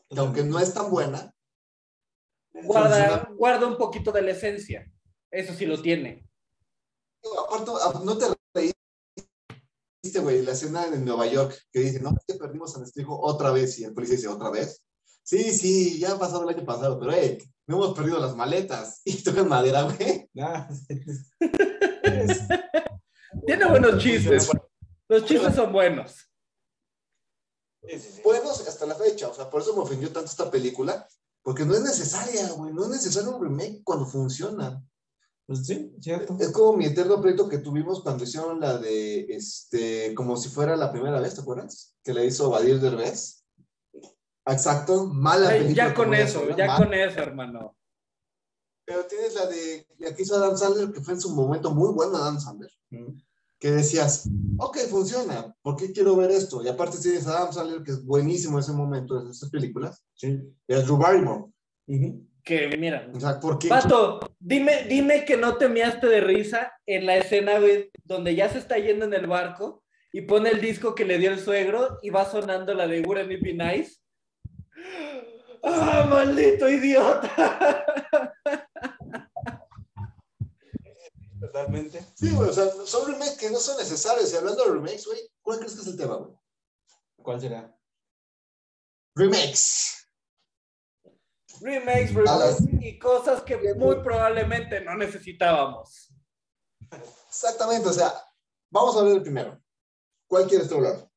Que 0.09 0.19
aunque 0.19 0.43
no 0.43 0.59
es 0.59 0.73
tan 0.73 0.91
buena, 0.91 1.33
guarda, 2.63 3.29
guarda 3.35 3.67
un 3.67 3.77
poquito 3.77 4.11
de 4.11 4.21
la 4.21 4.31
esencia. 4.31 4.89
Eso 5.31 5.53
sí 5.53 5.65
lo 5.65 5.81
tiene. 5.81 6.27
aparte, 7.47 7.71
ah, 7.81 8.01
no 8.03 8.17
te 8.17 8.25
reíste, 8.53 10.19
güey, 10.19 10.43
la 10.43 10.53
escena 10.53 10.87
en 10.87 11.05
Nueva 11.05 11.27
York 11.27 11.57
que 11.71 11.79
dice, 11.79 11.99
no, 11.99 12.11
es 12.11 12.25
que 12.25 12.35
perdimos 12.35 12.75
a 12.75 12.79
nuestro 12.79 13.01
hijo 13.01 13.19
otra 13.19 13.51
vez 13.51 13.77
y 13.79 13.83
el 13.83 13.93
policía 13.93 14.15
dice, 14.15 14.27
¿otra 14.27 14.49
vez? 14.49 14.81
Sí, 15.23 15.51
sí, 15.51 15.99
ya 15.99 16.13
ha 16.13 16.19
pasado 16.19 16.43
el 16.43 16.55
año 16.55 16.65
pasado, 16.65 16.97
pero 16.97 17.11
hey, 17.11 17.37
no 17.67 17.75
hemos 17.75 17.93
perdido 17.93 18.17
las 18.19 18.35
maletas 18.35 19.01
y 19.05 19.21
tocan 19.21 19.49
madera, 19.49 19.83
güey. 19.83 20.29
Tiene 23.45 23.65
buenos 23.65 24.01
chistes. 24.01 24.49
Los 25.09 25.25
chistes 25.25 25.53
son 25.53 25.73
buenos. 25.73 26.29
sí, 27.83 27.99
sí, 27.99 28.11
sí. 28.15 28.21
Buenos 28.23 28.65
hasta 28.65 28.85
la 28.85 28.95
fecha, 28.95 29.27
o 29.27 29.33
sea, 29.33 29.49
por 29.49 29.61
eso 29.61 29.75
me 29.75 29.81
ofendió 29.81 30.09
tanto 30.11 30.31
esta 30.31 30.49
película, 30.49 31.05
porque 31.47 31.63
no 31.63 31.75
es 31.75 31.81
necesaria, 31.81 32.51
güey, 32.57 32.73
no 32.73 32.83
es 32.83 32.89
necesario 32.89 33.33
un 33.37 33.41
remake 33.41 33.81
cuando 33.85 34.05
funciona. 34.05 34.83
Pues 35.45 35.65
sí, 35.65 35.95
cierto. 36.01 36.35
Es 36.41 36.51
como 36.51 36.75
mi 36.75 36.87
eterno 36.87 37.21
proyecto 37.21 37.47
que 37.47 37.59
tuvimos 37.59 38.03
cuando 38.03 38.25
hicieron 38.25 38.59
la 38.59 38.77
de, 38.77 39.21
este, 39.29 40.13
como 40.13 40.35
si 40.35 40.49
fuera 40.49 40.75
la 40.75 40.91
primera 40.91 41.21
vez, 41.21 41.35
¿te 41.35 41.39
acuerdas? 41.39 41.95
Que 42.03 42.13
le 42.13 42.25
hizo 42.25 42.49
Badir 42.49 42.81
Derbez. 42.81 43.45
Exacto, 44.45 45.05
mala 45.05 45.47
Ay, 45.47 45.59
película. 45.61 45.87
ya 45.87 45.93
con 45.93 46.13
eso, 46.13 46.49
ya 46.57 46.67
Mal. 46.67 46.83
con 46.83 46.93
eso, 46.93 47.19
hermano. 47.21 47.77
Pero 48.85 49.05
tienes 49.05 49.33
la 49.35 49.45
de, 49.45 49.87
la 49.99 50.13
que 50.13 50.23
hizo 50.23 50.35
Adam 50.35 50.57
Sandler, 50.57 50.91
que 50.91 50.99
fue 50.99 51.13
en 51.13 51.21
su 51.21 51.33
momento 51.33 51.73
muy 51.73 51.93
buena 51.93 52.17
Adam 52.17 52.41
Sandler, 52.41 52.71
Mm. 52.89 53.21
Que 53.59 53.71
decías, 53.71 54.29
ok, 54.57 54.77
funciona, 54.89 55.53
¿por 55.61 55.75
qué 55.77 55.91
quiero 55.91 56.15
ver 56.15 56.29
esto? 56.31 56.63
Y 56.63 56.67
aparte 56.67 56.99
tienes 57.01 57.25
a 57.27 57.37
Adam 57.37 57.53
Sandler, 57.53 57.83
que 57.83 57.91
es 57.91 58.05
buenísimo 58.05 58.57
en 58.57 58.63
ese 58.63 58.73
momento, 58.73 59.19
en 59.21 59.29
esas 59.29 59.49
películas, 59.49 60.03
Sí. 60.13 60.39
y 60.67 60.73
a 60.73 60.81
Drew 60.81 60.97
Barrymore. 60.97 61.45
Ujú. 61.87 62.23
Que 62.43 62.77
mira. 62.77 63.09
O 63.13 63.19
sea, 63.19 63.39
¿por 63.39 63.57
qué? 63.59 63.67
Pato, 63.67 64.19
dime, 64.39 64.83
dime 64.87 65.25
que 65.25 65.35
no 65.37 65.57
te 65.57 65.67
miaste 65.67 66.07
de 66.07 66.21
risa 66.21 66.71
en 66.85 67.05
la 67.05 67.17
escena 67.17 67.59
güey, 67.59 67.89
donde 68.05 68.35
ya 68.35 68.47
se 68.47 68.59
está 68.59 68.77
yendo 68.77 69.05
en 69.05 69.13
el 69.13 69.27
barco 69.27 69.83
y 70.13 70.21
pone 70.21 70.49
el 70.51 70.61
disco 70.61 70.95
que 70.95 71.03
le 71.05 71.17
dio 71.17 71.31
el 71.31 71.39
suegro 71.39 71.97
y 72.01 72.09
va 72.09 72.23
sonando 72.29 72.73
la 72.73 72.87
de 72.87 73.01
Wouldn't 73.01 73.31
It 73.31 73.41
Be 73.41 73.53
Nice. 73.53 73.97
¡Ah, 75.63 76.07
maldito 76.09 76.69
idiota! 76.69 77.83
Totalmente. 81.39 82.05
Sí, 82.15 82.31
güey, 82.31 82.49
o 82.49 82.53
sea, 82.53 82.69
son 82.85 83.07
remakes 83.11 83.37
que 83.37 83.49
no 83.51 83.59
son 83.59 83.77
necesarios. 83.77 84.31
Y 84.33 84.35
hablando 84.37 84.63
de 84.65 84.71
remakes, 84.71 85.05
güey, 85.05 85.19
¿cuál 85.41 85.59
crees 85.59 85.75
que 85.75 85.81
es 85.81 85.87
el 85.87 85.97
tema, 85.97 86.15
güey? 86.15 86.35
¿Cuál 87.21 87.41
será? 87.41 87.77
Remakes. 89.15 90.07
Remakes, 91.61 92.13
las- 92.13 92.59
remakes 92.59 92.85
y 92.85 92.99
cosas 92.99 93.41
que 93.43 93.57
muy 93.75 93.95
probablemente 94.03 94.81
no 94.81 94.95
necesitábamos. 94.95 96.13
Exactamente, 97.27 97.89
o 97.89 97.93
sea, 97.93 98.13
vamos 98.69 98.95
a 98.97 99.03
ver 99.03 99.17
el 99.17 99.21
primero. 99.23 99.59
¿Cuál 100.27 100.47
quieres 100.47 100.69
tú 100.69 100.75
hablar? 100.75 101.09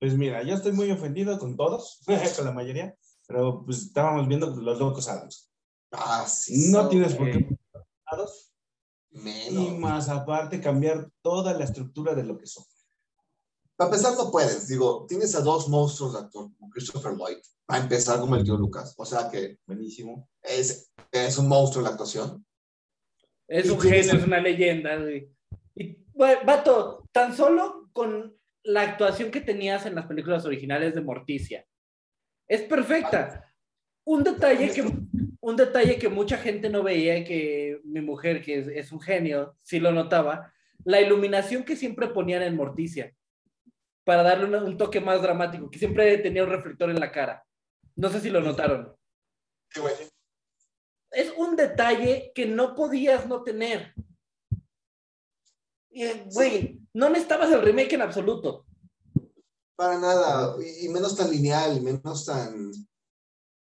Pues 0.00 0.14
mira, 0.16 0.42
yo 0.42 0.54
estoy 0.54 0.72
muy 0.72 0.90
ofendido 0.90 1.38
con 1.38 1.56
todos, 1.56 2.00
con 2.36 2.44
la 2.46 2.52
mayoría, 2.52 2.96
pero 3.26 3.64
pues 3.64 3.82
estábamos 3.82 4.26
viendo 4.28 4.46
los 4.46 4.78
locos 4.78 5.08
Adams. 5.08 5.50
Ah, 5.92 6.26
sí. 6.26 6.70
No 6.70 6.88
tienes 6.88 7.14
por 7.14 7.30
qué 7.30 7.46
Adams, 8.06 8.53
y 9.14 9.18
Menos. 9.18 9.78
más 9.78 10.08
aparte 10.08 10.60
cambiar 10.60 11.08
toda 11.22 11.54
la 11.54 11.64
estructura 11.64 12.14
de 12.14 12.24
lo 12.24 12.36
que 12.36 12.46
son. 12.46 12.64
Para 13.76 13.90
empezar, 13.90 14.14
no 14.16 14.30
puedes. 14.30 14.68
Digo, 14.68 15.06
tienes 15.08 15.34
a 15.34 15.40
dos 15.40 15.68
monstruos 15.68 16.12
de 16.12 16.20
actor, 16.20 16.50
como 16.56 16.70
Christopher 16.70 17.12
Lloyd, 17.12 17.38
para 17.66 17.82
empezar 17.82 18.20
como 18.20 18.36
el 18.36 18.44
tío 18.44 18.56
Lucas. 18.56 18.94
O 18.96 19.04
sea 19.04 19.30
que 19.30 19.58
Buenísimo. 19.66 20.28
es, 20.42 20.92
es 21.10 21.38
un 21.38 21.48
monstruo 21.48 21.80
en 21.80 21.84
la 21.84 21.90
actuación. 21.90 22.44
Es 23.48 23.66
¿Y 23.66 23.70
un 23.70 23.80
genio, 23.80 24.14
es 24.14 24.24
una 24.24 24.40
leyenda, 24.40 24.96
güey. 24.96 25.28
Y, 25.74 25.96
güey, 26.12 26.36
vato, 26.44 27.08
tan 27.12 27.36
solo 27.36 27.90
con 27.92 28.36
la 28.62 28.82
actuación 28.82 29.30
que 29.30 29.40
tenías 29.40 29.86
en 29.86 29.94
las 29.94 30.06
películas 30.06 30.44
originales 30.44 30.94
de 30.94 31.00
Morticia. 31.00 31.66
Es 32.48 32.62
perfecta. 32.62 33.52
Un 34.04 34.22
detalle 34.22 34.72
que, 34.72 34.82
un 35.44 35.56
detalle 35.56 35.98
que 35.98 36.08
mucha 36.08 36.38
gente 36.38 36.70
no 36.70 36.82
veía, 36.82 37.22
que 37.22 37.78
mi 37.84 38.00
mujer, 38.00 38.42
que 38.42 38.60
es, 38.60 38.66
es 38.66 38.92
un 38.92 39.00
genio, 39.00 39.54
sí 39.62 39.78
lo 39.78 39.92
notaba, 39.92 40.50
la 40.84 41.02
iluminación 41.02 41.64
que 41.64 41.76
siempre 41.76 42.08
ponían 42.08 42.42
en 42.42 42.56
Morticia, 42.56 43.14
para 44.04 44.22
darle 44.22 44.56
un 44.56 44.78
toque 44.78 45.02
más 45.02 45.20
dramático, 45.20 45.70
que 45.70 45.78
siempre 45.78 46.16
tenía 46.18 46.44
un 46.44 46.50
reflector 46.50 46.88
en 46.88 46.98
la 46.98 47.12
cara. 47.12 47.44
No 47.94 48.08
sé 48.08 48.20
si 48.20 48.30
lo 48.30 48.40
notaron. 48.40 48.96
Sí, 49.68 49.80
güey. 49.80 49.92
es 51.10 51.30
un 51.36 51.56
detalle 51.56 52.32
que 52.34 52.46
no 52.46 52.74
podías 52.74 53.26
no 53.26 53.42
tener. 53.42 53.92
Y, 55.90 56.06
Güey, 56.32 56.80
no 56.94 57.10
necesitabas 57.10 57.52
el 57.52 57.60
remake 57.60 57.92
en 57.92 58.02
absoluto. 58.02 58.64
Para 59.76 59.98
nada. 59.98 60.56
Y, 60.58 60.86
y 60.86 60.88
menos 60.88 61.14
tan 61.14 61.30
lineal, 61.30 61.76
y 61.76 61.80
menos 61.80 62.24
tan. 62.24 62.72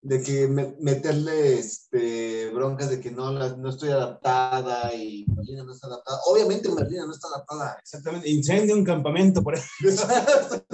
De 0.02 0.22
que 0.22 0.48
me- 0.48 0.74
meterle 0.80 1.58
este, 1.58 2.50
broncas 2.50 2.88
de 2.90 3.00
que 3.00 3.10
no, 3.10 3.30
la- 3.32 3.54
no 3.56 3.68
estoy 3.68 3.90
adaptada 3.90 4.94
y 4.94 5.26
Merlina 5.28 5.62
no 5.64 5.72
está 5.74 5.88
adaptada. 5.88 6.18
Obviamente 6.26 6.68
Merlina 6.70 7.04
no 7.06 7.12
está 7.12 7.28
adaptada. 7.28 7.76
Exactamente. 7.80 8.30
Incendia 8.30 8.74
un 8.74 8.84
campamento 8.84 9.42
por, 9.42 9.58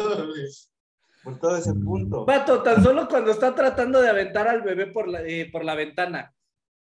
por 1.24 1.38
todo 1.40 1.56
ese 1.56 1.74
punto. 1.74 2.24
Vato, 2.24 2.62
tan 2.62 2.82
solo 2.82 3.08
cuando 3.08 3.32
está 3.32 3.54
tratando 3.54 4.00
de 4.00 4.08
aventar 4.08 4.46
al 4.48 4.62
bebé 4.62 4.86
por 4.86 5.08
la, 5.08 5.22
eh, 5.22 5.48
por 5.50 5.64
la 5.64 5.74
ventana. 5.74 6.32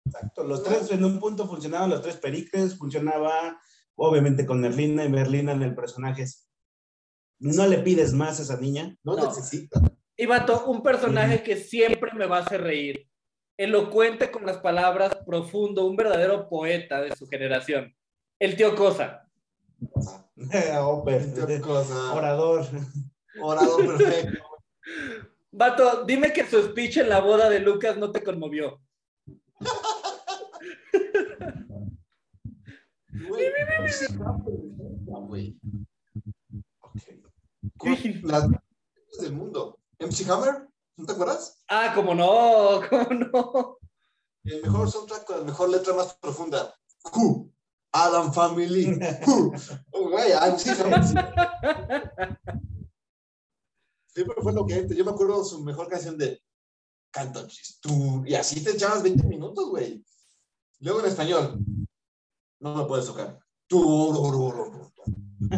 Exacto. 0.05 0.45
Los 0.45 0.63
tres 0.63 0.91
en 0.91 1.05
un 1.05 1.19
punto 1.19 1.47
funcionaban, 1.49 1.91
los 1.91 2.03
tres 2.03 2.17
pericles, 2.17 2.77
funcionaba 2.77 3.59
obviamente 3.97 4.45
con 4.45 4.61
Merlina 4.61 5.05
y 5.05 5.09
Merlina 5.09 5.53
en 5.53 5.63
el 5.63 5.75
personaje. 5.75 6.27
No 7.39 7.67
le 7.67 7.79
pides 7.79 8.13
más 8.13 8.39
a 8.39 8.43
esa 8.43 8.57
niña. 8.59 8.95
No, 9.03 9.17
No. 9.17 9.27
necesita. 9.27 9.81
Y 10.17 10.27
vato, 10.27 10.65
un 10.67 10.83
personaje 10.83 11.43
que 11.43 11.57
siempre 11.57 12.13
me 12.15 12.27
va 12.27 12.39
a 12.39 12.41
hacer 12.41 12.63
reír. 12.63 13.09
Elocuente 13.59 14.31
con 14.31 14.47
las 14.47 14.59
palabras, 14.59 15.15
profundo, 15.27 15.87
un 15.87 15.97
verdadero 15.97 16.49
poeta 16.49 17.01
de 17.03 17.15
su 17.15 17.27
generación. 17.27 17.95
El 18.39 18.57
tío 18.57 18.75
Cosa. 18.75 19.29
Oper, 20.83 21.27
Qué 21.47 21.61
cosa. 21.61 22.15
orador. 22.15 22.67
Orador 23.43 23.99
perfecto. 23.99 24.43
Vato, 25.51 26.05
dime 26.05 26.33
que 26.33 26.47
su 26.47 26.63
speech 26.63 26.99
en 26.99 27.09
la 27.11 27.21
boda 27.21 27.51
de 27.51 27.61
Lucas 27.61 27.97
no 27.99 28.11
te 28.11 28.23
conmovió. 28.23 28.81
Güey. 35.27 35.59
Sí. 37.03 38.21
Las 38.23 38.49
del 39.21 39.33
mundo. 39.33 39.79
MC 39.99 40.29
Hammer, 40.31 40.69
¿no 40.97 41.07
te 41.07 41.13
acuerdas? 41.13 41.63
Ah, 41.69 41.93
como 41.95 42.15
no, 42.15 42.81
como 42.89 43.09
no. 43.11 43.79
El 44.45 44.63
mejor 44.63 44.91
soundtrack 44.91 45.25
con 45.25 45.39
la 45.39 45.45
mejor 45.45 45.71
letra 45.71 45.95
más 45.95 46.15
profunda. 46.15 46.75
Who? 47.13 47.51
Adam 47.93 48.33
Family. 48.33 48.99
Who? 49.27 49.53
Oh, 49.93 50.11
güey, 50.11 50.33
MC 50.33 50.81
Hammer. 50.81 51.03
Siempre 54.09 54.37
fue 54.43 54.53
lo 54.53 54.67
que. 54.67 54.87
Yo 54.95 55.05
me 55.05 55.11
acuerdo 55.11 55.39
de 55.43 55.45
su 55.49 55.63
mejor 55.65 55.89
canción 55.89 56.17
de 56.17 56.41
Canto 57.11 57.47
tú 57.81 58.25
Y 58.27 58.35
así 58.35 58.63
te 58.63 58.73
echabas 58.73 59.03
20 59.03 59.27
minutos, 59.27 59.69
güey. 59.71 60.05
Luego 60.81 61.01
en 61.01 61.07
español. 61.07 61.59
No 62.61 62.75
me 62.75 62.85
puedes 62.85 63.07
tocar. 63.07 63.39
Tú. 63.67 64.73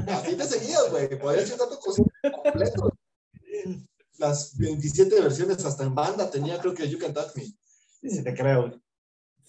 Así 0.09 0.37
te 0.37 0.45
seguías, 0.45 0.91
güey. 0.91 1.19
Podías 1.19 1.51
ir 1.51 1.57
dando 1.57 1.79
cosas 1.79 2.07
completos. 2.43 2.93
Las 4.19 4.57
27 4.59 5.21
versiones 5.21 5.65
hasta 5.65 5.85
en 5.85 5.95
banda 5.95 6.31
tenía, 6.31 6.59
creo 6.59 6.75
que 6.75 6.89
You 6.89 6.99
Can 6.99 7.15
Touch 7.15 7.35
Me. 7.37 7.45
Sí, 7.45 8.23
te 8.23 8.35
creo. 8.35 8.81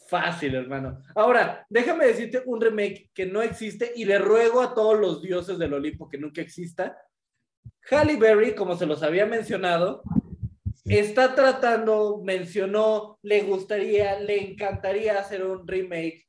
Fácil, 0.07 0.55
hermano. 0.55 1.01
Ahora, 1.15 1.65
déjame 1.69 2.07
decirte 2.07 2.41
un 2.45 2.61
remake 2.61 3.11
que 3.13 3.25
no 3.25 3.41
existe 3.41 3.91
y 3.95 4.05
le 4.05 4.17
ruego 4.17 4.61
a 4.61 4.73
todos 4.73 4.99
los 4.99 5.21
dioses 5.21 5.59
del 5.59 5.73
Olimpo 5.73 6.09
que 6.09 6.17
nunca 6.17 6.41
exista, 6.41 6.97
Halle 7.89 8.17
Berry, 8.17 8.55
como 8.55 8.77
se 8.77 8.85
los 8.85 9.03
había 9.03 9.25
mencionado, 9.25 10.03
está 10.85 11.35
tratando, 11.35 12.21
mencionó, 12.23 13.19
le 13.21 13.41
gustaría, 13.41 14.19
le 14.19 14.51
encantaría 14.51 15.19
hacer 15.19 15.45
un 15.45 15.67
remake 15.67 16.27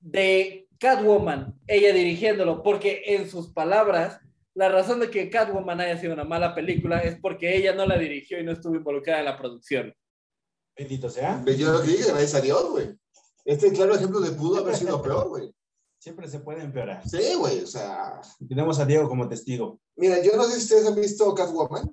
de 0.00 0.68
Catwoman, 0.78 1.54
ella 1.66 1.92
dirigiéndolo, 1.92 2.62
porque 2.62 3.02
en 3.06 3.28
sus 3.28 3.52
palabras, 3.52 4.20
la 4.54 4.68
razón 4.68 5.00
de 5.00 5.10
que 5.10 5.30
Catwoman 5.30 5.80
haya 5.80 5.98
sido 5.98 6.14
una 6.14 6.24
mala 6.24 6.54
película 6.54 7.00
es 7.00 7.18
porque 7.20 7.56
ella 7.56 7.74
no 7.74 7.86
la 7.86 7.98
dirigió 7.98 8.38
y 8.38 8.44
no 8.44 8.52
estuvo 8.52 8.76
involucrada 8.76 9.20
en 9.20 9.24
la 9.26 9.36
producción. 9.36 9.94
Bendito 10.76 11.08
sea. 11.08 11.42
Yo 11.44 11.72
lo 11.72 11.82
que 11.82 11.88
dije, 11.88 12.08
gracias 12.08 12.34
a 12.34 12.40
Dios, 12.40 12.70
güey. 12.70 12.96
Este 13.44 13.72
claro 13.72 13.94
ejemplo 13.94 14.20
de 14.20 14.30
pudo 14.32 14.60
haber 14.60 14.76
sido 14.76 15.02
peor, 15.02 15.28
güey. 15.28 15.52
Siempre 15.98 16.28
se 16.28 16.40
puede 16.40 16.62
empeorar. 16.62 17.06
Sí, 17.08 17.34
güey, 17.36 17.60
o 17.60 17.66
sea. 17.66 18.20
Tenemos 18.48 18.78
a 18.78 18.84
Diego 18.84 19.08
como 19.08 19.28
testigo. 19.28 19.80
Mira, 19.96 20.22
yo 20.22 20.36
no 20.36 20.44
sé 20.44 20.52
si 20.52 20.64
ustedes 20.64 20.86
han 20.86 21.00
visto 21.00 21.34
Catwoman. 21.34 21.90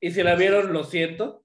Y 0.00 0.10
si 0.10 0.22
la 0.22 0.34
vieron, 0.34 0.72
lo 0.72 0.84
siento. 0.84 1.42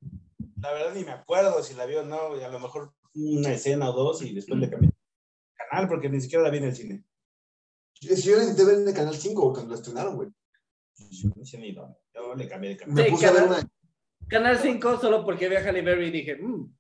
La 0.58 0.72
verdad 0.74 0.94
ni 0.94 1.04
me 1.04 1.12
acuerdo 1.12 1.64
si 1.64 1.74
la 1.74 1.86
vio 1.86 2.02
o 2.02 2.06
no, 2.06 2.38
y 2.38 2.44
a 2.44 2.50
lo 2.50 2.60
mejor 2.60 2.94
una 3.16 3.52
escena 3.52 3.90
o 3.90 3.94
dos 3.94 4.22
y 4.22 4.34
después 4.34 4.60
le 4.60 4.70
cambié 4.70 4.90
de 4.90 4.96
canal 5.70 5.90
porque 5.90 6.10
ni 6.10 6.22
siquiera 6.22 6.44
la 6.44 6.50
vi 6.50 6.60
en 6.60 6.66
el 6.66 6.76
cine. 6.76 7.04
Yo, 8.02 8.16
yo 8.16 8.36
la 8.38 8.44
intenté 8.44 8.66
ver 8.66 8.80
en 8.82 8.88
el 8.88 8.94
canal 8.94 9.16
5 9.16 9.54
cuando 9.54 9.70
la 9.70 9.76
estrenaron, 9.76 10.16
güey. 10.16 10.30
Yo 11.10 11.30
no 11.36 11.46
sé 11.46 11.58
ni 11.58 11.72
dónde. 11.74 11.98
Yo 12.14 12.36
le 12.36 12.48
cambié 12.48 12.72
de 12.72 12.78
canal. 12.78 12.96
Me 12.96 13.06
Sí, 13.06 13.12
puse 13.12 13.28
a 13.28 13.32
ver 13.32 13.44
canal- 13.44 13.60
una. 13.60 14.28
Canal 14.28 14.60
5 14.60 15.00
solo 15.00 15.24
porque 15.26 15.50
vi 15.50 15.56
a 15.56 15.60
Halle 15.60 15.82
Berry 15.82 16.08
y 16.08 16.12
dije, 16.12 16.36
"Mm, 16.38 16.74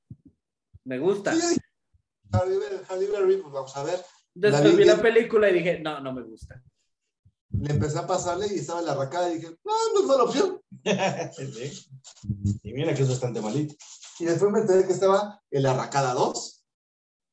me 0.85 0.99
gusta. 0.99 1.33
Sí, 1.35 1.57
Halle 2.31 2.57
Berry, 2.57 2.77
Halle 2.89 3.07
Berry, 3.07 3.37
pues 3.37 3.53
vamos 3.53 3.75
a 3.77 3.83
ver. 3.83 3.99
Después 4.33 4.63
la 4.63 4.69
vi 4.77 4.85
la 4.85 4.93
bien. 4.95 5.01
película 5.01 5.49
y 5.49 5.53
dije, 5.53 5.79
no, 5.79 5.99
no 5.99 6.13
me 6.13 6.23
gusta. 6.23 6.63
Le 7.51 7.73
empecé 7.73 7.99
a 7.99 8.07
pasarle 8.07 8.47
y 8.47 8.59
estaba 8.59 8.79
en 8.79 8.85
la 8.85 8.95
racada 8.95 9.29
y 9.29 9.35
dije, 9.35 9.49
no, 9.65 9.73
no 9.93 9.99
es 9.99 10.05
mala 10.05 10.23
opción. 10.23 10.61
Sí. 11.35 11.87
Y 12.63 12.73
mira 12.73 12.93
que 12.95 13.01
es 13.03 13.09
bastante 13.09 13.41
malito. 13.41 13.75
Y 14.19 14.25
después 14.25 14.49
me 14.51 14.59
enteré 14.61 14.85
que 14.87 14.93
estaba 14.93 15.41
en 15.51 15.63
la 15.63 15.73
racada 15.75 16.13
2. 16.13 16.63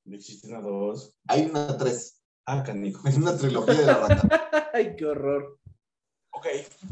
No 0.06 0.16
existe 0.16 0.48
una 0.48 0.60
dos. 0.60 1.14
Hay 1.28 1.42
una 1.46 1.76
3. 1.76 2.17
Ah, 2.50 2.62
canijo. 2.62 3.06
Es 3.06 3.18
una 3.18 3.36
trilogía 3.36 3.74
de 3.74 3.84
la 3.84 3.94
racada. 4.06 4.70
Ay, 4.72 4.96
qué 4.96 5.04
horror. 5.04 5.58
Ok. 6.30 6.46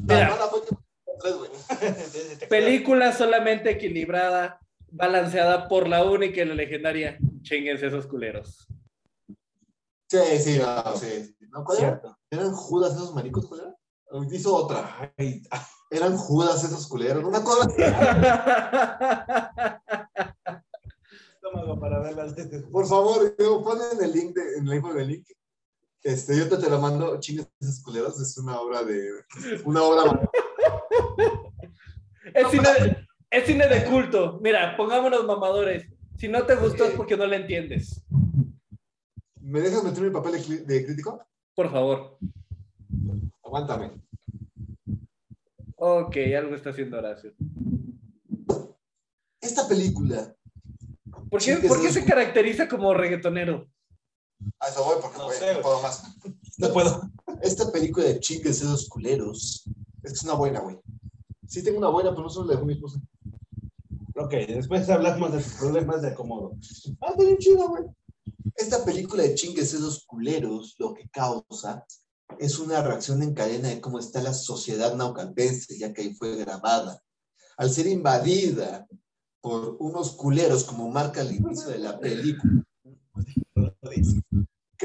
La 0.07 0.15
Mira. 0.15 0.31
mala 0.31 0.49
fue 0.49 0.63
que 0.67 0.75
la 0.75 1.13
3, 1.19 1.35
güey. 1.39 1.51
Película 2.51 3.13
solamente 3.15 3.71
equilibrada, 3.71 4.61
balanceada 4.91 5.67
por 5.67 5.89
la 5.89 6.05
única 6.05 6.43
y 6.43 6.45
la 6.45 6.55
legendaria. 6.55 7.17
Chinguense 7.41 7.87
esos 7.87 8.07
culeros. 8.07 8.69
Sí, 10.11 10.19
sí, 10.41 10.59
no, 10.59 10.95
sí. 10.95 11.35
¿No, 11.49 11.65
¿Cuál 11.65 11.79
era? 11.79 12.03
¿Eran 12.31 12.53
Judas 12.53 12.95
esos 12.95 13.15
maricos? 13.15 13.47
¿Cuál 13.47 13.61
era? 13.61 13.75
Hizo 14.31 14.55
otra. 14.55 15.11
Ay, 15.17 15.43
Eran 15.91 16.19
Judas 16.19 16.65
esos 16.65 16.87
culeros. 16.87 17.25
Una 17.25 17.43
cosa. 17.43 17.67
estómago 21.35 21.81
para 21.81 22.01
verlas. 22.01 22.35
Por 22.71 22.87
favor, 22.87 23.35
ponen 23.65 24.03
el 24.05 24.13
link 24.13 24.35
de, 24.37 24.59
en 24.59 24.69
la 24.69 24.77
info 24.77 24.93
del 24.93 25.09
link. 25.09 25.27
Este, 26.07 26.39
yo 26.39 26.49
te, 26.49 26.57
te 26.59 26.71
lo 26.71 26.81
mando, 26.81 27.19
chingues 27.19 27.49
esos 27.61 27.83
culeros. 27.83 28.21
Es 28.21 28.39
una 28.39 28.61
obra 28.61 28.85
de. 28.85 29.11
Una 29.65 29.83
obra. 29.83 30.31
es, 32.33 32.49
cine, 32.49 33.09
es 33.29 33.45
cine 33.45 33.67
de 33.67 33.85
culto. 33.87 34.39
Mira, 34.41 34.77
pongámonos 34.77 35.27
mamadores. 35.27 35.85
Si 36.17 36.29
no 36.29 36.47
te 36.47 36.55
gustó 36.55 36.85
es 36.85 36.93
porque 36.93 37.17
no 37.17 37.27
le 37.27 37.35
entiendes. 37.35 38.07
¿Me 39.41 39.61
dejas 39.61 39.83
meter 39.83 40.05
mi 40.05 40.11
papel 40.11 40.35
de, 40.47 40.59
de 40.59 40.87
crítico? 40.87 41.21
Por 41.57 41.73
favor. 41.73 42.19
Aguántame. 43.43 44.01
Ok, 45.75 46.17
algo 46.39 46.55
está 46.55 46.71
haciendo 46.71 46.99
Horacio. 46.99 47.33
Esta 49.41 49.67
película. 49.67 50.37
¿Por 51.29 51.43
qué, 51.43 51.57
por 51.67 51.83
qué 51.83 51.91
se 51.91 52.05
caracteriza 52.05 52.69
como 52.69 52.95
reggaetonero? 52.95 53.67
A 54.61 54.69
eso 54.69 54.85
voy 54.85 54.97
porque 55.01 55.19
No 55.19 55.31
sé, 55.31 55.55
no 55.55 55.61
puedo 55.63 55.83
más. 55.83 56.03
No 56.59 56.73
puedo. 56.73 57.03
Esta 57.43 57.71
película 57.71 58.07
de 58.07 58.19
chingues 58.19 58.63
esos 58.63 58.89
culeros. 58.89 59.65
Es 60.03 60.13
que 60.13 60.17
es 60.17 60.25
una 60.25 60.35
buena, 60.35 60.61
güey. 60.61 60.79
Sí 61.47 61.63
tengo 61.63 61.79
una 61.79 61.89
buena, 61.89 62.11
pero 62.11 62.23
no 62.23 62.31
solo 62.31 62.47
la 62.47 62.55
dejó 62.55 62.65
mi 62.65 62.73
esposa. 62.73 62.99
Ok, 64.17 64.33
después 64.49 64.89
hablamos 64.89 65.33
de 65.33 65.43
tus 65.43 65.53
problemas 65.53 66.01
de 66.01 66.09
acomodo. 66.09 66.53
Ah, 67.03 67.13
bien 67.19 67.37
chida, 67.37 67.67
güey. 67.67 67.85
Esta 68.55 68.85
película 68.85 69.23
de 69.23 69.35
chingues 69.35 69.75
esos 69.75 70.07
culeros, 70.07 70.75
lo 70.79 70.95
que 70.95 71.09
causa 71.11 71.85
es 72.39 72.59
una 72.59 72.83
reacción 72.83 73.23
en 73.23 73.35
cadena 73.35 73.69
de 73.69 73.81
cómo 73.81 73.99
está 73.99 74.23
la 74.23 74.33
sociedad 74.33 74.95
naucalpense, 74.95 75.79
ya 75.79 75.93
que 75.93 76.03
ahí 76.03 76.15
fue 76.15 76.37
grabada. 76.37 77.03
Al 77.59 77.71
ser 77.71 77.87
invadida 77.87 78.87
por 79.43 79.77
unos 79.79 80.13
culeros, 80.13 80.65
como 80.65 80.91
marca 80.91 81.21
el 81.21 81.37
inicio 81.37 81.69
de 81.69 81.79
la 81.79 81.99
película, 81.99 82.65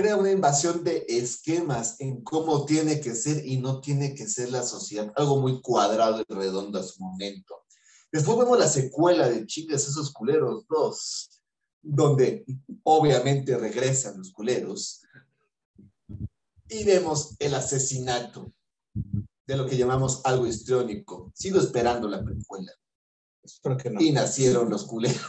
crea 0.02 0.18
una 0.18 0.32
invasión 0.32 0.84
de 0.84 1.06
esquemas 1.08 1.97
en 1.99 2.24
cómo 2.24 2.66
tiene 2.66 2.99
que 2.99 3.14
ser 3.14 3.45
y 3.45 3.58
no 3.58 3.82
tiene 3.82 4.16
que 4.16 4.28
ser 4.28 4.49
la 4.49 4.64
sociedad, 4.64 5.14
algo 5.16 5.39
muy 5.39 5.62
cuadrado 5.62 6.22
y 6.28 6.34
redondo 6.34 6.80
a 6.80 6.84
su 6.84 7.04
momento. 7.04 7.66
Después 8.12 8.39
vemos 8.39 8.58
la 8.58 8.68
secuela 8.68 9.30
de 9.30 9.45
Chingas 9.45 9.88
esos 9.88 10.12
culeros 10.12 10.66
2, 10.68 11.41
donde 11.84 12.43
obviamente 12.82 13.56
regresan 13.56 14.18
los 14.18 14.32
culeros 14.32 15.04
y 16.68 16.84
vemos 16.84 17.36
el 17.38 17.54
asesinato 17.54 18.52
de 19.45 19.56
lo 19.56 19.68
que 19.68 19.78
llamamos 19.78 20.22
algo 20.24 20.47
histriónico. 20.47 21.32
Sigo 21.36 21.60
esperando 21.60 22.08
la 22.08 22.24
precuela. 22.24 22.72
Espero 23.43 23.78
que 23.78 23.91
no. 23.91 24.02
Y 24.02 24.12
nacieron 24.12 24.68
los 24.68 24.86
culeros. 24.86 25.22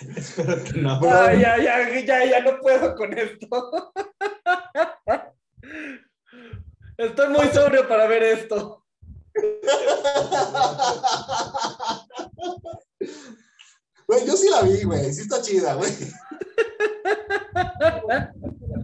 Espero 0.16 0.62
que 0.64 0.72
no. 0.80 1.00
Ay, 1.10 1.40
ya, 1.40 1.58
ya, 1.58 2.00
ya, 2.00 2.24
ya 2.24 2.40
no 2.40 2.58
puedo 2.60 2.94
con 2.94 3.16
esto. 3.16 3.92
Estoy 6.96 7.28
muy 7.28 7.46
sobrio 7.48 7.88
para 7.88 8.06
ver 8.06 8.22
esto. 8.22 8.84
Güey, 14.06 14.26
yo 14.26 14.36
sí 14.36 14.48
la 14.50 14.62
vi, 14.62 14.84
güey. 14.84 15.12
Sí 15.12 15.22
está 15.22 15.42
chida, 15.42 15.74
güey. 15.74 15.90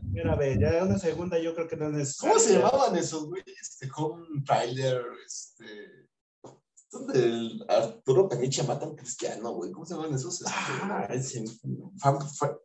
Primera 0.00 0.34
vez, 0.36 0.58
ya 0.58 0.82
una 0.82 0.98
segunda 0.98 1.38
yo 1.38 1.54
creo 1.54 1.68
que 1.68 1.76
no 1.76 1.86
es 1.86 1.92
necesario. 1.92 2.34
¿Cómo 2.34 2.44
se 2.44 2.54
llamaban 2.54 2.96
esos, 2.96 3.26
güey? 3.26 3.44
Este, 3.60 3.88
Home 3.96 4.42
Trailer, 4.44 5.04
este... 5.24 6.09
Donde 6.92 7.64
Arturo 7.68 8.28
Peniche 8.28 8.62
mata 8.64 8.84
a 8.84 8.88
un 8.88 8.96
cristiano, 8.96 9.52
güey. 9.52 9.70
¿Cómo 9.70 9.86
se 9.86 9.94
llaman 9.94 10.14
esos? 10.14 10.40
Este, 10.40 10.52
Ah, 10.54 11.06
ese. 11.10 11.44
Fam- 11.98 12.20
fa- 12.36 12.56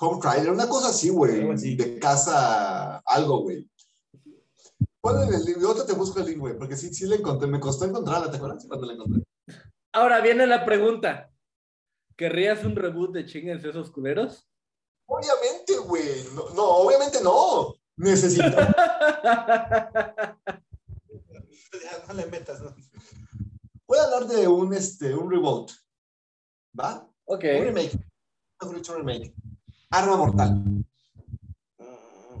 Home 0.00 0.20
Trailer, 0.20 0.52
una 0.52 0.68
cosa 0.68 0.88
así, 0.88 1.08
güey. 1.10 1.44
De 1.76 1.98
casa, 1.98 2.98
algo, 2.98 3.42
güey. 3.42 3.68
Ponle 5.00 5.36
el 5.36 5.44
link, 5.44 5.58
yo 5.60 5.84
te 5.84 5.92
busco 5.94 6.20
el 6.20 6.26
link, 6.26 6.38
güey, 6.38 6.56
porque 6.56 6.76
sí, 6.76 6.94
sí 6.94 7.06
la 7.06 7.16
encontré. 7.16 7.48
Me 7.48 7.58
costó 7.60 7.84
encontrarla, 7.84 8.30
¿te 8.30 8.36
acuerdas? 8.36 8.64
Cuando 8.68 8.86
la 8.86 8.92
encontré. 8.94 9.22
Ahora 9.92 10.20
viene 10.20 10.46
la 10.46 10.64
pregunta. 10.64 11.30
¿Querrías 12.16 12.64
un 12.64 12.76
reboot 12.76 13.12
de 13.12 13.26
Chinguense 13.26 13.68
esos 13.70 13.90
culeros? 13.90 14.48
Obviamente, 15.06 15.76
güey. 15.78 16.24
No, 16.34 16.50
no, 16.54 16.64
obviamente 16.64 17.18
no. 17.22 17.74
Necesito. 17.96 18.44
Ya, 21.82 22.04
no 22.06 22.14
le 22.14 22.26
metas, 22.26 22.60
¿no? 22.60 22.74
Voy 23.92 23.98
a 24.00 24.04
hablar 24.04 24.26
de 24.26 24.48
un, 24.48 24.72
este, 24.72 25.14
un 25.14 25.30
reboot. 25.30 25.70
¿Va? 26.80 27.06
Ok. 27.26 27.44
Un 27.58 27.64
remake. 27.66 27.92
Mejor 28.62 28.76
dicho, 28.76 28.92
un 28.92 28.98
remake. 29.00 29.34
Arma 29.90 30.16
Mortal. 30.16 30.84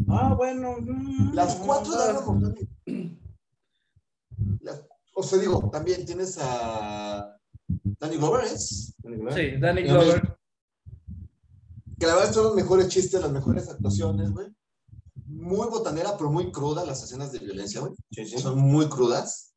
Ah, 0.08 0.32
bueno. 0.34 0.76
mm, 0.80 1.34
Las 1.34 1.56
cuatro 1.56 1.92
de 1.94 2.04
Arma 2.04 2.20
Mortal. 2.22 2.68
Las- 4.62 4.82
o 5.14 5.22
sea, 5.22 5.38
digo, 5.40 5.68
también 5.70 6.06
tienes 6.06 6.38
a 6.40 7.36
Danny 8.00 8.16
Glover, 8.16 8.44
¿es? 8.46 8.94
Sí, 9.34 9.50
Danny 9.60 9.82
Y 9.82 9.84
Glover. 9.88 10.38
Que 12.00 12.06
la 12.06 12.14
verdad 12.14 12.32
son 12.32 12.44
los 12.44 12.54
mejores 12.54 12.88
chistes, 12.88 13.20
las 13.20 13.30
mejores 13.30 13.68
actuaciones, 13.68 14.32
güey. 14.32 14.46
Muy 15.26 15.68
botanera, 15.68 16.16
pero 16.16 16.30
muy 16.30 16.50
cruda 16.50 16.86
las 16.86 17.02
escenas 17.02 17.30
de 17.30 17.40
violencia, 17.40 17.82
güey. 17.82 17.92
Sí, 18.10 18.24
sí. 18.24 18.38
Son 18.38 18.58
muy 18.58 18.88
crudas. 18.88 19.51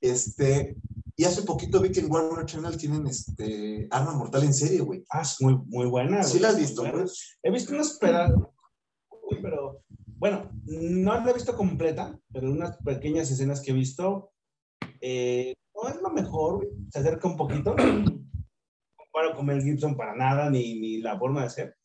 Este, 0.00 0.76
y 1.16 1.24
hace 1.24 1.42
poquito 1.42 1.80
vi 1.80 1.92
que 1.92 2.00
en 2.00 2.10
Warner 2.10 2.46
Channel 2.46 2.76
tienen 2.76 3.06
este 3.06 3.86
Arma 3.90 4.14
Mortal 4.14 4.44
en 4.44 4.54
serie, 4.54 4.80
güey. 4.80 5.04
Ah, 5.10 5.22
es 5.22 5.40
muy, 5.40 5.56
muy 5.66 5.86
buena. 5.86 6.22
¿Sí 6.22 6.32
güey. 6.32 6.42
la 6.42 6.48
has 6.48 6.58
visto, 6.58 6.82
güey? 6.82 7.04
He 7.42 7.50
visto 7.50 7.74
unas 7.74 7.98
pedazos, 7.98 8.48
pero 9.42 9.82
bueno, 10.06 10.50
no 10.64 11.14
la 11.14 11.30
he 11.30 11.34
visto 11.34 11.56
completa, 11.56 12.18
pero 12.32 12.50
unas 12.50 12.76
pequeñas 12.78 13.30
escenas 13.30 13.60
que 13.60 13.72
he 13.72 13.74
visto, 13.74 14.32
eh, 15.00 15.54
no 15.74 15.88
es 15.88 15.96
lo 16.00 16.10
mejor, 16.10 16.56
güey. 16.56 16.68
se 16.90 17.00
acerca 17.00 17.28
un 17.28 17.36
poquito. 17.36 17.74
No 17.74 18.04
comparo 18.96 19.36
con 19.36 19.46
Mel 19.46 19.62
Gibson 19.62 19.96
para 19.96 20.14
nada, 20.14 20.48
ni, 20.48 20.80
ni 20.80 20.98
la 20.98 21.18
forma 21.18 21.40
de 21.40 21.46
hacer, 21.48 21.76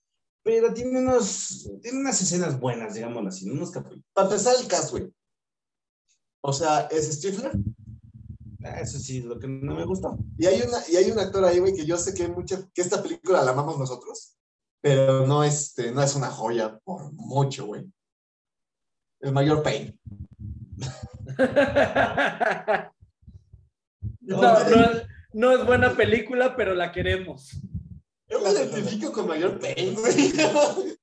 pero 0.47 0.73
tiene, 0.73 0.99
unos, 0.99 1.69
tiene 1.81 1.99
unas 1.99 2.21
escenas 2.21 2.57
buenas, 2.57 2.93
digámoslo 2.93 3.27
así, 3.27 3.49
unos 3.49 3.69
capítulos. 3.69 4.05
Para 4.13 4.29
empezar 4.29 4.55
el 4.61 4.67
cast, 4.67 4.91
güey. 4.91 5.11
O 6.41 6.53
sea, 6.53 6.87
es 6.89 7.11
Stifler. 7.11 7.51
Eso 8.75 8.99
sí, 8.99 9.21
lo 9.21 9.39
que 9.39 9.47
no 9.47 9.75
me 9.75 9.85
gustó. 9.85 10.17
Y 10.37 10.45
hay, 10.45 10.61
una, 10.61 10.77
y 10.89 10.97
hay 10.97 11.11
un 11.11 11.19
actor 11.19 11.45
ahí, 11.45 11.59
güey, 11.59 11.73
que 11.73 11.85
yo 11.85 11.97
sé 11.97 12.13
que, 12.13 12.23
hay 12.23 12.29
mucha, 12.29 12.61
que 12.73 12.81
esta 12.81 13.01
película 13.01 13.43
la 13.43 13.51
amamos 13.51 13.79
nosotros, 13.79 14.35
pero 14.81 15.25
no, 15.25 15.43
este, 15.43 15.91
no 15.91 16.01
es 16.01 16.15
una 16.15 16.29
joya 16.29 16.79
por 16.83 17.11
mucho, 17.13 17.65
güey. 17.65 17.85
El 19.19 19.33
mayor 19.33 19.63
Payne. 19.63 19.97
no, 24.21 24.41
no, 24.41 24.87
no 25.33 25.51
es 25.51 25.65
buena 25.65 25.95
película, 25.95 26.55
pero 26.55 26.73
la 26.73 26.91
queremos. 26.91 27.51
Yo 28.29 28.41
me 28.41 28.51
identifico 28.51 29.11
con 29.11 29.27
mayor 29.27 29.59
Payne, 29.59 29.93
güey. 29.93 30.33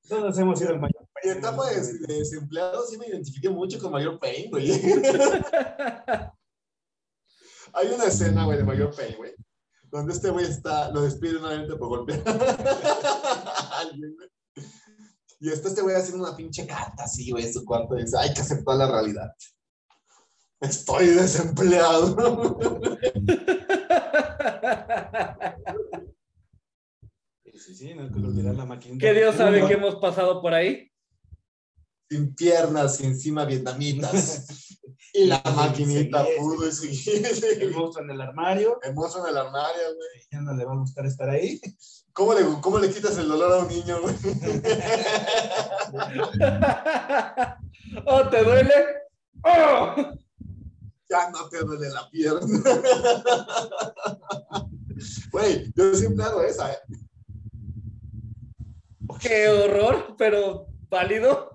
Todos 0.08 0.38
hemos 0.38 0.58
sido 0.58 0.72
el 0.72 0.80
mayor. 0.80 1.08
En 1.22 1.38
etapa 1.38 1.70
de, 1.70 1.80
de 2.06 2.18
desempleado 2.18 2.86
sí 2.86 2.98
me 2.98 3.06
identifiqué 3.06 3.48
mucho 3.48 3.78
con 3.78 3.92
mayor 3.92 4.20
Payne, 4.20 4.50
güey. 4.50 4.70
Hay 7.74 7.88
una 7.88 8.04
escena, 8.04 8.44
güey, 8.44 8.58
de 8.58 8.64
mayor 8.64 8.94
Payne, 8.94 9.16
güey, 9.16 9.34
donde 9.90 10.12
este 10.12 10.30
güey 10.30 10.46
está, 10.46 10.90
lo 10.90 11.02
despide 11.02 11.40
nuevamente 11.40 11.76
por 11.76 11.88
golpear 11.88 12.22
a 12.26 13.80
alguien, 13.80 14.14
güey. 14.14 14.28
Y 15.40 15.50
está 15.50 15.68
este 15.68 15.82
güey 15.82 15.96
haciendo 15.96 16.24
una 16.26 16.36
pinche 16.36 16.66
carta 16.66 17.04
así, 17.04 17.30
güey, 17.30 17.46
en 17.46 17.52
su 17.52 17.64
cuarto, 17.64 17.98
y 17.98 18.02
dice, 18.02 18.16
hay 18.18 18.32
que 18.32 18.40
aceptar 18.40 18.76
la 18.76 18.90
realidad. 18.90 19.34
Estoy 20.60 21.06
desempleado. 21.08 22.58
Sí, 27.64 27.74
sí, 27.74 27.94
no 27.94 28.10
que 28.12 28.18
olvidar 28.18 28.54
la 28.56 28.66
máquina. 28.66 28.98
que 28.98 29.14
Dios 29.14 29.36
sabe 29.36 29.66
que 29.66 29.72
hemos 29.72 29.96
pasado 29.96 30.42
por 30.42 30.52
ahí. 30.52 30.90
Sin 32.10 32.34
piernas 32.34 33.00
y 33.00 33.06
encima 33.06 33.46
vietnamitas. 33.46 34.46
Y 35.16 35.26
la 35.26 35.40
maquinita 35.54 36.26
pudo 36.36 36.68
seguir. 36.72 37.24
El 37.60 37.72
monstruo 37.72 38.04
en 38.04 38.10
el 38.10 38.20
armario. 38.20 38.80
Hermoso 38.82 39.24
en 39.24 39.30
el 39.30 39.38
armario, 39.38 39.94
güey. 39.94 40.08
Ya 40.32 40.40
no 40.40 40.54
le 40.54 40.64
va 40.64 40.72
a 40.72 40.76
gustar 40.76 41.06
estar 41.06 41.30
ahí. 41.30 41.60
¿Cómo 42.12 42.34
le, 42.34 42.44
¿Cómo 42.60 42.80
le 42.80 42.90
quitas 42.90 43.16
el 43.18 43.28
dolor 43.28 43.52
a 43.52 43.58
un 43.58 43.68
niño, 43.68 44.00
güey? 44.00 44.12
¿Oh, 48.06 48.28
te 48.28 48.42
duele? 48.42 48.74
¡Oh! 49.44 49.94
Ya 51.08 51.30
no 51.30 51.48
te 51.48 51.60
duele 51.60 51.90
la 51.90 52.10
pierna. 52.10 52.40
Güey, 55.32 55.72
yo 55.74 55.94
siempre 55.94 56.24
hago 56.24 56.42
esa, 56.42 56.72
¿eh? 56.72 56.78
¡Qué 59.20 59.48
horror! 59.48 60.14
Pero 60.16 60.68
válido. 60.88 61.50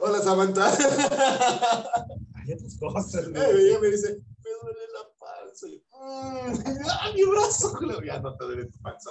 Hola, 0.00 0.20
Samantha. 0.20 0.66
Hay 2.34 2.52
otras 2.52 2.76
cosas. 2.78 3.28
¿no? 3.28 3.42
Eh, 3.42 3.50
ella 3.58 3.78
me 3.80 3.88
dice, 3.88 4.16
me 4.16 4.50
duele 4.62 4.80
la 4.92 5.08
panza. 5.18 5.66
Y, 5.68 5.76
"Mm, 5.92 6.86
¡Ah, 6.90 7.10
mi 7.14 7.24
brazo! 7.24 7.78
Ya 8.04 8.20
no 8.20 8.36
te 8.36 8.44
duele 8.44 8.66
tu 8.66 8.78
panza. 8.80 9.10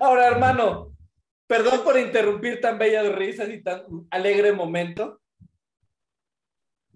Ahora, 0.00 0.28
hermano, 0.28 0.96
perdón 1.46 1.82
por 1.84 1.98
interrumpir 1.98 2.60
tan 2.60 2.78
bellas 2.78 3.12
risas 3.14 3.48
y 3.48 3.62
tan 3.62 3.84
alegre 4.10 4.52
momento. 4.52 5.20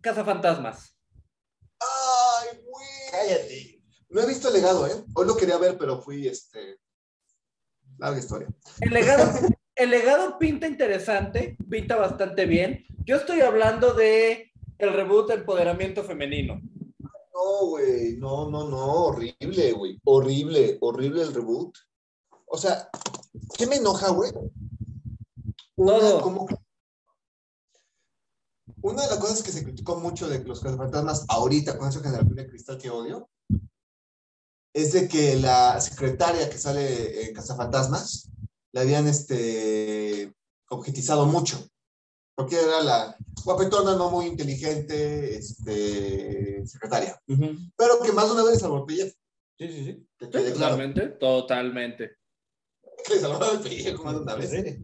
Cazafantasmas. 0.01 0.97
¡Ay, 1.81 2.61
güey! 2.65 2.87
Cállate. 3.11 3.83
No 4.11 4.21
he 4.21 4.27
visto 4.27 4.49
el 4.49 4.55
legado, 4.55 4.87
¿eh? 4.87 5.05
Hoy 5.15 5.27
lo 5.27 5.37
quería 5.37 5.59
ver, 5.59 5.77
pero 5.77 6.01
fui, 6.01 6.29
este... 6.29 6.79
Larga 7.99 8.19
historia. 8.19 8.49
El 8.81 8.91
legado, 8.91 9.25
el 9.77 9.91
legado 9.91 10.39
pinta 10.39 10.67
interesante, 10.67 11.57
pinta 11.69 11.97
bastante 11.97 12.47
bien. 12.47 12.85
Yo 13.05 13.17
estoy 13.17 13.41
hablando 13.41 13.93
de 13.95 14.53
el 14.79 14.93
reboot 14.93 15.29
de 15.29 15.35
Empoderamiento 15.35 16.05
Femenino. 16.05 16.61
No, 17.35 17.67
güey, 17.67 18.17
no, 18.17 18.49
no, 18.49 18.69
no, 18.69 18.93
horrible, 19.07 19.73
güey. 19.73 20.01
Horrible, 20.05 20.79
horrible 20.81 21.23
el 21.23 21.35
reboot. 21.35 21.77
O 22.47 22.57
sea, 22.57 22.89
¿qué 23.59 23.67
me 23.67 23.77
enoja, 23.77 24.11
güey? 24.11 24.31
Una, 25.77 25.99
Todo. 25.99 26.23
como 26.23 26.47
Una 28.83 29.03
de 29.03 29.09
las 29.09 29.19
cosas 29.19 29.43
que 29.43 29.51
se 29.51 29.65
criticó 29.65 29.97
mucho 29.97 30.29
de 30.29 30.45
los 30.45 30.61
cazafantasmas 30.61 31.25
ahorita, 31.29 31.77
con 31.77 31.89
esa 31.89 32.01
generación 32.01 32.37
de 32.37 32.47
cristal 32.47 32.79
que 32.79 32.91
odio, 32.91 33.29
es 34.73 34.93
de 34.93 35.09
que 35.09 35.37
la 35.37 35.81
secretaria 35.81 36.49
que 36.49 36.59
sale 36.59 37.27
en 37.27 37.35
Cazafantasmas 37.35 38.31
la 38.75 38.81
habían 38.81 39.07
este, 39.07 40.35
objetizado 40.69 41.27
mucho. 41.27 41.65
Porque 42.35 42.61
era 42.61 42.83
la 42.83 43.17
guapetona, 43.45 43.95
no 43.95 44.11
muy 44.11 44.27
inteligente, 44.27 45.37
este, 45.37 46.67
secretaria. 46.67 47.17
Pero 47.27 48.01
que 48.03 48.11
más 48.11 48.27
de 48.27 48.33
una 48.33 48.45
vez 48.45 48.59
salvó 48.59 48.79
el 48.79 48.85
pellejo. 48.85 49.17
Sí, 49.57 49.69
sí, 49.69 49.85
sí. 49.85 50.29
Claro. 50.29 50.53
Totalmente, 50.53 51.09
totalmente. 51.11 52.17
Que 53.07 53.15
le 53.15 53.21
salvó 53.21 53.53
el 53.53 53.61
pellejo 53.61 54.03
más 54.03 54.15
de 54.15 54.21
una 54.21 54.35
vez. 54.35 54.81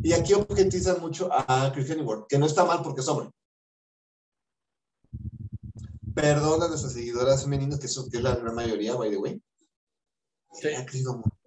Y 0.00 0.12
aquí 0.14 0.32
objetizan 0.32 1.02
mucho 1.02 1.28
a 1.30 1.70
Christian 1.74 2.06
Ward, 2.06 2.26
que 2.26 2.38
no 2.38 2.46
está 2.46 2.64
mal 2.64 2.80
porque 2.82 3.02
es 3.02 3.08
hombre. 3.08 3.30
Perdona 6.14 6.64
a 6.64 6.68
nuestras 6.68 6.94
seguidoras 6.94 7.42
femeninas, 7.42 7.78
que, 7.78 7.88
son, 7.88 8.08
que 8.08 8.16
es 8.16 8.22
la 8.22 8.34
gran 8.34 8.54
mayoría, 8.54 8.94
by 8.94 9.10
the 9.10 9.18
way. 9.18 9.42
Sí. 10.54 10.68
Ha 10.68 10.86
crecido 10.86 11.18
mucho. 11.18 11.37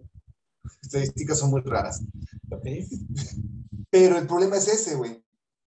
Estadísticas 0.82 1.38
son 1.38 1.50
muy 1.50 1.60
raras. 1.62 2.02
Ok. 2.50 2.66
Pero 3.90 4.18
el 4.18 4.26
problema 4.26 4.56
es 4.56 4.68
ese, 4.68 4.96
güey. 4.96 5.22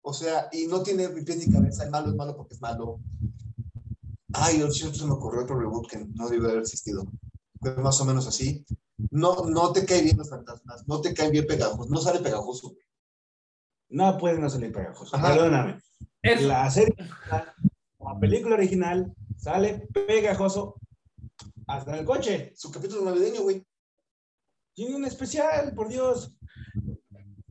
O 0.02 0.12
sea, 0.12 0.48
y 0.52 0.66
no 0.66 0.82
tiene 0.82 1.08
ni 1.08 1.22
pies 1.22 1.38
ni 1.46 1.52
cabeza. 1.52 1.84
El 1.84 1.90
malo 1.90 2.10
es 2.10 2.16
malo 2.16 2.36
porque 2.36 2.54
es 2.54 2.60
malo. 2.60 3.00
Ay, 4.32 4.60
el 4.60 4.72
cierto 4.72 4.98
se 4.98 5.06
me 5.06 5.12
ocurrió 5.12 5.42
otro 5.42 5.58
reboot 5.58 5.88
que 5.88 6.04
no 6.14 6.28
debe 6.28 6.46
haber 6.48 6.60
existido. 6.62 7.04
Fue 7.60 7.76
más 7.76 8.00
o 8.00 8.04
menos 8.04 8.26
así. 8.26 8.64
No, 9.10 9.44
no 9.46 9.72
te 9.72 9.84
caen 9.84 10.04
bien 10.04 10.16
los 10.16 10.30
fantasmas, 10.30 10.86
no 10.86 11.00
te 11.00 11.12
caen 11.12 11.32
bien 11.32 11.46
pegajosos, 11.46 11.90
no 11.90 12.00
sale 12.00 12.20
pegajoso. 12.20 12.68
güey. 12.70 12.82
No 13.90 14.16
puede 14.16 14.38
no 14.38 14.48
salir 14.48 14.72
pegajoso. 14.72 15.16
Ajá. 15.16 15.34
Perdóname. 15.34 15.80
Es, 16.22 16.42
La 16.42 16.70
serie, 16.70 16.94
la, 17.30 17.54
la 18.00 18.20
película 18.20 18.54
original 18.54 19.12
sale 19.36 19.88
pegajoso 19.92 20.76
hasta 21.66 21.92
en 21.92 21.98
el 22.00 22.04
coche. 22.04 22.52
Su 22.56 22.70
capítulo 22.70 23.04
navideño, 23.04 23.42
güey. 23.42 23.64
Tiene 24.74 24.96
un 24.96 25.04
especial, 25.04 25.74
por 25.74 25.88
Dios. 25.88 26.36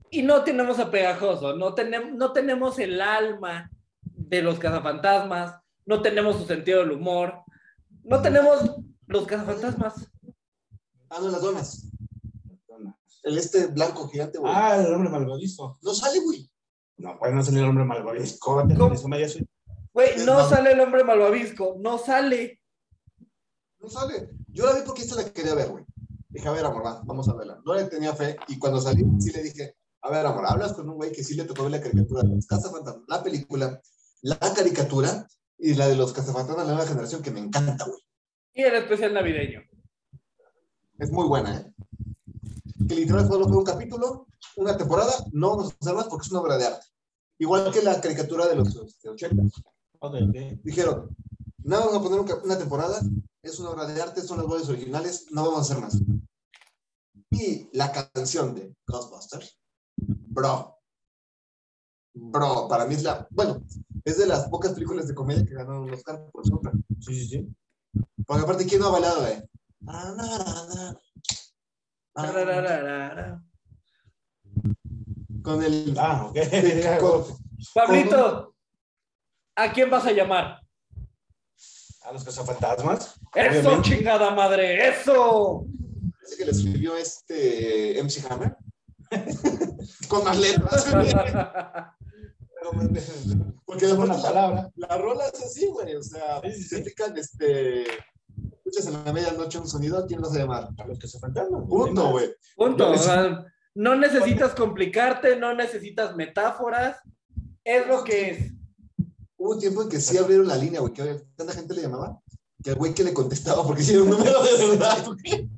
y 0.09 0.23
no 0.23 0.43
tenemos 0.43 0.79
a 0.79 0.91
Pegajoso, 0.91 1.55
no, 1.55 1.73
tenemos 1.73 2.13
no 2.17 2.33
tenemos 2.33 2.79
el 2.79 2.99
alma 2.99 3.71
de 4.01 4.41
los 4.41 4.59
cazafantasmas, 4.59 5.55
no 5.85 6.01
tenemos 6.01 6.37
su 6.37 6.45
sentido 6.45 6.79
del 6.79 6.91
humor, 6.91 7.43
no 8.03 8.21
tenemos 8.21 8.75
los 9.07 9.25
cazafantasmas. 9.25 10.09
Ah, 11.09 11.19
no, 11.21 11.29
las 11.29 11.41
donas. 11.41 11.87
El 13.23 13.37
este 13.37 13.67
blanco 13.67 14.07
gigante, 14.07 14.39
güey. 14.39 14.51
Ah, 14.55 14.77
el 14.77 14.93
hombre 14.93 15.09
malvavisco. 15.09 15.77
No 15.81 15.93
sale, 15.93 16.19
güey. 16.19 16.49
No, 16.97 17.19
puede 17.19 17.33
no 17.33 17.43
salir 17.43 17.59
el 17.59 17.69
hombre 17.69 17.83
malvavisco. 17.83 18.63
Güey, 19.93 20.25
no 20.25 20.49
sale 20.49 20.71
el 20.71 20.79
hombre 20.79 21.03
malvavisco, 21.03 21.75
no 21.79 21.97
sale. 21.97 22.61
No 23.79 23.89
sale. 23.89 24.29
Yo 24.47 24.65
la 24.65 24.73
vi 24.73 24.81
porque 24.85 25.01
esta 25.01 25.15
la 25.15 25.29
quería 25.31 25.53
ver, 25.53 25.69
güey. 25.69 25.85
Dije, 26.31 26.47
a 26.47 26.51
ver, 26.51 26.65
amor, 26.65 26.85
va, 26.85 27.01
vamos 27.03 27.27
a 27.29 27.35
verla. 27.35 27.61
No 27.65 27.75
le 27.75 27.85
tenía 27.85 28.15
fe 28.15 28.37
y 28.47 28.57
cuando 28.57 28.81
salí, 28.81 29.03
sí 29.19 29.31
le 29.31 29.43
dije, 29.43 29.75
a 30.01 30.09
ver, 30.09 30.25
amor, 30.25 30.45
hablas 30.47 30.73
con 30.73 30.89
un 30.89 30.95
güey 30.95 31.11
que 31.11 31.23
sí 31.23 31.35
le 31.35 31.43
tocó 31.43 31.63
ver 31.63 31.73
la 31.73 31.81
caricatura 31.81 32.23
de 32.23 32.35
los 32.35 32.47
cazafantasmas, 32.47 33.05
la 33.07 33.21
película, 33.21 33.81
la 34.21 34.37
caricatura 34.39 35.27
y 35.57 35.73
la 35.75 35.87
de 35.87 35.95
los 35.95 36.13
cazafantasmas 36.13 36.65
de 36.65 36.71
la 36.71 36.77
nueva 36.77 36.87
generación 36.87 37.21
que 37.21 37.31
me 37.31 37.41
encanta, 37.41 37.85
güey. 37.85 37.99
Y 38.53 38.63
el 38.63 38.75
especial 38.75 39.13
navideño. 39.13 39.61
Es 40.99 41.11
muy 41.11 41.27
buena, 41.27 41.57
¿eh? 41.57 41.73
Que 42.87 42.95
literal 42.95 43.27
solo 43.27 43.47
fue 43.47 43.57
un 43.57 43.63
capítulo, 43.63 44.27
una 44.55 44.75
temporada, 44.75 45.11
no 45.31 45.49
vamos 45.51 45.71
a 45.71 45.75
hacer 45.79 45.95
más 45.95 46.07
porque 46.07 46.25
es 46.25 46.31
una 46.31 46.41
obra 46.41 46.57
de 46.57 46.65
arte. 46.65 46.85
Igual 47.37 47.71
que 47.71 47.81
la 47.81 47.99
caricatura 47.99 48.47
de 48.47 48.55
los 48.55 48.75
este, 48.75 49.09
80. 49.09 49.43
Ok, 49.99 50.15
ok. 50.15 50.35
Dijeron, 50.63 51.15
no 51.63 51.79
vamos 51.79 51.95
a 51.95 52.01
poner 52.01 52.39
una 52.43 52.57
temporada, 52.57 53.01
es 53.43 53.59
una 53.59 53.71
obra 53.71 53.85
de 53.85 54.01
arte, 54.01 54.21
son 54.21 54.37
las 54.37 54.47
voces 54.47 54.69
originales, 54.69 55.27
no 55.31 55.43
vamos 55.43 55.59
a 55.59 55.61
hacer 55.73 55.83
más. 55.83 55.99
Y 57.31 57.69
la 57.75 57.91
canción 57.91 58.53
de 58.53 58.75
Ghostbusters, 58.85 59.59
bro, 59.97 60.77
bro, 62.13 62.67
para 62.67 62.85
mí 62.85 62.95
es 62.95 63.03
la, 63.03 63.27
bueno, 63.31 63.63
es 64.05 64.17
de 64.17 64.27
las 64.27 64.47
pocas 64.49 64.73
películas 64.73 65.07
de 65.07 65.15
comedia 65.15 65.45
que 65.45 65.53
ganaron 65.55 65.83
un 65.83 65.93
Oscar 65.93 66.29
por 66.31 66.45
sombra. 66.45 66.71
Sí, 66.99 67.15
sí, 67.15 67.27
sí. 67.27 67.55
Porque 68.25 68.43
aparte, 68.43 68.65
¿quién 68.65 68.81
no 68.81 68.87
ha 68.87 68.91
bailado, 68.91 69.27
eh? 69.27 69.47
Con 75.41 75.63
el... 75.63 75.95
Ah, 75.97 76.27
ok. 76.27 76.37
con- 76.99 77.37
Pablito, 77.73 78.55
¿a 79.55 79.71
quién 79.71 79.89
vas 79.89 80.05
a 80.05 80.11
llamar? 80.11 80.60
A 82.03 82.11
los 82.13 82.23
cazafantasmas. 82.23 83.15
Eso, 83.35 83.59
Obviamente. 83.69 83.89
chingada 83.89 84.31
madre, 84.31 84.89
eso. 84.89 85.65
Ese 86.23 86.37
que 86.37 86.45
le 86.45 86.51
escribió 86.51 86.95
este 86.95 87.99
MC 88.01 88.25
Hammer. 88.29 88.55
Con 90.07 90.23
más 90.23 90.37
letras. 90.39 90.85
Porque 93.65 93.85
de 93.85 93.91
Es 93.91 93.97
una 93.97 94.05
pronto 94.05 94.17
la, 94.17 94.21
palabra. 94.33 94.71
la 94.75 94.97
rola 94.97 95.27
es 95.27 95.41
así, 95.41 95.67
güey. 95.67 95.95
O 95.95 96.03
sea, 96.03 96.41
Sí, 96.43 96.51
sí, 96.53 96.63
si 96.63 96.75
sí. 96.77 96.83
te 96.83 96.93
can- 96.93 97.17
este, 97.17 97.83
escuchas 97.83 98.87
en 98.87 99.03
la 99.05 99.13
medianoche 99.13 99.57
un 99.59 99.67
sonido, 99.67 99.97
¿a 99.99 100.05
quién 100.05 100.23
a 100.23 100.29
llamar? 100.29 100.69
A 100.77 100.87
los 100.87 100.99
que 100.99 101.07
se 101.07 101.19
fantasman. 101.19 101.67
Punto, 101.67 102.11
güey. 102.11 102.29
Punto. 102.55 102.83
Yo 102.85 102.89
o 102.89 102.93
les- 102.93 103.01
sea, 103.03 103.45
no 103.75 103.95
necesitas 103.95 104.53
complicarte, 104.53 105.35
no 105.37 105.53
necesitas 105.53 106.15
metáforas. 106.15 106.97
Es 107.63 107.87
lo 107.87 108.03
que 108.03 108.29
es. 108.31 108.51
Hubo 109.41 109.53
un 109.53 109.59
tiempo 109.59 109.81
en 109.81 109.89
que 109.89 109.99
sí 109.99 110.17
abrieron 110.17 110.47
la 110.47 110.55
línea, 110.55 110.81
güey, 110.81 110.93
que 110.93 111.25
tanta 111.35 111.53
gente 111.53 111.73
le 111.73 111.81
llamaba, 111.81 112.21
que 112.63 112.69
el 112.69 112.75
güey 112.75 112.93
que 112.93 113.03
le 113.03 113.11
contestaba, 113.11 113.63
porque 113.65 113.81
sí 113.81 113.93
era 113.93 114.03
un 114.03 114.11
número 114.11 114.43
de 114.43 114.67
verdad, 114.67 115.03
güey. 115.07 115.49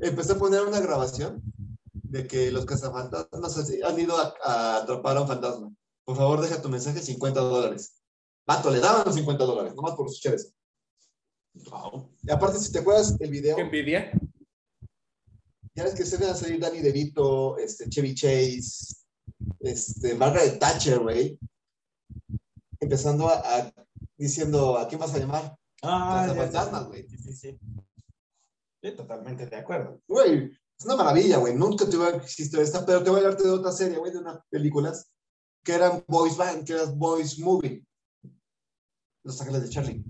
Empecé 0.00 0.32
a 0.32 0.38
poner 0.38 0.62
una 0.62 0.80
grabación 0.80 1.42
de 1.92 2.26
que 2.26 2.50
los 2.50 2.64
cazafantasmas 2.64 3.58
han 3.84 4.00
ido 4.00 4.16
a, 4.16 4.32
a 4.42 4.76
atrapar 4.78 5.18
a 5.18 5.20
un 5.20 5.28
fantasma. 5.28 5.70
Por 6.06 6.16
favor, 6.16 6.40
deja 6.40 6.62
tu 6.62 6.70
mensaje, 6.70 7.02
50 7.02 7.38
dólares. 7.40 8.00
Vato, 8.46 8.70
le 8.70 8.80
daban 8.80 9.02
los 9.04 9.14
50 9.14 9.44
dólares, 9.44 9.74
nomás 9.74 9.94
por 9.96 10.06
escuchar 10.06 10.36
eso. 10.36 10.48
Y 12.22 12.30
aparte, 12.30 12.58
si 12.58 12.72
te 12.72 12.78
acuerdas 12.78 13.16
el 13.20 13.30
video, 13.30 13.56
Qué 13.56 13.62
envidia. 13.62 14.12
ya 15.74 15.84
ves 15.84 15.94
que 15.94 16.06
se 16.06 16.16
van 16.16 16.30
a 16.30 16.34
salir 16.34 16.58
Danny 16.58 16.80
DeVito, 16.80 17.58
este, 17.58 17.86
Chevy 17.86 18.14
Chase, 18.14 18.96
este, 19.58 20.14
Margaret 20.14 20.58
Thatcher, 20.58 21.00
güey. 21.00 21.38
Empezando 22.80 23.28
a, 23.28 23.34
a- 23.34 23.72
diciendo, 24.16 24.78
¿a 24.78 24.88
quién 24.88 25.00
vas 25.00 25.14
a 25.14 25.18
llamar? 25.18 25.56
Ah, 25.82 26.32
fantasmas, 26.34 26.88
güey. 26.88 27.06
Sí, 27.08 27.18
sí, 27.18 27.32
sí. 27.32 27.58
Sí, 28.82 28.92
totalmente 28.96 29.46
de 29.46 29.56
acuerdo. 29.56 30.00
Güey, 30.08 30.50
es 30.78 30.84
una 30.86 30.96
maravilla, 30.96 31.36
güey. 31.38 31.54
Nunca 31.54 31.88
te 31.88 31.96
hubiera 31.96 32.16
existido 32.16 32.62
esta, 32.62 32.84
pero 32.84 33.02
te 33.02 33.10
voy 33.10 33.20
a 33.20 33.24
hablarte 33.24 33.44
de 33.44 33.50
otra 33.50 33.72
serie, 33.72 33.98
güey, 33.98 34.12
de 34.12 34.18
unas 34.18 34.40
películas 34.48 35.10
que 35.62 35.74
eran 35.74 36.02
Boys 36.08 36.36
Band, 36.36 36.64
que 36.64 36.72
eran 36.72 36.98
Boys 36.98 37.38
Movie. 37.38 37.84
Los 39.22 39.38
Ángeles 39.40 39.62
de 39.62 39.68
Charlie. 39.68 40.04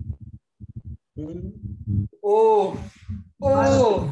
Oh, 2.21 2.75
oh. 3.41 4.07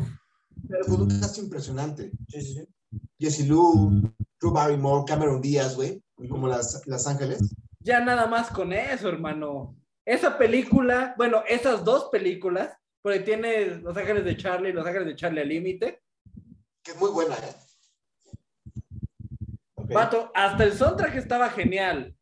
Pero 0.67 0.85
con 0.85 1.01
un 1.03 1.19
cast 1.19 1.37
impresionante. 1.37 2.11
Sí, 2.27 2.41
sí, 2.41 2.53
sí. 2.55 2.99
Jessie 3.17 3.45
Lou, 3.47 3.91
Drew 4.39 4.51
Barrymore, 4.51 5.05
Cameron 5.07 5.41
Díaz, 5.41 5.75
güey, 5.75 6.01
como 6.29 6.47
las, 6.47 6.85
las 6.85 7.07
Ángeles. 7.07 7.39
Ya 7.81 8.01
nada 8.01 8.27
más 8.27 8.49
con 8.49 8.73
eso, 8.73 9.07
hermano. 9.09 9.75
Esa 10.05 10.37
película, 10.37 11.13
bueno, 11.17 11.43
esas 11.47 11.83
dos 11.83 12.09
películas, 12.11 12.75
porque 13.01 13.19
tiene 13.21 13.77
Los 13.77 13.95
Ángeles 13.95 14.25
de 14.25 14.35
Charlie 14.35 14.69
y 14.69 14.73
Los 14.73 14.85
Ángeles 14.85 15.07
de 15.07 15.15
Charlie 15.15 15.41
al 15.41 15.47
límite. 15.49 16.01
Que 16.83 16.91
es 16.91 16.99
muy 16.99 17.09
buena, 17.11 17.35
¿eh? 17.35 17.55
Hasta 20.33 20.63
el 20.63 20.73
soundtrack 20.73 21.15
estaba 21.15 21.49
genial. 21.49 22.15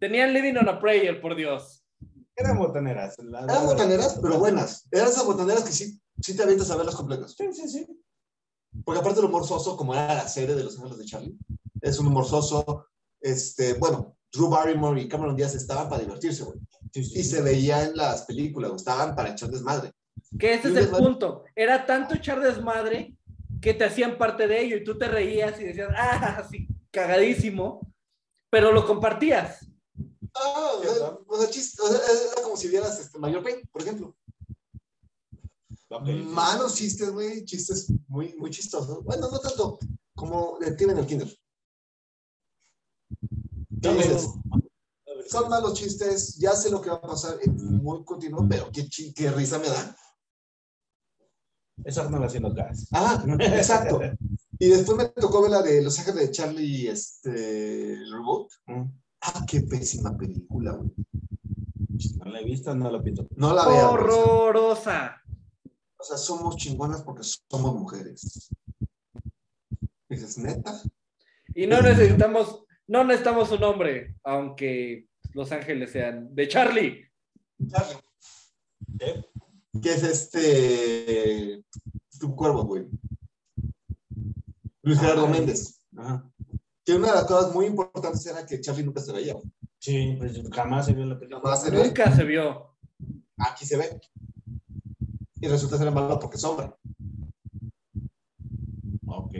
Tenían 0.00 0.32
Living 0.32 0.56
on 0.56 0.68
a 0.68 0.78
Prayer, 0.80 1.20
por 1.20 1.34
Dios. 1.36 1.84
Eran 2.34 2.58
botaneras. 2.58 3.16
la- 3.18 3.44
Eran 3.44 3.64
botaneras, 3.66 4.18
pero 4.20 4.38
buenas. 4.38 4.86
Eran 4.90 5.08
esas 5.08 5.24
botaneras 5.24 5.64
que 5.64 5.72
sí, 5.72 6.00
sí 6.20 6.36
te 6.36 6.42
avientas 6.42 6.70
a 6.70 6.76
verlas 6.76 6.94
completas. 6.96 7.34
Sí, 7.36 7.50
sí, 7.52 7.68
sí. 7.68 7.86
Porque 8.84 9.00
aparte 9.00 9.20
el 9.20 9.26
humor 9.26 9.46
soso, 9.46 9.76
como 9.76 9.94
era 9.94 10.12
la 10.14 10.28
serie 10.28 10.54
de 10.54 10.64
Los 10.64 10.76
Ángeles 10.76 10.98
de 10.98 11.04
Charlie, 11.06 11.38
es 11.80 11.98
un 11.98 12.08
humor 12.08 12.26
soso. 12.26 12.88
Este, 13.20 13.72
bueno, 13.74 14.15
Drew 14.32 14.48
Barrymore 14.48 15.00
y 15.00 15.08
Cameron 15.08 15.36
Díaz 15.36 15.54
estaban 15.54 15.88
para 15.88 16.02
divertirse, 16.02 16.42
güey. 16.44 16.58
sí, 16.92 17.04
sí, 17.04 17.18
Y 17.20 17.24
se 17.24 17.42
veía 17.42 17.84
en 17.84 17.96
las 17.96 18.22
películas, 18.22 18.70
güey, 18.70 18.78
estaban 18.78 19.14
para 19.14 19.30
echar 19.30 19.50
desmadre. 19.50 19.92
Que 20.38 20.54
ese 20.54 20.68
Y 20.68 20.72
es 20.72 20.76
el 20.78 20.82
desmadre. 20.84 21.04
punto. 21.04 21.44
Era 21.54 21.86
tanto 21.86 22.14
echar 22.14 22.40
desmadre 22.40 23.14
que 23.60 23.72
te 23.74 23.84
hacían 23.84 24.18
parte 24.18 24.46
de 24.48 24.60
ello 24.62 24.76
y 24.76 24.84
tú 24.84 24.98
te 24.98 25.08
reías 25.08 25.58
y 25.60 25.64
decías, 25.64 25.88
ah, 25.96 26.46
sí, 26.50 26.68
cagadísimo, 26.90 27.92
pero 28.50 28.72
lo 28.72 28.86
compartías. 28.86 29.66
Ah, 30.34 30.72
o 30.78 30.82
sea, 30.82 31.18
o 31.26 31.38
sea, 31.38 31.50
chis- 31.50 31.80
o 31.80 31.88
sea, 31.88 31.98
era 32.34 32.42
como 32.42 32.56
si 32.56 32.68
vieras 32.68 33.00
este, 33.00 33.18
Mayor 33.18 33.42
Pain, 33.42 33.56
por 33.72 33.80
ejemplo. 33.82 34.14
Malos 35.88 36.74
chistes, 36.74 37.10
güey, 37.10 37.44
chistes 37.44 37.90
muy, 38.08 38.34
muy 38.36 38.50
chistosos. 38.50 39.02
Bueno, 39.04 39.30
no 39.30 39.38
tanto 39.38 39.78
como 40.14 40.58
de 40.58 40.72
Tim 40.72 40.90
en 40.90 40.98
el 40.98 41.06
Kinder. 41.06 41.28
¿Qué 43.80 43.88
Ok. 43.88 43.96
dices? 43.96 44.28
Son 45.28 45.48
malos 45.48 45.74
chistes, 45.74 46.36
ya 46.36 46.52
sé 46.52 46.70
lo 46.70 46.80
que 46.80 46.90
va 46.90 46.96
a 46.96 47.00
pasar, 47.00 47.38
es 47.40 47.48
muy 47.52 48.04
continuo, 48.04 48.46
pero 48.48 48.70
qué, 48.70 48.88
qué 49.14 49.30
risa 49.30 49.58
me 49.58 49.68
da. 49.68 49.96
Eso 51.84 52.02
Arnold 52.02 52.24
haciendo 52.24 52.52
gas. 52.54 52.88
Ah, 52.92 53.24
exacto. 53.40 54.00
Y 54.58 54.68
después 54.68 54.96
me 54.96 55.04
tocó 55.10 55.42
ver 55.42 55.50
la 55.50 55.60
de 55.60 55.82
Los 55.82 55.98
Ángeles 55.98 56.20
de 56.20 56.30
Charlie, 56.30 56.88
este, 56.88 57.92
el 57.92 58.10
reboot. 58.10 58.50
Mm. 58.64 58.84
Ah, 59.20 59.44
qué 59.46 59.60
pésima 59.60 60.16
película, 60.16 60.72
güey. 60.72 60.90
No 62.16 62.24
la 62.30 62.40
he 62.40 62.44
visto, 62.44 62.74
no 62.74 62.90
lo 62.90 63.02
pinto. 63.02 63.26
No 63.36 63.52
la 63.52 63.66
güey. 63.66 63.80
Horrorosa. 63.80 65.20
O 65.98 66.04
sea, 66.04 66.16
somos 66.16 66.56
chingonas 66.56 67.02
porque 67.02 67.22
somos 67.22 67.74
mujeres. 67.74 68.48
Dices, 70.08 70.38
neta. 70.38 70.80
Y 71.54 71.66
no 71.66 71.82
necesitamos, 71.82 72.64
no 72.88 73.04
necesitamos 73.04 73.50
un 73.52 73.60
nombre, 73.60 74.16
aunque 74.24 75.06
Los 75.32 75.52
Ángeles 75.52 75.92
sean 75.92 76.34
de 76.34 76.48
Charlie. 76.48 77.04
Charlie. 77.68 77.96
¿Eh? 79.00 79.24
Que 79.82 79.90
es 79.92 80.02
este. 80.02 81.62
Tu 82.18 82.34
cuervo, 82.34 82.64
güey. 82.64 82.86
Luis 84.82 85.00
Gerardo 85.00 85.26
Ah, 85.26 85.30
Méndez. 85.30 85.82
Ajá. 85.96 86.30
Que 86.84 86.94
una 86.94 87.08
de 87.08 87.14
las 87.14 87.24
cosas 87.24 87.52
muy 87.52 87.66
importantes 87.66 88.24
era 88.26 88.46
que 88.46 88.60
Charlie 88.60 88.84
nunca 88.84 89.00
se 89.00 89.12
veía. 89.12 89.34
güey. 89.34 89.44
Sí, 89.78 90.14
pues 90.18 90.40
jamás 90.52 90.86
se 90.86 90.94
vio 90.94 91.04
la 91.04 91.18
película. 91.18 91.40
Jamás 91.42 91.62
se 91.62 91.70
ve. 91.70 91.84
Nunca 91.84 92.14
se 92.14 92.24
vio. 92.24 92.76
Aquí 93.38 93.66
se 93.66 93.76
ve. 93.76 94.00
Y 95.40 95.48
resulta 95.48 95.76
ser 95.76 95.90
malo 95.90 96.18
porque 96.18 96.38
sobra. 96.38 96.74
Ok. 99.06 99.34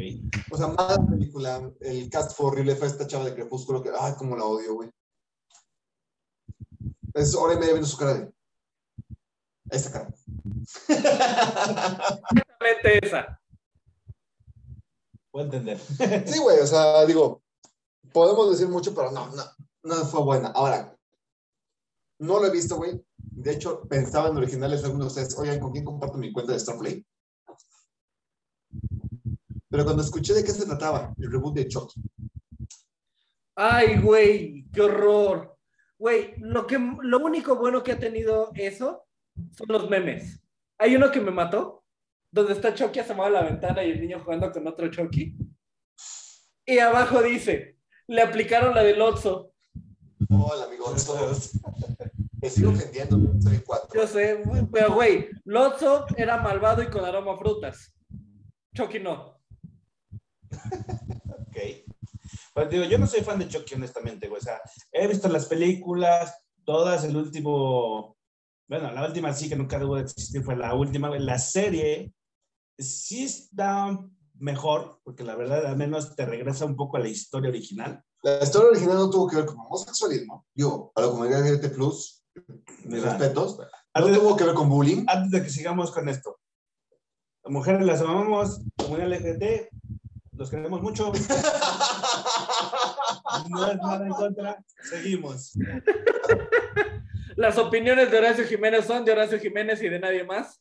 O 0.51 0.57
sea, 0.57 0.69
mala 0.69 1.05
película. 1.07 1.71
El 1.81 2.09
cast 2.11 2.37
fue 2.37 2.47
horrible. 2.47 2.77
Fue 2.77 2.87
esta 2.87 3.07
chava 3.07 3.25
de 3.25 3.35
Crepúsculo 3.35 3.83
que, 3.83 3.91
ay, 3.99 4.15
cómo 4.17 4.37
la 4.37 4.45
odio, 4.45 4.75
güey. 4.75 4.91
Es 7.15 7.35
hora 7.35 7.55
y 7.55 7.59
media 7.59 7.73
viendo 7.73 7.89
su 7.89 7.97
cara 7.97 8.15
de. 8.15 8.33
Esta 9.71 9.93
cara. 9.93 10.15
Exactamente 12.67 13.07
esa. 13.07 13.41
Puedo 15.31 15.47
entender. 15.47 15.79
Sí, 15.79 16.39
güey, 16.39 16.61
o 16.61 16.67
sea, 16.67 17.05
digo, 17.05 17.43
podemos 18.13 18.51
decir 18.51 18.69
mucho, 18.69 18.95
pero 18.95 19.11
no, 19.11 19.27
no, 19.29 19.43
no 19.83 19.95
fue 20.07 20.23
buena. 20.23 20.49
Ahora, 20.49 20.97
no 22.19 22.39
lo 22.41 22.47
he 22.47 22.51
visto, 22.51 22.77
güey. 22.77 23.03
De 23.17 23.53
hecho, 23.53 23.83
pensaba 23.89 24.29
en 24.29 24.37
originales 24.37 24.85
algunos 24.85 25.15
de 25.15 25.23
ustedes, 25.23 25.39
oigan, 25.39 25.61
¿con 25.61 25.73
quién 25.73 25.85
comparto 25.85 26.17
mi 26.17 26.33
cuenta 26.33 26.53
de 26.53 26.61
Starplay? 26.61 27.07
Pero 29.77 29.85
cuando 29.85 30.03
escuché 30.03 30.33
de 30.33 30.43
qué 30.43 30.53
se 30.53 30.65
trataba, 30.65 31.13
el 31.19 31.31
reboot 31.31 31.55
de 31.55 31.69
Chucky, 31.69 32.01
Ay, 33.55 34.01
güey, 34.01 34.65
qué 34.73 34.81
horror. 34.81 35.55
Güey, 35.99 36.33
lo, 36.39 36.67
que, 36.67 36.79
lo 36.79 37.19
único 37.19 37.57
bueno 37.57 37.83
que 37.83 37.93
ha 37.93 37.99
tenido 37.99 38.53
eso 38.55 39.05
son 39.55 39.67
los 39.69 39.91
memes. 39.91 40.43
Hay 40.79 40.97
uno 40.97 41.11
que 41.11 41.21
me 41.21 41.31
mató, 41.31 41.85
donde 42.31 42.55
está 42.55 42.73
Chucky 42.73 43.01
asomado 43.01 43.27
a 43.27 43.43
la 43.43 43.43
ventana 43.43 43.85
y 43.85 43.91
el 43.91 44.01
niño 44.01 44.23
jugando 44.25 44.51
con 44.51 44.67
otro 44.67 44.91
Chucky. 44.91 45.37
Y 46.65 46.79
abajo 46.79 47.21
dice, 47.21 47.77
le 48.07 48.23
aplicaron 48.23 48.75
la 48.75 48.83
del 48.83 49.03
Otso. 49.03 49.53
hola, 50.31 50.65
amigo. 50.65 50.91
Me 52.41 52.49
sigo 52.49 52.71
ofendiendo, 52.71 53.19
soy 53.43 53.59
cuatro. 53.59 53.91
Yo 53.93 54.07
sé, 54.07 54.43
pero 54.73 54.95
güey, 54.95 55.29
Lotso 55.45 56.07
era 56.17 56.39
malvado 56.39 56.83
y 56.83 56.87
con 56.87 57.05
aroma 57.05 57.35
a 57.35 57.37
frutas. 57.37 57.93
Chucky 58.75 59.01
no. 59.01 59.36
Ok. 61.29 61.57
Pues 62.55 62.71
digo, 62.71 62.85
yo 62.85 62.99
no 62.99 63.07
soy 63.07 63.21
fan 63.21 63.39
de 63.39 63.49
Chucky, 63.49 63.75
honestamente, 63.75 64.29
güey. 64.29 64.41
O 64.41 64.45
sea, 64.45 64.61
he 64.93 65.07
visto 65.07 65.29
las 65.29 65.47
películas, 65.47 66.35
todas, 66.65 67.05
el 67.05 67.17
último. 67.17 68.17
Bueno, 68.69 68.91
la 68.93 69.07
última 69.07 69.33
sí 69.33 69.49
que 69.49 69.57
nunca 69.57 69.79
debo 69.79 69.97
de 69.97 70.03
existir 70.03 70.43
fue 70.43 70.57
la 70.57 70.75
última, 70.75 71.09
güey. 71.09 71.21
La 71.21 71.39
serie 71.39 72.13
sí 72.79 73.25
está 73.25 73.99
mejor, 74.39 75.01
porque 75.05 75.23
la 75.25 75.35
verdad 75.35 75.67
al 75.67 75.77
menos 75.77 76.15
te 76.17 76.27
regresa 76.27 76.65
un 76.65 76.77
poco 76.77 76.97
a 76.97 77.01
la 77.01 77.09
historia 77.09 77.51
original. 77.51 78.03
La 78.23 78.43
historia 78.43 78.71
original 78.71 78.97
no 78.97 79.11
tuvo 79.11 79.29
que 79.29 79.37
ver 79.37 79.47
con 79.47 79.59
homosexualismo. 79.61 80.47
Digo, 80.55 80.93
a 80.95 81.03
la 81.03 81.09
comunidad 81.09 81.47
LGBT+, 81.47 81.77
mis 82.85 83.03
Ajá. 83.05 83.17
respetos, 83.19 83.59
no 83.59 83.65
Antes, 83.95 84.19
tuvo 84.19 84.37
que 84.37 84.45
ver 84.45 84.55
con 84.55 84.69
bullying. 84.69 85.05
antes 85.07 85.31
de 85.31 85.43
que 85.43 85.51
sigamos 85.51 85.91
con 85.93 86.09
esto. 86.09 86.39
Mujeres 87.45 87.87
las 87.87 88.01
amamos, 88.01 88.61
comunidad 88.77 89.09
LGBT, 89.09 89.69
los 90.37 90.51
queremos 90.51 90.81
mucho. 90.83 91.13
No 93.51 93.71
es 93.71 93.77
nada 93.79 94.07
en 94.07 94.13
contra. 94.13 94.65
Seguimos. 94.83 95.53
Las 97.37 97.59
opiniones 97.59 98.11
de 98.11 98.19
Horacio 98.19 98.45
Jiménez 98.47 98.87
son 98.87 99.05
de 99.05 99.13
Horacio 99.13 99.39
Jiménez 99.39 99.83
y 99.83 99.89
de 99.89 99.99
nadie 99.99 100.25
más. 100.25 100.61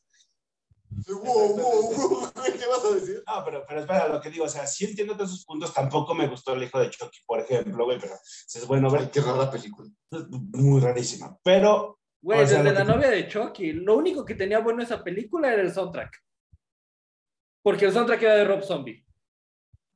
Wow, 1.08 1.56
wow, 1.56 1.94
wow. 1.94 2.32
¿Qué 2.44 2.66
vas 2.66 2.84
a 2.84 2.94
decir? 2.94 3.22
No, 3.26 3.44
pero, 3.44 3.64
pero 3.66 3.80
espera, 3.80 4.08
lo 4.08 4.20
que 4.20 4.30
digo, 4.30 4.44
o 4.44 4.48
sea, 4.48 4.66
sí 4.66 4.84
entiendo 4.84 5.14
todos 5.16 5.30
esos 5.30 5.44
puntos. 5.44 5.72
Tampoco 5.72 6.14
me 6.14 6.26
gustó 6.28 6.52
el 6.54 6.62
hijo 6.64 6.78
de 6.78 6.90
Chucky, 6.90 7.18
por 7.26 7.40
ejemplo, 7.40 7.84
güey, 7.84 7.98
pero 7.98 8.14
es 8.14 8.66
bueno 8.66 8.88
Ay, 8.90 8.98
ver. 8.98 9.10
qué 9.10 9.20
rara 9.20 9.50
película. 9.50 9.88
Muy 10.30 10.80
rarísima. 10.80 11.36
Pero, 11.42 11.98
Güey, 12.20 12.42
O 12.42 12.46
sea, 12.46 12.62
desde 12.62 12.74
la 12.74 12.84
que- 12.84 12.92
novia 12.92 13.10
de 13.10 13.28
Chucky. 13.28 13.72
Lo 13.72 13.96
único 13.96 14.24
que 14.24 14.34
tenía 14.34 14.58
bueno 14.58 14.82
esa 14.82 15.02
película 15.04 15.52
era 15.52 15.62
el 15.62 15.72
soundtrack. 15.72 16.12
Porque 17.62 17.84
el 17.86 17.92
soundtrack 17.92 18.22
era 18.22 18.34
de 18.36 18.44
Rob 18.44 18.62
Zombie. 18.62 19.05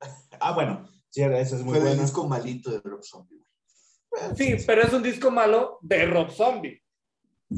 ah, 0.40 0.53
bueno, 0.55 0.88
sí, 1.09 1.22
eso 1.22 1.57
es 1.57 1.62
muy 1.62 1.78
Fue 1.78 1.92
el 1.92 2.01
disco 2.01 2.26
malito 2.26 2.70
de 2.70 2.80
Rob 2.80 3.03
Zombie. 3.03 3.44
Sí, 4.36 4.57
pero 4.66 4.82
es 4.82 4.92
un 4.92 5.03
disco 5.03 5.30
malo 5.30 5.78
de 5.82 6.07
Rob 6.07 6.30
Zombie. 6.30 6.82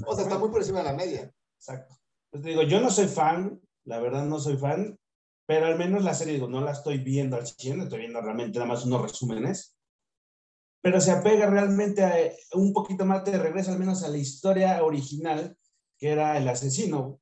O 0.06 0.14
sea, 0.14 0.24
está 0.24 0.38
muy 0.38 0.50
por 0.50 0.60
encima 0.60 0.78
de 0.78 0.84
la 0.84 0.92
media. 0.92 1.32
Exacto. 1.56 1.96
Pues 2.30 2.42
te 2.42 2.50
digo, 2.50 2.62
yo 2.62 2.80
no 2.80 2.90
soy 2.90 3.06
fan, 3.06 3.60
la 3.84 4.00
verdad 4.00 4.24
no 4.24 4.38
soy 4.38 4.56
fan, 4.56 4.98
pero 5.46 5.66
al 5.66 5.78
menos 5.78 6.02
la 6.02 6.14
serie, 6.14 6.34
digo, 6.34 6.48
no 6.48 6.60
la 6.60 6.72
estoy 6.72 6.98
viendo 6.98 7.36
al 7.36 7.46
100, 7.46 7.82
estoy 7.82 8.00
viendo 8.00 8.20
realmente 8.20 8.58
nada 8.58 8.72
más 8.72 8.84
unos 8.84 9.02
resúmenes, 9.02 9.76
pero 10.80 11.00
se 11.00 11.12
apega 11.12 11.46
realmente 11.48 12.04
a 12.04 12.20
eh, 12.20 12.36
un 12.54 12.72
poquito 12.72 13.04
más, 13.04 13.24
te 13.24 13.38
regresa 13.38 13.72
al 13.72 13.78
menos 13.78 14.02
a 14.02 14.08
la 14.08 14.16
historia 14.16 14.82
original, 14.82 15.56
que 15.98 16.10
era 16.10 16.36
el 16.38 16.48
asesino, 16.48 17.20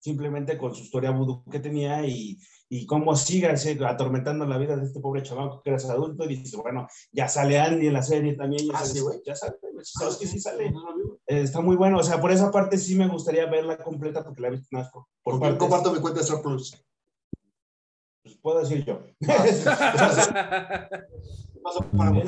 simplemente 0.00 0.56
con 0.56 0.74
su 0.74 0.82
historia 0.82 1.10
vudú 1.10 1.44
que 1.50 1.60
tenía 1.60 2.06
y, 2.06 2.38
y 2.70 2.84
cómo 2.86 3.16
sigue 3.16 3.48
así, 3.48 3.78
atormentando 3.84 4.44
la 4.46 4.58
vida 4.58 4.76
de 4.76 4.84
este 4.84 5.00
pobre 5.00 5.22
chamaco 5.22 5.62
que 5.62 5.70
era 5.70 5.78
adulto 5.90 6.24
y 6.24 6.28
dices, 6.36 6.54
bueno, 6.56 6.86
ya 7.12 7.26
sale 7.28 7.58
Andy 7.58 7.86
en 7.86 7.92
la 7.94 8.02
serie 8.02 8.34
también, 8.34 8.66
ya 8.66 8.72
Ah, 8.74 8.80
sale, 8.80 8.92
sí, 8.92 9.00
güey. 9.00 9.22
ya 9.26 9.34
sale, 9.34 9.56
sabes 9.82 10.16
que 10.16 10.26
sí 10.26 10.38
sale. 10.38 10.66
Eh, 11.26 11.40
Está 11.42 11.60
muy 11.60 11.76
bueno, 11.76 11.98
o 11.98 12.02
sea, 12.02 12.20
por 12.20 12.30
esa 12.30 12.50
parte 12.50 12.76
sí 12.76 12.94
me 12.94 13.08
gustaría 13.08 13.46
verla 13.46 13.78
completa 13.78 14.22
porque 14.22 14.42
la 14.42 14.48
he 14.48 14.52
visto 14.52 14.68
más 14.72 14.90
por, 14.90 15.04
por 15.22 15.40
partes. 15.40 15.58
Comparto 15.58 15.92
mi 15.92 16.00
cuenta 16.00 16.20
de 16.20 16.24
Star 16.26 16.42
Plus. 16.42 16.76
Pues, 18.22 18.36
puedo 18.42 18.60
decir 18.60 18.84
yo. 18.84 19.00
De 19.20 19.26
Facebook. 19.34 21.08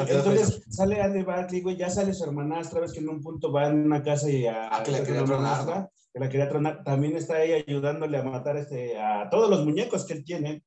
Entonces 0.08 0.62
sale 0.68 1.00
Andy 1.00 1.22
Barkley, 1.22 1.60
güey, 1.62 1.76
ya 1.76 1.88
sale 1.90 2.12
su 2.12 2.24
hermanastra, 2.24 2.80
ves 2.80 2.92
que 2.92 2.98
en 3.00 3.08
un 3.08 3.22
punto 3.22 3.52
va 3.52 3.68
en 3.68 3.84
una 3.86 4.02
casa 4.02 4.30
y 4.30 4.46
a, 4.46 4.68
Ah, 4.68 4.82
que 4.82 4.94
a 4.94 5.02
quería 5.04 5.24
tronar, 5.24 5.90
que 6.12 6.20
la 6.20 6.28
quería 6.28 6.48
tronar. 6.48 6.82
También 6.84 7.16
está 7.16 7.42
ella 7.42 7.62
ayudándole 7.66 8.18
a 8.18 8.22
matar 8.22 8.56
este, 8.56 8.98
a 9.00 9.28
todos 9.30 9.48
los 9.50 9.64
muñecos 9.64 10.04
que 10.06 10.14
él 10.14 10.24
tiene, 10.24 10.64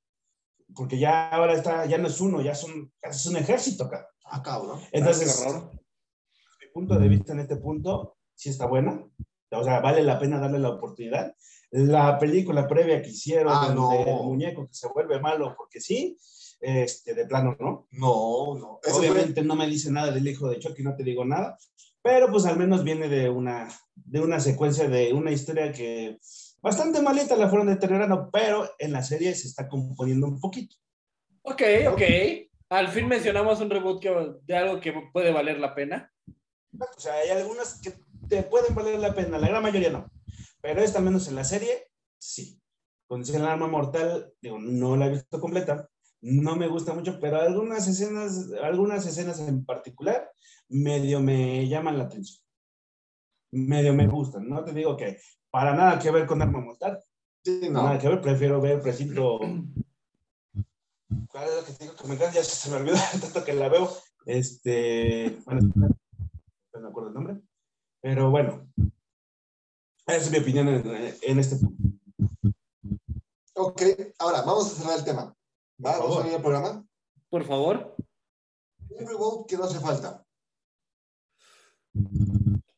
porque 0.76 0.98
ya 0.98 1.30
ahora 1.30 1.54
está, 1.54 1.86
ya 1.86 1.98
no 1.98 2.08
es 2.08 2.20
uno, 2.22 2.42
ya 2.42 2.56
son, 2.56 2.92
es 3.02 3.26
un 3.26 3.38
ejército, 3.38 3.90
cabrón. 3.90 4.08
Ah, 4.26 4.42
cabrón. 4.42 4.80
Entonces, 4.92 5.44
horror. 5.46 5.72
mi 5.74 6.68
punto 6.74 6.98
de 6.98 7.08
vista 7.08 7.34
en 7.34 7.40
este 7.42 7.58
punto 7.58 8.18
sí 8.36 8.50
está 8.50 8.66
buena. 8.66 9.06
O 9.52 9.64
sea, 9.64 9.82
vale 9.82 10.02
la 10.02 10.18
pena 10.18 10.40
darle 10.40 10.58
la 10.60 10.70
oportunidad. 10.70 11.36
La 11.72 12.18
película 12.18 12.68
previa 12.68 13.02
que 13.02 13.10
hicieron 13.10 13.54
Ah, 13.56 13.72
no. 13.74 13.92
el 13.94 14.06
muñeco 14.24 14.68
que 14.68 14.74
se 14.74 14.88
vuelve 14.88 15.20
malo 15.20 15.54
porque 15.56 15.80
sí, 15.80 16.18
este, 16.60 17.14
de 17.14 17.26
plano, 17.28 17.56
¿no? 17.60 17.88
No, 17.92 18.58
no. 18.58 18.80
Eso 18.84 18.96
fue- 18.98 19.10
Obviamente 19.10 19.44
no 19.44 19.56
me 19.56 19.68
dice 19.68 19.92
nada 19.92 20.12
del 20.12 20.28
hijo 20.28 20.48
de 20.50 20.58
Chucky, 20.60 20.82
no 20.82 20.96
te 20.96 21.04
digo 21.04 21.24
nada, 21.26 21.58
pero 22.04 22.30
pues 22.30 22.46
al 22.46 22.58
menos 22.58 22.84
viene 22.84 23.08
de 23.08 23.30
una, 23.30 23.70
de 23.96 24.20
una 24.20 24.40
secuencia 24.40 24.88
de 24.88 25.14
una 25.14 25.32
historia 25.32 25.72
que 25.72 26.20
bastante 26.62 27.02
malita 27.02 27.36
la 27.36 27.50
fueron 27.50 27.68
deteriorando, 27.68 28.30
pero 28.32 28.70
en 28.78 28.92
la 28.92 29.02
serie 29.02 29.34
se 29.34 29.48
está 29.48 29.68
componiendo 29.68 30.28
un 30.28 30.40
poquito. 30.40 30.76
Ok, 31.44 31.62
ok. 31.92 32.02
Al 32.70 32.90
fin 32.90 33.08
mencionamos 33.08 33.60
un 33.62 33.70
reboot 33.70 34.02
que- 34.02 34.34
de 34.44 34.56
algo 34.56 34.80
que 34.80 34.94
puede 35.12 35.32
valer 35.32 35.60
la 35.60 35.74
pena. 35.74 36.12
O 36.80 37.00
sea, 37.00 37.14
hay 37.16 37.30
algunas 37.30 37.80
que 37.82 37.94
te 38.28 38.44
pueden 38.44 38.74
valer 38.76 39.00
la 39.00 39.14
pena, 39.14 39.38
la 39.38 39.48
gran 39.48 39.62
mayoría 39.64 39.90
no. 39.92 40.10
Pero 40.62 40.82
esta, 40.82 41.00
menos 41.00 41.28
en 41.28 41.36
la 41.36 41.44
serie, 41.44 41.88
sí. 42.20 42.60
Condición 43.08 43.42
el 43.44 43.48
arma 43.48 43.68
mortal, 43.68 44.34
digo, 44.42 44.58
no 44.60 44.96
la 44.96 45.08
he 45.08 45.12
visto 45.12 45.40
completa, 45.40 45.90
no 46.24 46.56
me 46.56 46.68
gusta 46.70 46.94
mucho, 46.94 47.20
pero 47.20 47.42
algunas 47.42 47.86
escenas, 47.88 48.50
algunas 48.62 49.06
escenas 49.06 49.40
en 49.40 49.66
particular, 49.66 50.32
medio 50.70 51.20
me 51.20 51.68
llaman 51.68 51.98
la 51.98 52.06
atención. 52.06 52.40
Medio 53.52 53.94
me 53.94 54.08
gustan. 54.08 54.48
No 54.48 54.64
te 54.64 54.72
digo 54.72 54.96
que 54.96 55.20
para 55.52 55.76
nada 55.76 56.00
que 56.00 56.10
ver 56.12 56.26
con 56.26 56.42
arma 56.42 56.62
mortal, 56.62 57.00
Sí, 57.44 57.68
no. 57.70 57.84
nada 57.84 58.00
que 58.00 58.08
ver, 58.08 58.22
prefiero 58.22 58.62
ver 58.62 58.82
precinto. 58.82 59.40
¿Cuál 61.28 61.50
es 61.50 61.56
lo 61.56 61.66
que 61.66 61.74
te 61.74 61.84
digo 61.84 61.96
que 61.96 62.08
me 62.08 62.14
encanta? 62.16 62.36
Ya 62.36 62.44
se 62.44 62.70
me 62.72 62.78
olvidó 62.78 62.96
tanto 63.22 63.44
que 63.44 63.54
la 63.54 63.68
veo. 63.68 63.92
Este, 64.26 65.38
bueno, 65.46 65.62
no 65.76 66.80
me 66.80 66.88
acuerdo 66.88 67.10
el 67.10 67.16
nombre. 67.16 67.42
Pero 68.02 68.32
bueno, 68.32 68.66
esa 70.08 70.18
es 70.18 70.32
mi 70.32 70.38
opinión 70.38 70.70
en, 70.70 71.16
en 71.22 71.40
este 71.40 71.58
punto. 71.58 71.84
Ok, 73.56 73.82
ahora 74.20 74.42
vamos 74.42 74.72
a 74.72 74.76
cerrar 74.82 75.00
el 75.00 75.06
tema. 75.06 75.36
¿Va? 75.86 75.98
Por 75.98 76.02
Vamos 76.04 76.18
a 76.18 76.24
ver 76.24 76.34
el 76.36 76.42
programa. 76.42 76.88
Por 77.30 77.44
favor. 77.46 77.96
Un 78.90 79.08
reboot 79.08 79.50
que 79.50 79.58
no 79.58 79.64
hace 79.66 79.80
falta. 79.80 80.26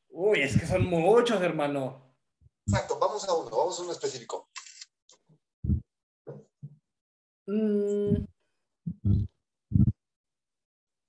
Uy, 0.10 0.41
es 0.41 0.58
que 0.58 0.66
son 0.66 0.86
muchos, 0.86 1.41
hermano. 1.41 2.16
Exacto, 2.66 2.97
vamos 2.99 3.28
a 3.28 3.34
uno, 3.34 3.49
vamos 3.49 3.80
a 3.80 3.84
uno 3.84 3.91
específico. 3.91 4.49
Mm, 7.47 8.26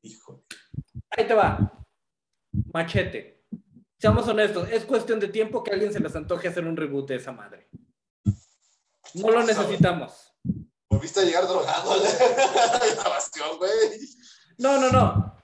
Híjole. 0.03 0.43
ahí 1.11 1.27
te 1.27 1.35
va. 1.35 1.85
Machete. 2.75 3.45
Seamos 3.99 4.29
honestos, 4.29 4.69
es 4.71 4.85
cuestión 4.85 5.19
de 5.19 5.29
tiempo 5.29 5.63
que 5.63 5.71
a 5.71 5.75
alguien 5.75 5.93
se 5.93 6.01
les 6.01 6.15
antoje 6.15 6.49
hacer 6.49 6.67
un 6.67 6.77
reboot 6.77 7.09
de 7.09 7.17
esa 7.17 7.33
madre. 7.33 7.71
No 9.15 9.31
lo 9.31 9.43
necesitamos. 9.43 10.26
Volviste 10.97 11.21
a 11.21 11.25
llegar 11.25 11.47
drogado 11.47 11.95
la 12.03 12.11
grabación, 12.95 13.59
güey. 13.59 13.71
No, 14.57 14.81
no, 14.81 14.91
no. 14.91 15.37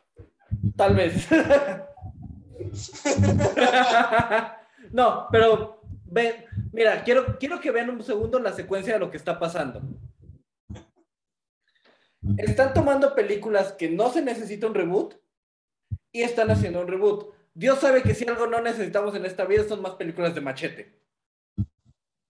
Tal 0.77 0.97
vez. 0.97 1.29
no, 4.93 5.29
pero 5.31 5.83
ve, 6.07 6.47
mira, 6.73 7.05
quiero, 7.05 7.39
quiero 7.39 7.61
que 7.61 7.71
vean 7.71 7.91
un 7.91 8.03
segundo 8.03 8.39
la 8.39 8.55
secuencia 8.55 8.95
de 8.95 8.99
lo 8.99 9.11
que 9.11 9.19
está 9.19 9.39
pasando. 9.39 9.83
Están 12.39 12.73
tomando 12.73 13.15
películas 13.15 13.73
que 13.73 13.91
no 13.91 14.11
se 14.11 14.23
necesita 14.23 14.67
un 14.67 14.75
reboot 14.75 15.17
y 16.13 16.23
están 16.23 16.51
haciendo 16.51 16.81
un 16.81 16.89
reboot. 16.89 17.35
Dios 17.53 17.79
sabe 17.79 18.03
que 18.03 18.15
si 18.15 18.27
algo 18.27 18.47
no 18.47 18.63
necesitamos 18.63 19.15
en 19.17 19.27
esta 19.27 19.45
vida 19.45 19.69
son 19.69 19.83
más 19.83 19.97
películas 19.97 20.35
de 20.35 20.41
machete. 20.41 20.99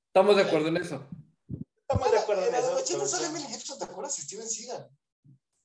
Estamos 0.09 0.35
de 0.35 0.43
acuerdo 0.43 0.67
en 0.67 0.79
eso. 0.79 1.07
Estamos 1.93 2.11
de 2.11 2.19
acuerdo 2.19 2.43
en 2.47 2.55
En 2.55 2.61
no 2.63 2.69
pero- 2.89 3.07
sale 3.07 3.29
Mel 3.31 3.43
Gibson, 3.47 3.79
¿te 3.79 3.85
acuerdas? 3.85 4.17
Steven 4.17 4.49
Seagal. 4.49 4.89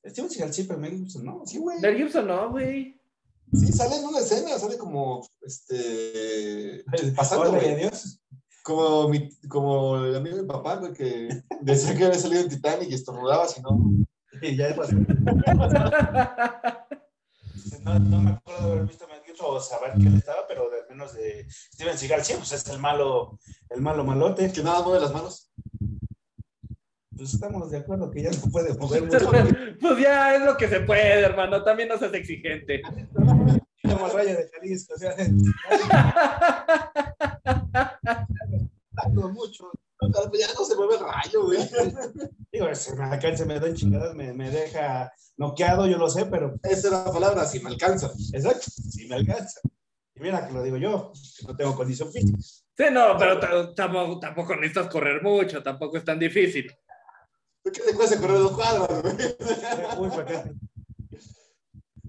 Steven 0.05 0.29
Seagal 0.29 0.53
sí, 0.53 0.63
pero 0.63 0.79
Mel 0.79 0.95
Gibson 0.97 1.25
no. 1.25 1.43
Sí, 1.45 1.57
güey. 1.57 1.79
Mel 1.79 1.95
Gibson 1.97 2.27
no, 2.27 2.49
güey. 2.51 2.99
Sí, 3.53 3.71
sale 3.71 3.95
en 3.97 4.05
una 4.05 4.19
escena, 4.19 4.59
sale 4.59 4.77
como, 4.77 5.25
este, 5.41 6.83
pasando, 7.15 7.51
güey. 7.51 7.73
adiós. 7.73 8.19
Como, 8.63 9.07
mi, 9.07 9.29
como 9.47 9.97
el 10.03 10.15
amigo 10.17 10.35
de 10.35 10.41
mi 10.41 10.47
papá, 10.49 10.75
güey, 10.75 10.91
que 10.93 11.29
decía 11.61 11.95
que 11.95 12.05
había 12.05 12.19
salido 12.19 12.41
en 12.41 12.49
Titanic 12.49 12.89
y 12.89 12.93
estornudaba, 12.95 13.47
si 13.47 13.61
no. 13.61 13.79
Y 14.41 14.55
ya 14.57 14.75
pasó. 14.75 14.93
No, 17.83 17.99
no 17.99 18.21
me 18.21 18.31
acuerdo 18.31 18.65
de 18.67 18.71
haber 18.73 18.85
visto 18.87 19.05
a 19.05 19.07
Mel 19.07 19.21
Gibson 19.25 19.45
o 19.49 19.59
saber 19.61 19.93
que 19.93 20.07
él 20.07 20.17
estaba, 20.17 20.45
pero 20.47 20.69
de 20.69 20.77
menos 20.89 21.13
de 21.13 21.47
Steven 21.73 21.97
Seagal, 21.97 22.23
sí, 22.25 22.33
pues 22.37 22.51
es 22.51 22.67
el 22.67 22.79
malo, 22.79 23.39
el 23.69 23.81
malo 23.81 24.03
malote. 24.03 24.51
Que 24.51 24.61
nada 24.61 24.81
mueve 24.81 24.99
las 25.01 25.13
manos. 25.13 25.49
Pues 27.17 27.33
estamos 27.33 27.71
de 27.71 27.79
acuerdo 27.79 28.11
que 28.11 28.21
ya 28.23 28.29
no 28.29 28.51
puede 28.51 28.77
mover 28.77 29.03
mucho. 29.05 29.31
Pues 29.81 29.99
ya 29.99 30.35
es 30.35 30.41
lo 30.41 30.55
que 30.55 30.67
se 30.67 30.81
puede, 30.81 31.21
hermano. 31.21 31.63
También 31.63 31.89
no 31.89 31.97
seas 31.97 32.13
exigente. 32.13 32.81
Como 33.83 34.07
raya 34.09 34.35
de 34.35 34.47
Jalisco, 34.49 34.93
o 34.93 34.97
sea, 34.97 35.15
mucho. 39.33 39.71
Ya 40.01 40.53
no 40.53 40.65
se 40.65 40.75
mueve 40.75 40.95
el 40.95 40.99
rayo, 40.99 41.45
güey. 41.45 41.59
digo, 42.51 42.75
se 42.75 42.95
me 42.95 43.05
alcanza, 43.05 43.45
me 43.45 43.59
da 43.59 43.67
en 43.67 43.75
chingadas, 43.75 44.15
me, 44.15 44.33
me 44.33 44.51
deja 44.51 45.11
noqueado, 45.37 45.87
yo 45.87 45.97
lo 45.97 46.09
sé, 46.09 46.25
pero 46.25 46.55
Esa 46.63 46.89
era 46.89 47.05
la 47.05 47.11
palabra, 47.11 47.45
si 47.45 47.59
me 47.59 47.69
alcanza. 47.69 48.11
exacto, 48.33 48.65
sí 48.91 49.07
me 49.07 49.15
alcanza. 49.15 49.59
Y 50.15 50.19
mira 50.19 50.47
que 50.47 50.53
lo 50.53 50.63
digo 50.63 50.77
yo, 50.77 51.11
que 51.39 51.47
no 51.47 51.55
tengo 51.55 51.75
condición 51.75 52.11
física. 52.11 52.37
Sí, 52.39 52.85
no, 52.91 53.15
pero 53.17 53.73
tampoco, 53.73 54.19
tampoco 54.19 54.55
necesitas 54.55 54.87
correr 54.87 55.21
mucho, 55.23 55.63
tampoco 55.63 55.97
es 55.97 56.05
tan 56.05 56.19
difícil. 56.19 56.71
¿Qué 57.73 57.81
te 57.81 57.93
cuesta 57.95 58.19
correr 58.19 58.37
dos 58.39 58.51
cuadras, 58.53 59.01
güey? 59.01 59.15
Uy, 59.99 60.09
¿para 60.09 60.25
qué? 60.25 60.51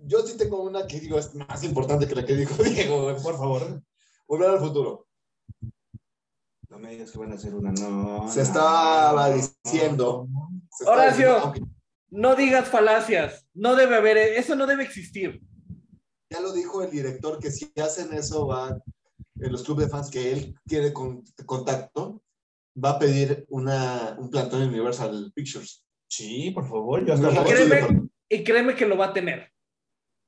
Yo 0.07 0.21
sí 0.27 0.37
tengo 0.37 0.63
una 0.63 0.87
que 0.87 1.01
digo 1.01 1.19
es 1.19 1.35
más 1.35 1.63
importante 1.65 2.07
que 2.07 2.15
la 2.15 2.25
que 2.25 2.35
dijo 2.37 2.63
Diego, 2.63 3.03
güey. 3.03 3.23
Por 3.23 3.37
favor, 3.37 3.83
Volver 4.27 4.51
al 4.51 4.59
futuro. 4.61 5.07
no 6.69 6.79
me 6.79 6.91
digas 6.93 7.11
que 7.11 7.19
van 7.19 7.33
a 7.33 7.35
hacer 7.35 7.55
una, 7.55 7.73
no. 7.73 8.29
Se 8.31 8.39
no, 8.39 8.43
estaba 8.43 9.29
no, 9.31 9.35
diciendo. 9.37 10.29
Se 10.71 10.85
Horacio. 10.89 11.35
diciendo, 11.35 11.69
No 12.11 12.35
digas 12.37 12.69
falacias. 12.69 13.47
No 13.55 13.75
debe 13.75 13.97
haber, 13.97 14.17
eso 14.17 14.55
no 14.55 14.67
debe 14.67 14.85
existir. 14.85 15.41
Ya 16.31 16.41
lo 16.41 16.53
dijo 16.53 16.83
el 16.83 16.91
director 16.91 17.39
que 17.39 17.51
si 17.51 17.73
hacen 17.83 18.13
eso 18.13 18.47
van 18.47 18.83
en 19.41 19.53
los 19.53 19.63
clubes 19.63 19.87
de 19.87 19.91
fans 19.91 20.11
que 20.11 20.33
él 20.33 20.55
tiene 20.67 20.93
con- 20.93 21.25
contacto, 21.47 22.23
va 22.83 22.91
a 22.91 22.99
pedir 22.99 23.45
una, 23.49 24.17
un 24.19 24.31
plantón 24.31 24.63
en 24.63 24.69
Universal 24.69 25.33
Pictures. 25.35 25.85
Sí, 26.09 26.51
por 26.53 26.69
favor. 26.69 27.05
Yo 27.05 27.15
Y 27.15 27.45
créeme, 27.45 28.09
y 28.29 28.45
créeme 28.45 28.75
que 28.77 28.87
lo 28.87 28.97
va 28.97 29.07
a 29.07 29.13
tener. 29.13 29.53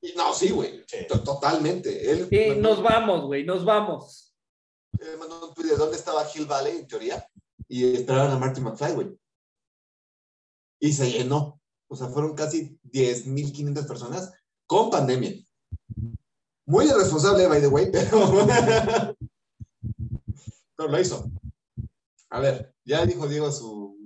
Y 0.01 0.13
no, 0.15 0.33
sí, 0.33 0.49
güey. 0.49 0.83
Sí. 0.87 0.97
To- 1.07 1.21
Totalmente. 1.23 2.11
Él 2.11 2.27
Y 2.31 2.49
mandó- 2.49 2.69
nos 2.69 2.83
vamos, 2.83 3.25
güey, 3.25 3.43
nos 3.45 3.63
vamos. 3.65 4.35
él 4.99 5.17
mandó 5.17 5.49
un 5.49 5.53
tweet 5.53 5.69
de 5.69 5.77
dónde 5.77 5.97
estaba 5.97 6.25
Hill 6.33 6.45
Valley, 6.45 6.77
en 6.79 6.87
teoría, 6.87 7.25
y 7.67 7.93
esperaban 7.95 8.31
a 8.31 8.37
Marty 8.37 8.61
McFly, 8.61 8.93
güey. 8.93 9.07
Y 10.79 10.93
se 10.93 11.09
llenó. 11.11 11.59
O 11.87 11.95
sea, 11.95 12.07
fueron 12.07 12.33
casi 12.35 12.77
10.500 12.91 13.87
personas 13.87 14.31
con 14.65 14.89
pandemia. 14.89 15.33
Muy 16.65 16.85
irresponsable, 16.85 17.47
by 17.47 17.61
the 17.61 17.67
way, 17.67 17.89
pero... 17.91 18.47
pero 20.75 20.89
lo 20.89 20.99
hizo. 20.99 21.29
A 22.31 22.39
ver, 22.39 22.73
ya 22.85 23.05
dijo 23.05 23.27
Diego 23.27 23.51
su... 23.51 23.99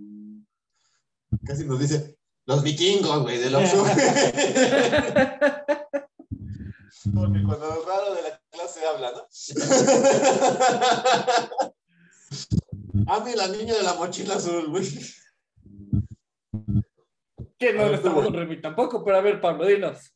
Casi 1.46 1.64
nos 1.66 1.80
dice, 1.80 2.18
los 2.46 2.64
vikingos, 2.64 3.22
güey, 3.22 3.38
del 3.38 3.56
Oxxo. 3.56 3.84
Porque 7.14 7.44
cuando 7.44 7.72
el 7.72 7.86
raro 7.86 8.16
de 8.16 8.24
la 8.24 8.42
clase 8.50 8.84
habla, 8.86 9.12
¿no? 9.12 9.28
A 13.08 13.20
mí 13.20 13.34
la 13.36 13.48
niña 13.48 13.76
de 13.76 13.84
la 13.84 13.94
mochila 13.94 14.36
azul, 14.36 14.70
güey. 14.70 14.88
Que 17.60 17.74
no 17.74 17.86
lo 17.86 17.96
estamos 17.96 18.32
Remy 18.32 18.60
tampoco, 18.60 19.04
pero 19.04 19.18
a 19.18 19.22
ver, 19.22 19.40
Pablo, 19.40 19.68
dinos. 19.68 20.16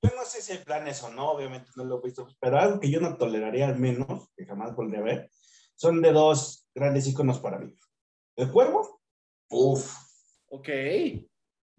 Yo 0.00 0.10
no 0.16 0.24
sé 0.24 0.40
si 0.40 0.52
hay 0.52 0.58
planes 0.58 1.02
o 1.02 1.10
no, 1.10 1.32
obviamente 1.32 1.70
no 1.76 1.84
lo 1.84 1.98
he 1.98 2.06
visto, 2.06 2.26
pero 2.40 2.58
algo 2.58 2.80
que 2.80 2.90
yo 2.90 3.00
no 3.00 3.16
toleraría 3.16 3.68
al 3.68 3.78
menos, 3.78 4.30
que 4.34 4.46
jamás 4.46 4.74
volveré 4.74 4.98
a 4.98 5.04
ver, 5.04 5.30
son 5.74 6.00
de 6.02 6.12
dos 6.12 6.66
grandes 6.74 7.06
iconos 7.06 7.38
para 7.40 7.58
mí. 7.58 7.76
El 8.36 8.50
Cuervo, 8.50 9.00
Uf. 9.50 9.94
Ok. 10.48 10.68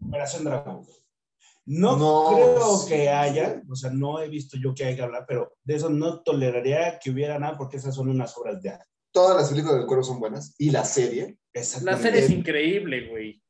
Operación 0.08 0.44
Dragón. 0.44 0.86
No, 1.66 1.96
No, 1.96 2.32
creo 2.36 2.78
sí. 2.78 2.90
que 2.90 3.10
haya, 3.10 3.62
o 3.70 3.76
sea, 3.76 3.90
no 3.92 4.20
he 4.20 4.28
visto 4.28 4.58
yo 4.62 4.74
que 4.74 4.84
haya 4.86 4.96
que 4.98 5.02
hablar, 5.02 5.26
pero 5.28 5.54
de 5.64 5.76
eso 5.76 5.90
no 5.90 6.22
toleraría 6.22 7.00
que 7.00 7.10
hubiera 7.12 7.40
nada 7.40 7.58
porque 7.58 7.78
esas 7.78 7.96
son 7.96 8.10
unas 8.10 8.38
obras 8.38 8.62
de 8.62 8.70
arte. 8.72 8.86
Todas 9.12 9.38
las 9.38 9.50
películas 9.50 9.78
del 9.78 9.86
cuervo 9.86 10.04
son 10.04 10.20
buenas. 10.20 10.56
Y 10.58 10.72
la 10.72 10.84
serie. 10.84 11.38
La 11.84 11.98
serie 11.98 12.20
es 12.22 12.30
increíble, 12.32 13.10
güey. 13.10 13.42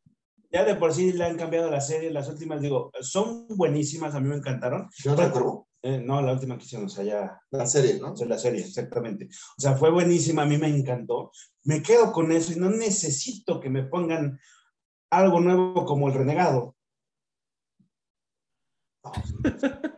Ya 0.51 0.63
de 0.63 0.75
por 0.75 0.93
sí 0.93 1.13
le 1.13 1.23
han 1.23 1.37
cambiado 1.37 1.71
la 1.71 1.81
serie, 1.81 2.11
las 2.11 2.29
últimas, 2.29 2.61
digo, 2.61 2.91
son 3.01 3.47
buenísimas, 3.47 4.13
a 4.13 4.19
mí 4.19 4.29
me 4.29 4.35
encantaron. 4.35 4.87
¿Qué 5.01 5.09
otra 5.09 5.31
cuervo? 5.31 5.67
Eh, 5.85 5.99
no, 5.99 6.21
la 6.21 6.31
última 6.31 6.57
que 6.57 6.63
hicieron, 6.63 6.85
o 6.87 6.89
sea, 6.89 7.03
ya 7.03 7.41
La 7.51 7.65
serie, 7.65 7.99
¿no? 7.99 8.13
O 8.13 8.15
sea, 8.15 8.25
la 8.25 8.37
serie, 8.37 8.61
exactamente. 8.61 9.27
O 9.57 9.61
sea, 9.61 9.75
fue 9.75 9.91
buenísima, 9.91 10.43
a 10.43 10.45
mí 10.45 10.57
me 10.57 10.67
encantó. 10.69 11.31
Me 11.65 11.81
quedo 11.83 12.13
con 12.13 12.31
eso 12.31 12.53
y 12.53 12.55
no 12.55 12.69
necesito 12.69 13.59
que 13.59 13.69
me 13.69 13.83
pongan 13.83 14.39
algo 15.11 15.41
nuevo 15.41 15.85
como 15.85 16.07
el 16.07 16.13
renegado. 16.13 16.75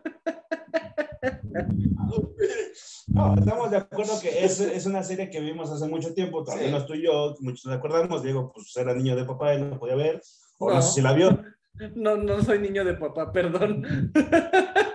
No, 3.07 3.35
estamos 3.35 3.71
de 3.71 3.77
acuerdo 3.77 4.19
que 4.21 4.43
es, 4.43 4.59
es 4.59 4.85
una 4.85 5.01
serie 5.03 5.29
que 5.29 5.39
vimos 5.39 5.71
hace 5.71 5.87
mucho 5.87 6.13
tiempo, 6.13 6.43
al 6.51 6.59
Sí. 6.59 6.65
menos 6.65 6.85
tú 6.85 6.95
y 6.95 7.03
yo, 7.03 7.35
muchos 7.39 7.65
nos 7.65 7.75
acordamos, 7.77 8.23
Diego, 8.23 8.51
pues 8.53 8.75
era 8.75 8.93
niño 8.93 9.15
de 9.15 9.23
papá 9.25 9.53
y 9.55 9.61
no 9.61 9.79
podía 9.79 9.95
ver, 9.95 10.21
o 10.57 10.69
no, 10.69 10.75
No. 10.75 10.81
sé 10.81 10.93
si 10.95 11.01
la 11.01 11.13
vio. 11.13 11.29
No, 11.95 12.15
no 12.15 12.41
soy 12.41 12.59
niño 12.59 12.85
de 12.85 12.93
papá, 12.93 13.31
perdón. 13.33 14.11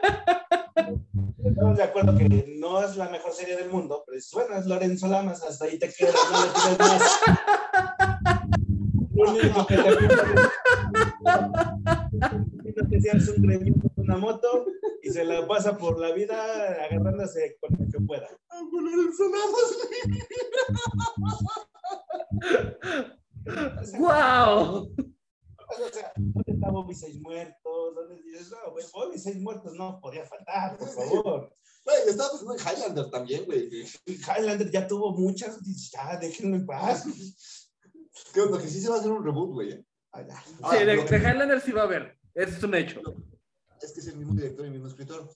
Estamos 1.44 1.76
de 1.76 1.82
acuerdo 1.82 2.16
que 2.16 2.56
no 2.58 2.82
es 2.82 2.96
la 2.96 3.08
mejor 3.08 3.32
serie 3.32 3.56
del 3.56 3.70
mundo, 3.70 4.02
pero 4.06 4.18
es 4.18 4.30
bueno, 4.32 4.56
es 4.56 4.66
Lorenzo 4.66 5.08
Lamas, 5.08 5.42
hasta 5.42 5.64
ahí 5.64 5.78
te 5.78 5.92
quedas, 5.92 6.14
no 6.30 6.44
le 6.44 6.50
tienes 6.52 6.78
más. 6.78 7.20
Lo 9.14 9.30
único 9.30 9.66
que 9.66 9.76
te 9.76 9.82
pido 12.62 12.82
es 12.82 12.88
que 12.88 13.00
seas 13.00 13.28
un 13.28 13.42
greñudo 13.42 13.90
con 13.94 14.04
una 14.04 14.16
moto 14.18 14.66
y 15.02 15.10
se 15.10 15.24
la 15.24 15.46
pasa 15.46 15.76
por 15.76 15.98
la 15.98 16.12
vida 16.12 16.36
agarrándose 16.84 17.56
con 17.60 17.70
lo 17.78 17.86
que 17.90 18.00
pueda. 18.06 18.28
¡Wow! 23.98 24.92
O 25.70 25.92
sea, 25.92 26.12
¿dónde 26.16 26.52
está 26.52 26.70
Bobby 26.70 26.94
Seis 26.94 27.20
Muertos? 27.20 27.94
¿Dónde 27.94 28.22
dices, 28.22 28.50
no, 28.50 28.72
güey, 28.72 28.84
Bobby 28.92 29.18
Seis 29.18 29.40
Muertos 29.40 29.74
no 29.74 30.00
podía 30.00 30.24
faltar, 30.26 30.76
por 30.76 30.88
favor. 30.88 31.52
Güey, 31.84 31.96
estaba 32.08 32.30
pensando 32.30 32.54
en 32.54 32.60
Highlander 32.60 33.10
también, 33.10 33.44
güey. 33.46 33.68
Highlander 34.06 34.70
ya 34.70 34.86
tuvo 34.86 35.12
muchas, 35.12 35.58
ya, 35.92 36.16
déjenme 36.18 36.56
en 36.58 36.66
paz. 36.66 37.04
Que 38.34 38.40
lo 38.40 38.58
que 38.58 38.68
sí 38.68 38.80
se 38.80 38.88
va 38.88 38.96
a 38.96 38.98
hacer 38.98 39.10
un 39.10 39.24
reboot, 39.24 39.52
güey. 39.52 39.72
¿eh? 39.72 39.84
Ahora, 40.12 40.42
Sí, 40.78 40.84
de, 40.84 41.04
que- 41.04 41.18
de 41.18 41.18
Highlander 41.18 41.60
sí 41.60 41.72
va 41.72 41.82
a 41.82 41.84
haber. 41.84 42.18
Eso 42.34 42.56
es 42.56 42.62
un 42.62 42.74
hecho. 42.74 43.00
Es 43.80 43.92
que 43.92 44.00
es 44.00 44.06
el 44.08 44.16
mismo 44.16 44.34
director 44.34 44.64
y 44.64 44.68
el 44.68 44.72
mismo 44.74 44.88
escritor. 44.88 45.28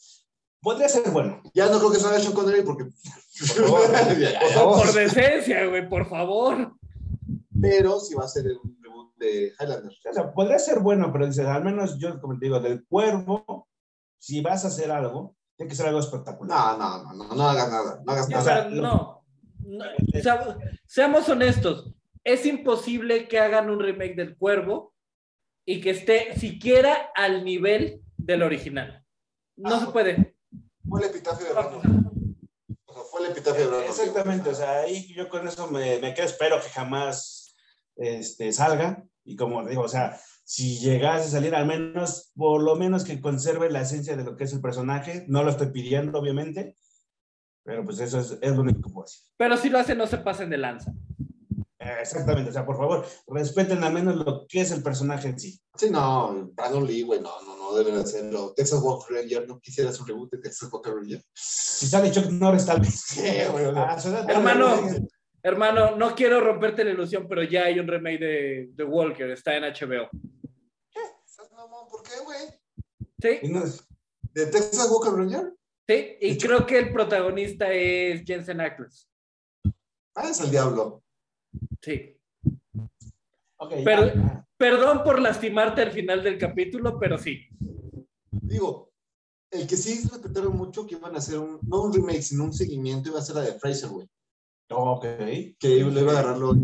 Podría 0.60 0.88
ser 0.88 1.10
bueno. 1.10 1.42
Ya 1.54 1.68
no 1.70 1.78
creo 1.78 1.92
que 1.92 1.98
salga 1.98 2.20
Sean 2.20 2.32
Connery 2.34 2.62
porque. 2.62 2.84
favor. 3.56 3.90
Ya, 3.92 4.18
ya, 4.32 4.40
Por 4.40 4.50
favor. 4.50 4.86
Por 4.86 4.94
decencia, 4.94 5.66
güey, 5.66 5.88
por 5.88 6.08
favor. 6.08 6.74
Pero 7.60 8.00
sí 8.00 8.14
va 8.14 8.24
a 8.24 8.28
ser 8.28 8.46
un 8.62 8.76
de 9.24 9.52
Highlander. 9.58 9.92
O 10.10 10.12
sea, 10.12 10.32
podría 10.32 10.58
ser 10.58 10.80
bueno, 10.80 11.12
pero 11.12 11.26
dices, 11.26 11.46
al 11.46 11.64
menos 11.64 11.98
yo, 11.98 12.20
como 12.20 12.38
te 12.38 12.46
digo, 12.46 12.60
del 12.60 12.84
cuervo, 12.86 13.68
si 14.18 14.40
vas 14.40 14.64
a 14.64 14.68
hacer 14.68 14.90
algo, 14.90 15.36
tiene 15.56 15.70
que 15.70 15.76
ser 15.76 15.86
algo 15.86 16.00
espectacular. 16.00 16.78
No, 16.78 16.98
no, 17.02 17.14
no, 17.14 17.24
no, 17.28 17.34
no 17.34 17.48
hagas 17.48 17.70
nada. 17.70 18.02
No 18.04 18.12
hagas 18.12 18.26
O 18.26 18.30
nada. 18.30 18.42
sea, 18.42 18.68
no. 18.68 19.24
No, 19.66 19.84
o 20.14 20.22
sea, 20.22 20.58
seamos 20.86 21.28
honestos. 21.28 21.94
Es 22.22 22.44
imposible 22.46 23.28
que 23.28 23.38
hagan 23.38 23.70
un 23.70 23.80
remake 23.80 24.14
del 24.16 24.36
Cuervo 24.36 24.94
y 25.66 25.80
que 25.80 25.90
esté 25.90 26.38
siquiera 26.38 27.10
al 27.14 27.44
nivel 27.44 28.02
del 28.16 28.42
original. 28.42 29.04
No 29.56 29.76
Ah, 29.76 29.80
se 29.80 29.86
puede. 29.92 30.36
Fue 30.88 31.00
el 31.00 31.06
epitafio 31.10 31.46
de 31.46 31.52
Brandon. 31.52 32.36
O 32.86 32.92
sea, 32.92 33.02
fue 33.04 33.24
el 33.24 33.30
epitafio 33.32 33.62
de 33.62 33.66
Brandon. 33.68 33.88
Exactamente, 33.88 34.50
o 34.50 34.54
sea, 34.54 34.80
ahí 34.80 35.12
yo 35.14 35.28
con 35.28 35.46
eso 35.48 35.70
me, 35.70 35.98
me 36.00 36.12
quedo, 36.12 36.26
espero 36.26 36.60
que 36.60 36.68
jamás 36.68 37.54
este, 37.96 38.52
salga. 38.52 39.04
Y 39.24 39.36
como 39.36 39.66
digo, 39.66 39.82
o 39.82 39.88
sea, 39.88 40.18
si 40.44 40.78
llegase 40.78 41.26
a 41.28 41.30
salir, 41.30 41.54
al 41.54 41.66
menos, 41.66 42.32
por 42.34 42.62
lo 42.62 42.76
menos 42.76 43.04
que 43.04 43.20
conserve 43.20 43.70
la 43.70 43.80
esencia 43.82 44.16
de 44.16 44.24
lo 44.24 44.36
que 44.36 44.44
es 44.44 44.52
el 44.52 44.60
personaje. 44.60 45.24
No 45.28 45.42
lo 45.42 45.50
estoy 45.50 45.68
pidiendo, 45.68 46.18
obviamente, 46.18 46.76
pero 47.64 47.84
pues 47.84 47.98
eso 48.00 48.20
es, 48.20 48.38
es 48.40 48.52
lo 48.54 48.62
único 48.62 48.82
que 48.82 48.92
puedo 48.92 49.06
decir. 49.06 49.22
Pero 49.36 49.56
si 49.56 49.70
lo 49.70 49.78
hacen, 49.78 49.98
no 49.98 50.06
se 50.06 50.18
pasen 50.18 50.50
de 50.50 50.58
lanza. 50.58 50.92
Exactamente, 51.78 52.48
o 52.48 52.52
sea, 52.52 52.64
por 52.64 52.78
favor, 52.78 53.06
respeten 53.26 53.84
al 53.84 53.92
menos 53.92 54.16
lo 54.16 54.46
que 54.46 54.62
es 54.62 54.70
el 54.70 54.82
personaje 54.82 55.28
en 55.28 55.38
sí. 55.38 55.60
Sí, 55.76 55.90
no, 55.90 56.50
Brandon 56.54 56.86
Lee, 56.86 57.02
güey, 57.02 57.20
no, 57.20 57.42
no, 57.42 57.56
no 57.58 57.74
deben 57.76 57.96
hacerlo. 57.96 58.54
Texas 58.56 58.80
Walker 58.82 59.14
Ranger, 59.14 59.46
no 59.46 59.60
quisieras 59.60 60.00
un 60.00 60.06
reboot 60.06 60.30
de 60.32 60.38
Texas 60.38 60.72
Walker 60.72 60.94
Ranger. 60.94 61.22
Si 61.34 61.86
sale 61.86 62.10
Chuck 62.10 62.30
Norris, 62.30 62.64
tal 62.64 62.80
vez. 62.80 63.02
Sí, 63.06 63.20
güey, 63.52 63.66
o 63.66 63.74
sea, 63.74 63.92
Ah, 63.92 64.26
Hermano, 64.28 64.76
hermano, 65.44 65.94
no 65.96 66.14
quiero 66.14 66.40
romperte 66.40 66.82
la 66.84 66.90
ilusión, 66.90 67.26
pero 67.28 67.42
ya 67.44 67.64
hay 67.66 67.78
un 67.78 67.86
remake 67.86 68.18
de, 68.18 68.68
de 68.72 68.84
Walker, 68.84 69.30
está 69.30 69.56
en 69.56 69.62
HBO. 69.64 70.08
¿Estás 71.26 71.52
mamón? 71.52 71.86
¿Por 71.88 72.02
qué, 72.02 72.12
güey? 72.24 72.38
¿Sí? 73.20 73.38
Y 73.46 73.48
no 73.52 73.62
es- 73.64 73.86
¿De 74.32 74.46
Texas 74.46 74.90
Walker 74.90 75.12
Ranger? 75.12 75.52
Sí, 75.86 76.16
y 76.20 76.38
creo 76.38 76.66
que 76.66 76.78
el 76.78 76.92
protagonista 76.92 77.72
es 77.72 78.24
Jensen 78.24 78.60
Ackles. 78.60 79.08
Ah, 80.16 80.28
es 80.30 80.40
el 80.40 80.50
diablo. 80.50 81.04
Sí. 81.82 82.16
Ok, 83.56 83.74
Pero- 83.84 84.06
ya. 84.14 84.40
Perdón 84.56 85.02
por 85.02 85.20
lastimarte 85.20 85.82
al 85.82 85.90
final 85.90 86.22
del 86.22 86.38
capítulo, 86.38 86.98
pero 86.98 87.18
sí. 87.18 87.48
Digo, 88.30 88.92
el 89.50 89.66
que 89.66 89.76
sí 89.76 90.08
respetaron 90.08 90.56
mucho 90.56 90.86
que 90.86 90.94
iban 90.94 91.14
a 91.14 91.18
hacer 91.18 91.38
un, 91.38 91.58
no 91.62 91.82
un 91.82 91.92
remake, 91.92 92.22
sino 92.22 92.44
un 92.44 92.52
seguimiento, 92.54 93.10
iba 93.10 93.18
a 93.18 93.22
ser 93.22 93.34
la 93.34 93.42
de 93.42 93.58
Fraser, 93.58 93.90
güey. 93.90 94.08
Ok. 94.70 95.04
Que 95.58 95.80
lo 95.80 96.00
iba 96.00 96.12
a 96.12 96.18
agarrar 96.18 96.38
los 96.38 96.56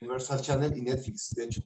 Universal 0.00 0.40
Channel 0.40 0.76
y 0.76 0.82
Netflix, 0.82 1.30
de 1.34 1.44
hecho. 1.44 1.62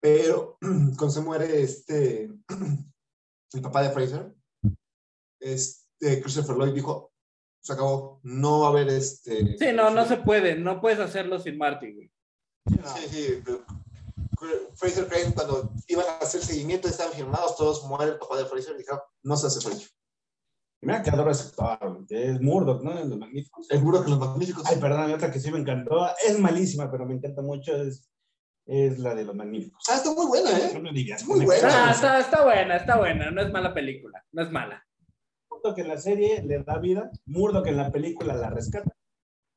Pero 0.00 0.56
cuando 0.60 1.10
se 1.10 1.20
muere 1.20 1.62
este, 1.62 2.30
el 3.52 3.62
papá 3.62 3.82
de 3.82 3.90
Fraser, 3.90 4.32
este, 5.38 6.22
Christopher 6.22 6.56
Lloyd 6.56 6.72
dijo, 6.72 7.12
se 7.62 7.74
acabó, 7.74 8.20
no 8.22 8.60
va 8.60 8.66
a 8.68 8.70
haber 8.70 8.88
este... 8.88 9.58
Sí, 9.58 9.72
no, 9.74 9.90
no 9.90 10.06
se 10.06 10.16
puede, 10.16 10.56
no 10.56 10.80
puedes 10.80 10.98
hacerlo 10.98 11.38
sin 11.38 11.58
Marty, 11.58 11.92
güey. 11.92 12.10
Sí, 12.66 13.08
sí. 13.10 13.42
pero 13.44 13.64
Fraser 14.74 15.06
Crane, 15.06 15.34
cuando 15.34 15.72
iban 15.88 16.06
a 16.06 16.24
hacer 16.24 16.42
seguimiento, 16.42 16.88
estaban 16.88 17.12
firmados, 17.12 17.56
todos 17.56 17.84
muere 17.84 18.12
el 18.12 18.18
papá 18.18 18.38
de 18.38 18.46
Fraser 18.46 18.74
y 18.74 18.78
dijeron, 18.78 19.00
no 19.22 19.36
se 19.36 19.46
hace 19.48 19.60
Fraser. 19.60 19.88
Mira 20.82 21.02
que 21.02 21.10
adoro 21.10 21.30
ese 21.30 21.48
actor, 21.48 22.06
es 22.08 22.40
Murdoch, 22.40 22.82
¿no? 22.82 22.98
En 22.98 23.10
Los 23.10 23.18
Magníficos. 23.18 23.70
El 23.70 23.80
que 23.80 24.10
los 24.10 24.18
magníficos. 24.18 24.64
Ay, 24.66 24.78
perdón, 24.80 25.00
hay 25.02 25.12
otra 25.12 25.30
que 25.30 25.38
sí 25.38 25.50
me 25.50 25.58
encantó. 25.58 26.06
Es 26.26 26.38
malísima, 26.38 26.90
pero 26.90 27.04
me 27.04 27.14
encanta 27.14 27.42
mucho. 27.42 27.76
Es, 27.76 28.10
es 28.64 28.98
la 28.98 29.14
de 29.14 29.24
Los 29.24 29.36
Magníficos. 29.36 29.84
Ah, 29.90 29.96
está 29.96 30.14
muy 30.14 30.26
buena, 30.26 30.50
No 30.50 30.56
¿eh? 30.56 30.80
me 30.80 30.92
digas. 30.92 31.26
Muy 31.26 31.44
buena. 31.44 31.88
Ah, 31.88 31.90
está, 31.90 32.18
está 32.20 32.44
buena, 32.44 32.76
está 32.76 32.96
buena, 32.98 33.30
no 33.30 33.42
es 33.42 33.52
mala 33.52 33.74
película, 33.74 34.24
no 34.32 34.42
es 34.42 34.50
mala. 34.50 34.82
Murdoch 35.50 35.78
en 35.78 35.88
la 35.88 35.98
serie 35.98 36.42
le 36.42 36.62
da 36.62 36.78
vida, 36.78 37.10
Murdoch 37.26 37.66
en 37.66 37.76
la 37.76 37.90
película 37.92 38.34
la 38.34 38.48
rescata. 38.48 38.96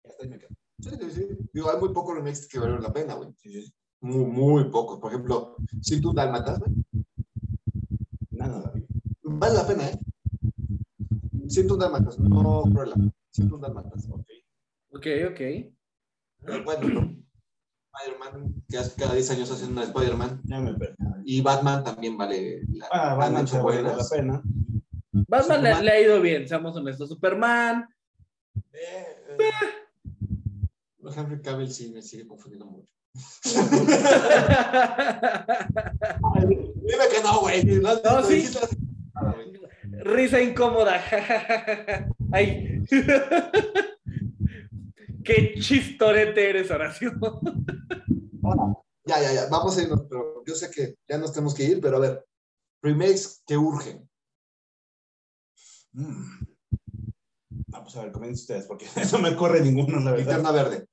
Y 0.03 0.09
hasta 0.09 0.24
ahí 0.24 0.30
me 0.30 0.39
quedo. 0.39 0.49
Sí, 0.80 0.89
sí, 0.99 1.11
sí. 1.11 1.28
Digo, 1.53 1.71
hay 1.71 1.80
muy 1.80 1.93
pocos 1.93 2.15
remakes 2.15 2.47
que 2.47 2.59
valen 2.59 2.84
la 2.84 2.91
pena, 2.91 3.13
güey. 3.13 3.30
Muy, 4.01 4.26
muy 4.26 4.63
pocos. 4.69 4.99
Por 4.99 5.13
ejemplo, 5.13 5.55
si 5.82 6.01
tú 6.01 6.11
Dalmatas, 6.11 6.59
güey. 6.59 6.71
Nada, 8.32 8.59
la 8.59 8.71
vi. 8.71 8.86
Vale 9.21 9.53
la 9.53 9.67
pena, 9.67 9.88
¿eh? 9.88 9.99
Siento 11.48 11.74
un 11.76 11.80
Dalmatas, 11.80 12.20
no 12.20 12.64
Cruella. 12.64 12.96
Siento 13.32 13.56
un 13.56 13.62
Dalmatas, 13.62 14.08
ok. 14.10 14.28
Ok, 14.91 15.08
ok. 15.32 15.41
Pero 16.46 16.64
bueno, 16.64 16.88
no. 16.89 17.24
Spider-Man, 17.96 18.64
que 18.70 18.78
hace 18.78 18.96
cada 19.00 19.14
10 19.14 19.32
años 19.32 19.52
hacen 19.52 19.72
una 19.72 19.84
Spider-Man. 19.84 20.41
Ya 20.46 20.60
me 20.60 20.74
perdí. 20.74 20.96
Y 21.26 21.41
Batman 21.41 21.84
también 21.84 22.18
vale 22.18 22.64
la, 22.70 22.88
Ah, 22.91 23.16
Batman 23.16 23.48
se 23.48 23.60
vale 23.62 23.84
la 23.84 23.98
pena. 24.10 24.41
Batman 25.12 25.64
le, 25.64 25.82
le 25.82 25.91
ha 25.91 26.02
ido 26.02 26.20
bien, 26.22 26.48
seamos 26.48 26.76
honestos. 26.76 27.10
Superman. 27.10 27.88
Eh, 28.72 29.06
eh. 29.39 29.52
Henry 31.16 31.41
Cavill 31.41 31.72
sí 31.72 31.91
me 31.91 32.02
sigue 32.02 32.28
confundiendo 32.28 32.66
mucho. 32.66 32.88
Dime 36.84 37.06
que 37.12 37.22
no, 37.24 37.41
güey. 37.41 37.64
No, 37.64 37.94
No, 38.04 38.22
lo 38.22 38.24
sí. 38.24 38.50
Risa 40.04 40.41
incómoda. 40.41 41.01
Ay. 42.32 42.84
Qué 45.24 45.56
chistorete 45.60 46.49
eres, 46.49 46.70
Horacio. 46.70 47.14
Ya, 49.06 49.22
ya, 49.22 49.34
ya. 49.34 49.47
Vamos 49.49 49.78
a 49.78 49.82
irnos, 49.82 50.01
pero 50.10 50.43
yo 50.45 50.56
sé 50.56 50.70
que 50.70 50.95
ya 51.08 51.18
nos 51.18 51.32
tenemos 51.32 51.54
que 51.54 51.64
ir, 51.64 51.80
pero 51.80 51.97
a 51.97 52.01
ver. 52.01 52.26
Remakes 52.82 53.41
que 53.47 53.58
urgen. 53.58 54.10
Mm. 55.93 56.45
Vamos 57.68 57.95
a 57.95 58.04
ver, 58.04 58.12
comiencen 58.12 58.41
ustedes, 58.41 58.66
porque 58.66 58.86
no 59.14 59.20
me 59.20 59.36
corre 59.36 59.62
ninguno, 59.62 59.99
la 59.99 60.12
verdad. 60.12 60.18
Linterna 60.18 60.51
verde. 60.51 60.88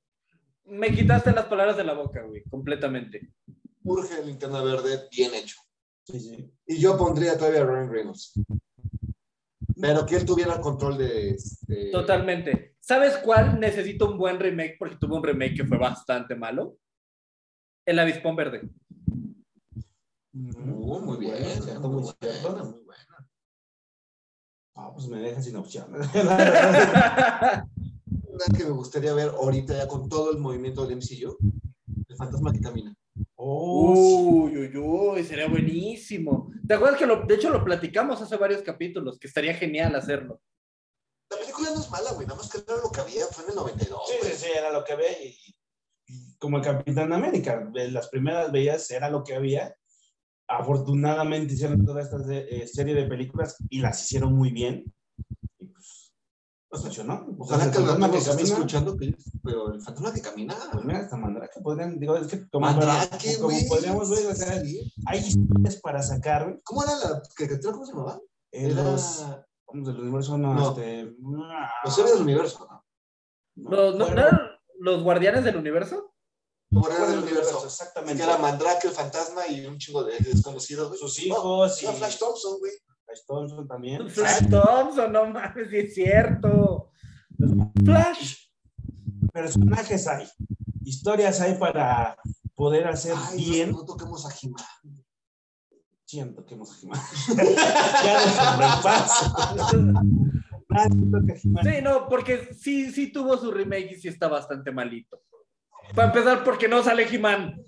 Me 0.65 0.95
quitaste 0.95 1.33
las 1.33 1.47
palabras 1.47 1.75
de 1.75 1.83
la 1.83 1.93
boca, 1.93 2.23
güey, 2.23 2.43
completamente. 2.45 3.33
Urge 3.83 4.23
linterna 4.23 4.63
verde 4.63 5.09
bien 5.11 5.33
hecho. 5.33 5.57
Sí, 6.05 6.19
sí. 6.19 6.53
Y 6.65 6.79
yo 6.79 6.97
pondría 6.97 7.37
todavía 7.37 7.61
a 7.61 7.65
Ryan 7.65 7.91
Reynolds. 7.91 8.33
Pero 9.81 10.05
que 10.05 10.15
él 10.15 10.25
tuviera 10.25 10.55
el 10.55 10.61
control 10.61 10.97
de. 10.97 11.31
este, 11.31 11.91
Totalmente. 11.91 12.75
¿Sabes 12.79 13.17
cuál 13.17 13.59
necesita 13.59 14.05
un 14.05 14.17
buen 14.17 14.39
remake? 14.39 14.77
Porque 14.79 14.95
tuvo 14.97 15.17
un 15.17 15.23
remake 15.23 15.55
que 15.57 15.65
fue 15.65 15.77
bastante 15.77 16.35
malo. 16.35 16.77
El 17.85 17.99
avispón 17.99 18.35
verde. 18.35 18.69
Mm, 20.33 20.71
Uh, 20.73 20.99
muy 21.01 21.17
bien, 21.17 21.33
Bueno, 21.33 21.61
cierto, 21.63 21.89
muy 21.89 22.01
muy 22.03 22.13
cierto. 22.21 22.49
buena, 22.51 22.63
muy 22.63 22.79
buena. 22.83 23.29
Ah, 24.75 24.91
pues 24.93 25.07
me 25.07 25.19
deja 25.19 25.41
sin 25.41 25.55
opción. 25.57 25.93
Una 25.93 26.05
que 28.57 28.63
me 28.63 28.69
gustaría 28.71 29.13
ver 29.13 29.29
ahorita 29.29 29.75
ya 29.77 29.87
con 29.87 30.07
todo 30.09 30.31
el 30.31 30.37
movimiento 30.37 30.85
del 30.85 30.97
MCU. 30.97 31.37
El 32.07 32.15
fantasma 32.15 32.51
que 32.53 32.61
camina. 32.61 32.93
Oh. 33.53 34.45
Uy, 34.45 34.57
uy, 34.57 34.77
uy, 34.77 35.23
sería 35.25 35.47
buenísimo. 35.49 36.51
¿Te 36.65 36.75
acuerdas 36.75 36.97
que 36.97 37.05
lo, 37.05 37.23
de 37.25 37.35
hecho 37.35 37.49
lo 37.49 37.65
platicamos 37.65 38.21
hace 38.21 38.37
varios 38.37 38.61
capítulos, 38.61 39.19
que 39.19 39.27
estaría 39.27 39.53
genial 39.53 39.93
hacerlo? 39.93 40.41
La 41.29 41.37
película 41.37 41.69
no 41.71 41.81
es 41.81 41.91
mala, 41.91 42.13
güey. 42.13 42.25
Nada 42.25 42.37
más 42.37 42.49
que 42.49 42.59
era 42.59 42.81
lo 42.81 42.89
que 42.89 43.01
había. 43.01 43.25
Fue 43.25 43.43
en 43.43 43.49
el 43.49 43.55
92. 43.57 44.01
Sí, 44.07 44.13
güey. 44.21 44.31
sí, 44.31 44.37
sí, 44.37 44.51
era 44.57 44.71
lo 44.71 44.85
que 44.85 44.93
había. 44.93 45.11
Y, 45.21 45.35
y 46.07 46.37
como 46.37 46.57
el 46.57 46.63
Capitán 46.63 47.11
América, 47.11 47.69
las 47.73 48.07
primeras 48.07 48.53
veías 48.53 48.89
era 48.89 49.09
lo 49.09 49.21
que 49.21 49.35
había. 49.35 49.75
Afortunadamente 50.47 51.53
hicieron 51.53 51.85
toda 51.85 52.01
esta 52.01 52.17
eh, 52.29 52.67
serie 52.67 52.95
de 52.95 53.05
películas 53.05 53.57
y 53.69 53.81
las 53.81 54.01
hicieron 54.01 54.33
muy 54.33 54.51
bien. 54.51 54.93
Pues, 56.71 56.83
funcionó. 56.83 57.25
Ojalá 57.37 57.63
que 57.69 57.77
el 57.79 57.83
fantasma 57.85 58.09
que 58.11 58.17
esté 58.17 58.29
camina, 58.31 58.53
escuchando, 58.55 58.97
que- 58.97 59.15
pero 59.43 59.73
el 59.73 59.81
fantasma 59.81 60.13
que 60.13 60.21
camina. 60.21 60.55
Pues 60.71 60.85
mira, 60.85 60.99
hasta 60.99 61.17
Mandrake 61.17 61.59
podrían, 61.61 61.99
digo, 61.99 62.15
es 62.15 62.27
que 62.27 62.47
como, 62.49 62.65
Mandrake, 62.65 63.35
como 63.35 63.49
güey. 63.49 63.67
podríamos 63.67 64.09
ver, 64.09 64.27
o 64.27 64.35
sea, 64.35 64.53
hay 65.07 65.19
historias 65.19 65.75
para 65.81 66.01
sacar 66.01 66.45
güey, 66.45 66.61
¿Cómo 66.63 66.83
era 66.83 66.95
la 66.95 67.21
caricatura? 67.35 67.73
¿Cómo 67.73 67.85
se 67.85 67.91
llamaba? 67.91 68.21
en 68.53 68.71
Era 68.71 68.83
los, 68.83 69.25
vamos, 69.67 69.87
del 69.87 69.99
universo, 69.99 70.37
no, 70.37 70.53
No. 70.53 70.69
este, 70.69 71.13
Los 71.83 71.97
héroes 71.97 72.13
del 72.13 72.21
universo. 72.23 72.67
¿no? 73.55 73.69
¿Los, 73.69 73.95
no- 73.97 74.05
no 74.07 74.11
eran 74.13 74.39
los 74.79 75.03
guardianes 75.03 75.43
del 75.43 75.57
universo? 75.57 76.13
Los 76.69 76.85
héroes 76.89 77.09
del 77.09 77.19
universo. 77.23 77.65
exactamente. 77.65 78.23
Que 78.23 78.29
era 78.29 78.37
Mandrake, 78.37 78.85
el 78.87 78.93
fantasma 78.93 79.45
y 79.47 79.65
un 79.65 79.77
chingo 79.77 80.05
de 80.05 80.17
desconocidos. 80.19 80.97
sus 80.97 81.19
No, 81.19 81.25
hijos 81.25 81.83
y 81.83 81.87
Flash 81.87 82.17
Thompson, 82.17 82.59
güey. 82.59 82.71
Flash 83.11 83.25
Thompson 83.27 83.67
también. 83.67 84.09
Flash 84.09 84.49
Thompson, 84.49 85.11
no 85.11 85.25
mames, 85.27 85.69
sí 85.69 85.77
es 85.77 85.93
cierto. 85.93 86.91
Flash. 87.83 88.37
personajes 89.33 90.07
hay, 90.07 90.27
historias 90.83 91.41
hay 91.41 91.55
para 91.55 92.15
poder 92.55 92.87
hacer 92.87 93.13
Ay, 93.17 93.37
bien. 93.37 93.71
no, 93.71 93.79
no 93.79 93.85
toquemos 93.85 94.25
a 94.25 94.29
He-Man. 94.29 94.63
Siento 96.05 96.45
que 96.45 96.55
hemos 96.55 96.81
Ya. 98.01 98.19
Ah, 100.73 100.87
que 100.89 101.39
He-Man- 101.43 101.63
Sí, 101.65 101.81
no, 101.81 102.07
porque 102.07 102.53
sí, 102.57 102.91
sí 102.91 103.11
tuvo 103.11 103.37
su 103.37 103.51
remake 103.51 103.91
y 103.91 103.95
sí 103.99 104.07
está 104.07 104.27
bastante 104.27 104.71
malito. 104.71 105.21
Para 105.95 106.09
empezar, 106.09 106.43
porque 106.43 106.67
no 106.67 106.81
sale 106.83 107.03
He-Man. 107.13 107.61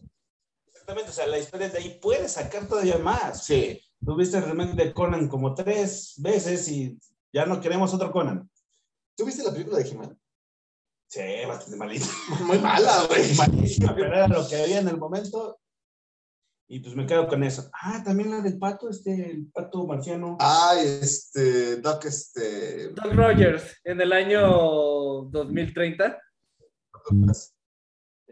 Exactamente, 0.68 1.10
o 1.10 1.14
sea, 1.14 1.28
la 1.28 1.40
historia 1.40 1.70
de 1.70 1.78
ahí 1.80 2.00
puede 2.02 2.28
sacar 2.30 2.66
todavía 2.68 2.98
más. 2.98 3.46
Sí. 3.46 3.82
Tuviste 4.06 4.38
el 4.38 4.46
remake 4.46 4.76
de 4.76 4.94
Conan 4.94 5.28
como 5.28 5.54
tres 5.54 6.16
veces 6.18 6.68
y 6.70 7.00
ya 7.32 7.46
no 7.46 7.62
queremos 7.62 7.94
otro 7.94 8.12
Conan. 8.12 8.50
¿Tú 9.16 9.26
viste 9.26 9.44
la 9.44 9.52
película 9.52 9.78
de 9.78 9.90
He-Man? 9.90 10.20
Sí, 11.08 11.22
bastante 11.48 11.78
malito. 11.78 12.06
Muy 12.46 12.58
mala, 12.60 13.06
güey. 13.08 13.36
Malísima, 13.36 13.94
pero 13.96 14.08
era 14.08 14.28
lo 14.28 14.48
que 14.48 14.62
había 14.62 14.80
en 14.80 14.88
el 14.88 14.98
momento. 14.98 15.60
Y 16.68 16.80
pues 16.80 16.96
me 16.96 17.06
quedo 17.06 17.28
con 17.28 17.44
eso. 17.44 17.70
Ah, 17.74 18.02
también 18.04 18.32
la 18.32 18.42
del 18.42 18.58
pato, 18.58 18.90
este, 18.90 19.32
el 19.32 19.52
pato 19.52 19.86
marciano. 19.86 20.38
Ay, 20.40 21.00
este, 21.02 21.78
Doc, 21.78 22.06
este. 22.06 22.90
Doug 22.90 23.14
Rogers, 23.14 23.80
en 23.84 24.02
el 24.02 24.12
año 24.12 24.42
2030. 25.30 26.20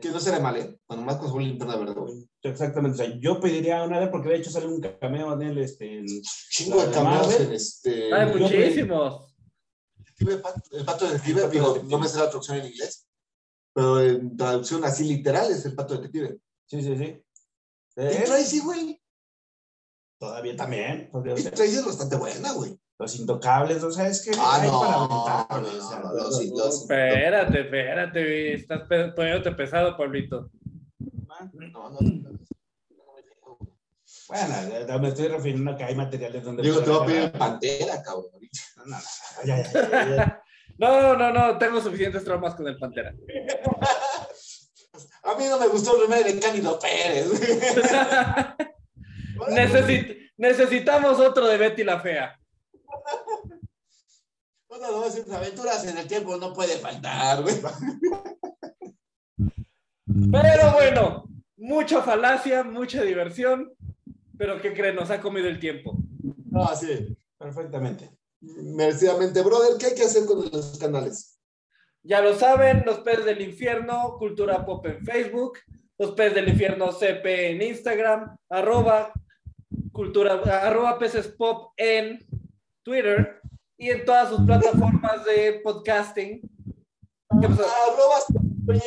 Que 0.02 0.10
no 0.10 0.20
será 0.20 0.40
mal, 0.40 0.58
¿eh? 0.58 0.80
Cuando 0.86 1.06
más 1.06 1.18
con 1.18 1.30
su 1.30 1.40
linterna 1.40 1.76
verde, 1.76 1.94
güey. 1.94 2.31
Exactamente, 2.44 2.96
o 3.04 3.06
sea, 3.06 3.20
yo 3.20 3.40
pediría 3.40 3.84
una 3.84 4.00
vez 4.00 4.10
porque 4.10 4.30
de 4.30 4.38
hecho 4.38 4.50
sale 4.50 4.66
un 4.68 4.82
cameo 4.82 5.36
de 5.38 5.46
él, 5.48 5.58
este, 5.60 6.00
en- 6.00 6.06
Chingo 6.50 6.82
de 6.82 6.88
de 6.88 6.94
cameos 6.94 7.40
en 7.40 7.52
este. 7.54 8.14
Hay 8.14 8.36
muchísimos. 8.40 9.28
El 10.20 10.86
pato 10.86 11.06
detective, 11.08 11.50
digo, 11.50 11.82
no 11.86 12.00
me 12.00 12.08
sé 12.08 12.18
la 12.20 12.26
traducción 12.26 12.58
en 12.58 12.68
inglés, 12.68 13.08
pero 13.74 14.00
en 14.02 14.36
traducción 14.38 14.84
así 14.84 15.04
literal 15.04 15.52
es 15.52 15.66
el 15.66 15.76
pato 15.76 15.96
detective. 15.96 16.40
sí, 16.68 16.82
sí, 16.82 16.96
sí. 16.98 17.24
Y 17.98 18.02
Eh, 18.02 18.24
Tracy, 18.26 18.60
güey. 18.60 19.02
todavía 20.20 20.56
también, 20.56 21.10
Y. 21.14 21.44
Tracy 21.44 21.76
es 21.76 21.86
bastante 21.86 22.16
buena, 22.16 22.54
güey. 22.54 22.78
Los 23.00 23.16
intocables, 23.20 23.84
o 23.84 23.92
sea, 23.92 24.08
es 24.08 24.24
que 24.24 24.32
Ah, 24.38 24.60
hay 24.62 24.68
no, 24.70 24.80
para 25.48 25.62
no, 25.62 25.68
no, 26.32 26.68
espérate, 26.70 27.62
espérate, 27.62 28.24
güey, 28.24 28.54
estás 28.54 28.82
poniéndote 29.16 29.52
pesado, 29.54 29.98
Pablito. 29.98 30.50
No, 31.74 31.90
no. 31.90 31.98
Bueno, 34.32 34.56
ya 34.88 34.98
me 34.98 35.10
estoy 35.10 35.28
refiriendo 35.28 35.72
a 35.72 35.76
que 35.78 35.84
hay 35.84 35.94
materiales 35.94 36.42
donde... 36.46 36.64
Digo, 36.64 36.80
te 36.80 36.90
voy 36.90 37.02
a 37.02 37.06
pedir. 37.06 37.32
Pantera, 37.34 38.02
cabrón. 38.02 38.28
No, 38.78 38.86
no, 38.86 38.96
no, 38.96 39.02
ya, 39.44 39.62
ya, 39.62 39.90
ya, 39.90 40.16
ya. 40.16 40.42
No, 40.78 41.18
no, 41.18 41.34
no, 41.34 41.58
tengo 41.58 41.82
suficientes 41.82 42.24
traumas 42.24 42.56
con 42.56 42.66
el 42.68 42.78
Pantera. 42.80 43.14
A 45.24 45.36
mí 45.36 45.44
no 45.50 45.60
me 45.60 45.68
gustó 45.68 45.96
el 45.96 46.04
remake 46.10 46.34
de 46.34 46.40
Cándido 46.40 46.80
Pérez. 46.80 47.30
Necesi- 49.50 50.32
necesitamos 50.38 51.20
otro 51.20 51.46
de 51.46 51.58
Betty 51.58 51.84
la 51.84 52.00
Fea. 52.00 52.40
Una 54.70 54.88
de 54.88 55.00
las 55.00 55.30
aventuras 55.30 55.86
en 55.86 55.98
el 55.98 56.08
tiempo 56.08 56.38
no 56.38 56.54
puede 56.54 56.78
faltar, 56.80 57.44
güey. 57.44 57.56
Pero 60.32 60.72
bueno, 60.74 61.26
mucha 61.58 62.02
falacia, 62.02 62.64
mucha 62.64 63.04
diversión. 63.04 63.72
Pero 64.42 64.60
¿qué 64.60 64.74
creen? 64.74 64.96
Nos 64.96 65.12
ha 65.12 65.22
comido 65.22 65.48
el 65.48 65.60
tiempo. 65.60 65.96
No, 66.50 66.76
sí. 66.76 67.16
Perfectamente. 67.38 68.10
Merecidamente, 68.40 69.40
brother, 69.44 69.78
¿qué 69.78 69.86
hay 69.86 69.94
que 69.94 70.06
hacer 70.06 70.26
con 70.26 70.50
los 70.52 70.80
canales? 70.80 71.40
Ya 72.02 72.22
lo 72.22 72.34
saben, 72.34 72.82
los 72.84 73.02
peces 73.02 73.26
del 73.26 73.40
infierno, 73.40 74.16
Cultura 74.18 74.66
Pop 74.66 74.84
en 74.88 75.06
Facebook, 75.06 75.60
los 76.00 76.14
peces 76.14 76.34
del 76.34 76.50
infierno 76.50 76.92
CP 76.92 77.52
en 77.52 77.62
Instagram, 77.62 78.36
arroba, 78.50 79.14
cultura, 79.92 80.42
arroba 80.64 80.98
peces 80.98 81.28
pop 81.28 81.74
en 81.78 82.26
Twitter 82.82 83.42
y 83.78 83.92
en 83.92 84.04
todas 84.06 84.30
sus 84.30 84.42
plataformas 84.42 85.24
de 85.24 85.62
podcasting. 85.64 86.42
¿Qué 87.40 87.48
pasó? 87.48 87.64
Arrobas, 87.92 88.26
oye, 88.68 88.82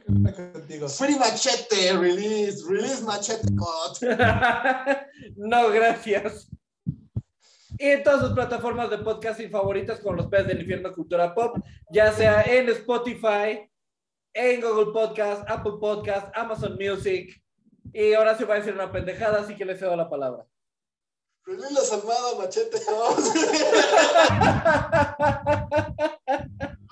Contigo. 0.52 0.88
Free 0.88 1.18
Machete, 1.18 1.92
release, 1.96 2.64
release 2.68 3.02
Machete 3.02 3.48
Cut. 3.56 4.02
no, 5.36 5.70
gracias. 5.70 6.48
y 7.78 7.86
en 7.86 8.02
todas 8.02 8.20
sus 8.20 8.32
plataformas 8.32 8.90
de 8.90 8.98
podcasting 8.98 9.50
favoritas 9.50 10.00
con 10.00 10.16
los 10.16 10.26
peces 10.26 10.48
del 10.48 10.60
infierno 10.60 10.92
cultura 10.92 11.34
pop, 11.34 11.56
ya 11.90 12.12
sea 12.12 12.42
en 12.42 12.68
Spotify, 12.70 13.68
en 14.32 14.60
Google 14.60 14.92
Podcast, 14.92 15.48
Apple 15.48 15.74
Podcast, 15.80 16.28
Amazon 16.36 16.76
Music. 16.78 17.40
Y 17.92 18.12
ahora 18.14 18.36
se 18.36 18.44
va 18.44 18.54
a 18.54 18.58
decir 18.58 18.74
una 18.74 18.90
pendejada, 18.90 19.40
así 19.40 19.54
que 19.54 19.64
le 19.64 19.76
cedo 19.76 19.94
la 19.96 20.10
palabra. 20.10 20.44
Relila 21.46 21.80
Salmada, 21.80 22.34
machete. 22.38 22.78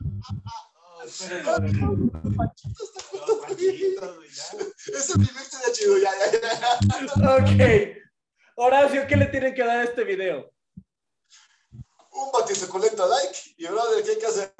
Ese 1.05 1.41
video 5.19 5.41
está 5.41 5.73
chido, 5.73 5.99
ya, 5.99 6.11
ya, 6.21 6.41
ya. 6.41 7.37
Ok. 7.37 7.61
Horacio, 8.57 9.07
¿qué 9.07 9.17
le 9.17 9.27
tienen 9.27 9.55
que 9.55 9.65
dar 9.65 9.81
a 9.81 9.85
este 9.85 10.05
video? 10.05 10.53
Un 12.13 12.31
bati 12.33 12.55
se 12.55 12.69
colecta 12.69 13.07
like 13.07 13.39
y 13.57 13.67
brother, 13.67 14.05
¿qué 14.05 14.11
hay 14.11 14.19
que 14.19 14.27
hacer? 14.27 14.53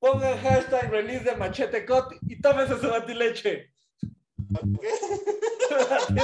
Pongan 0.00 0.38
hashtag 0.38 0.90
release 0.90 1.24
de 1.24 1.36
Machete 1.36 1.84
Cot 1.84 2.14
y 2.22 2.40
tómense 2.40 2.80
su 2.80 2.88
batileche. 2.88 3.70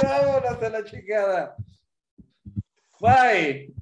Vámonos 0.03 0.63
a 0.63 0.69
la 0.69 0.83
chingada. 0.83 1.55
Bye. 2.99 3.73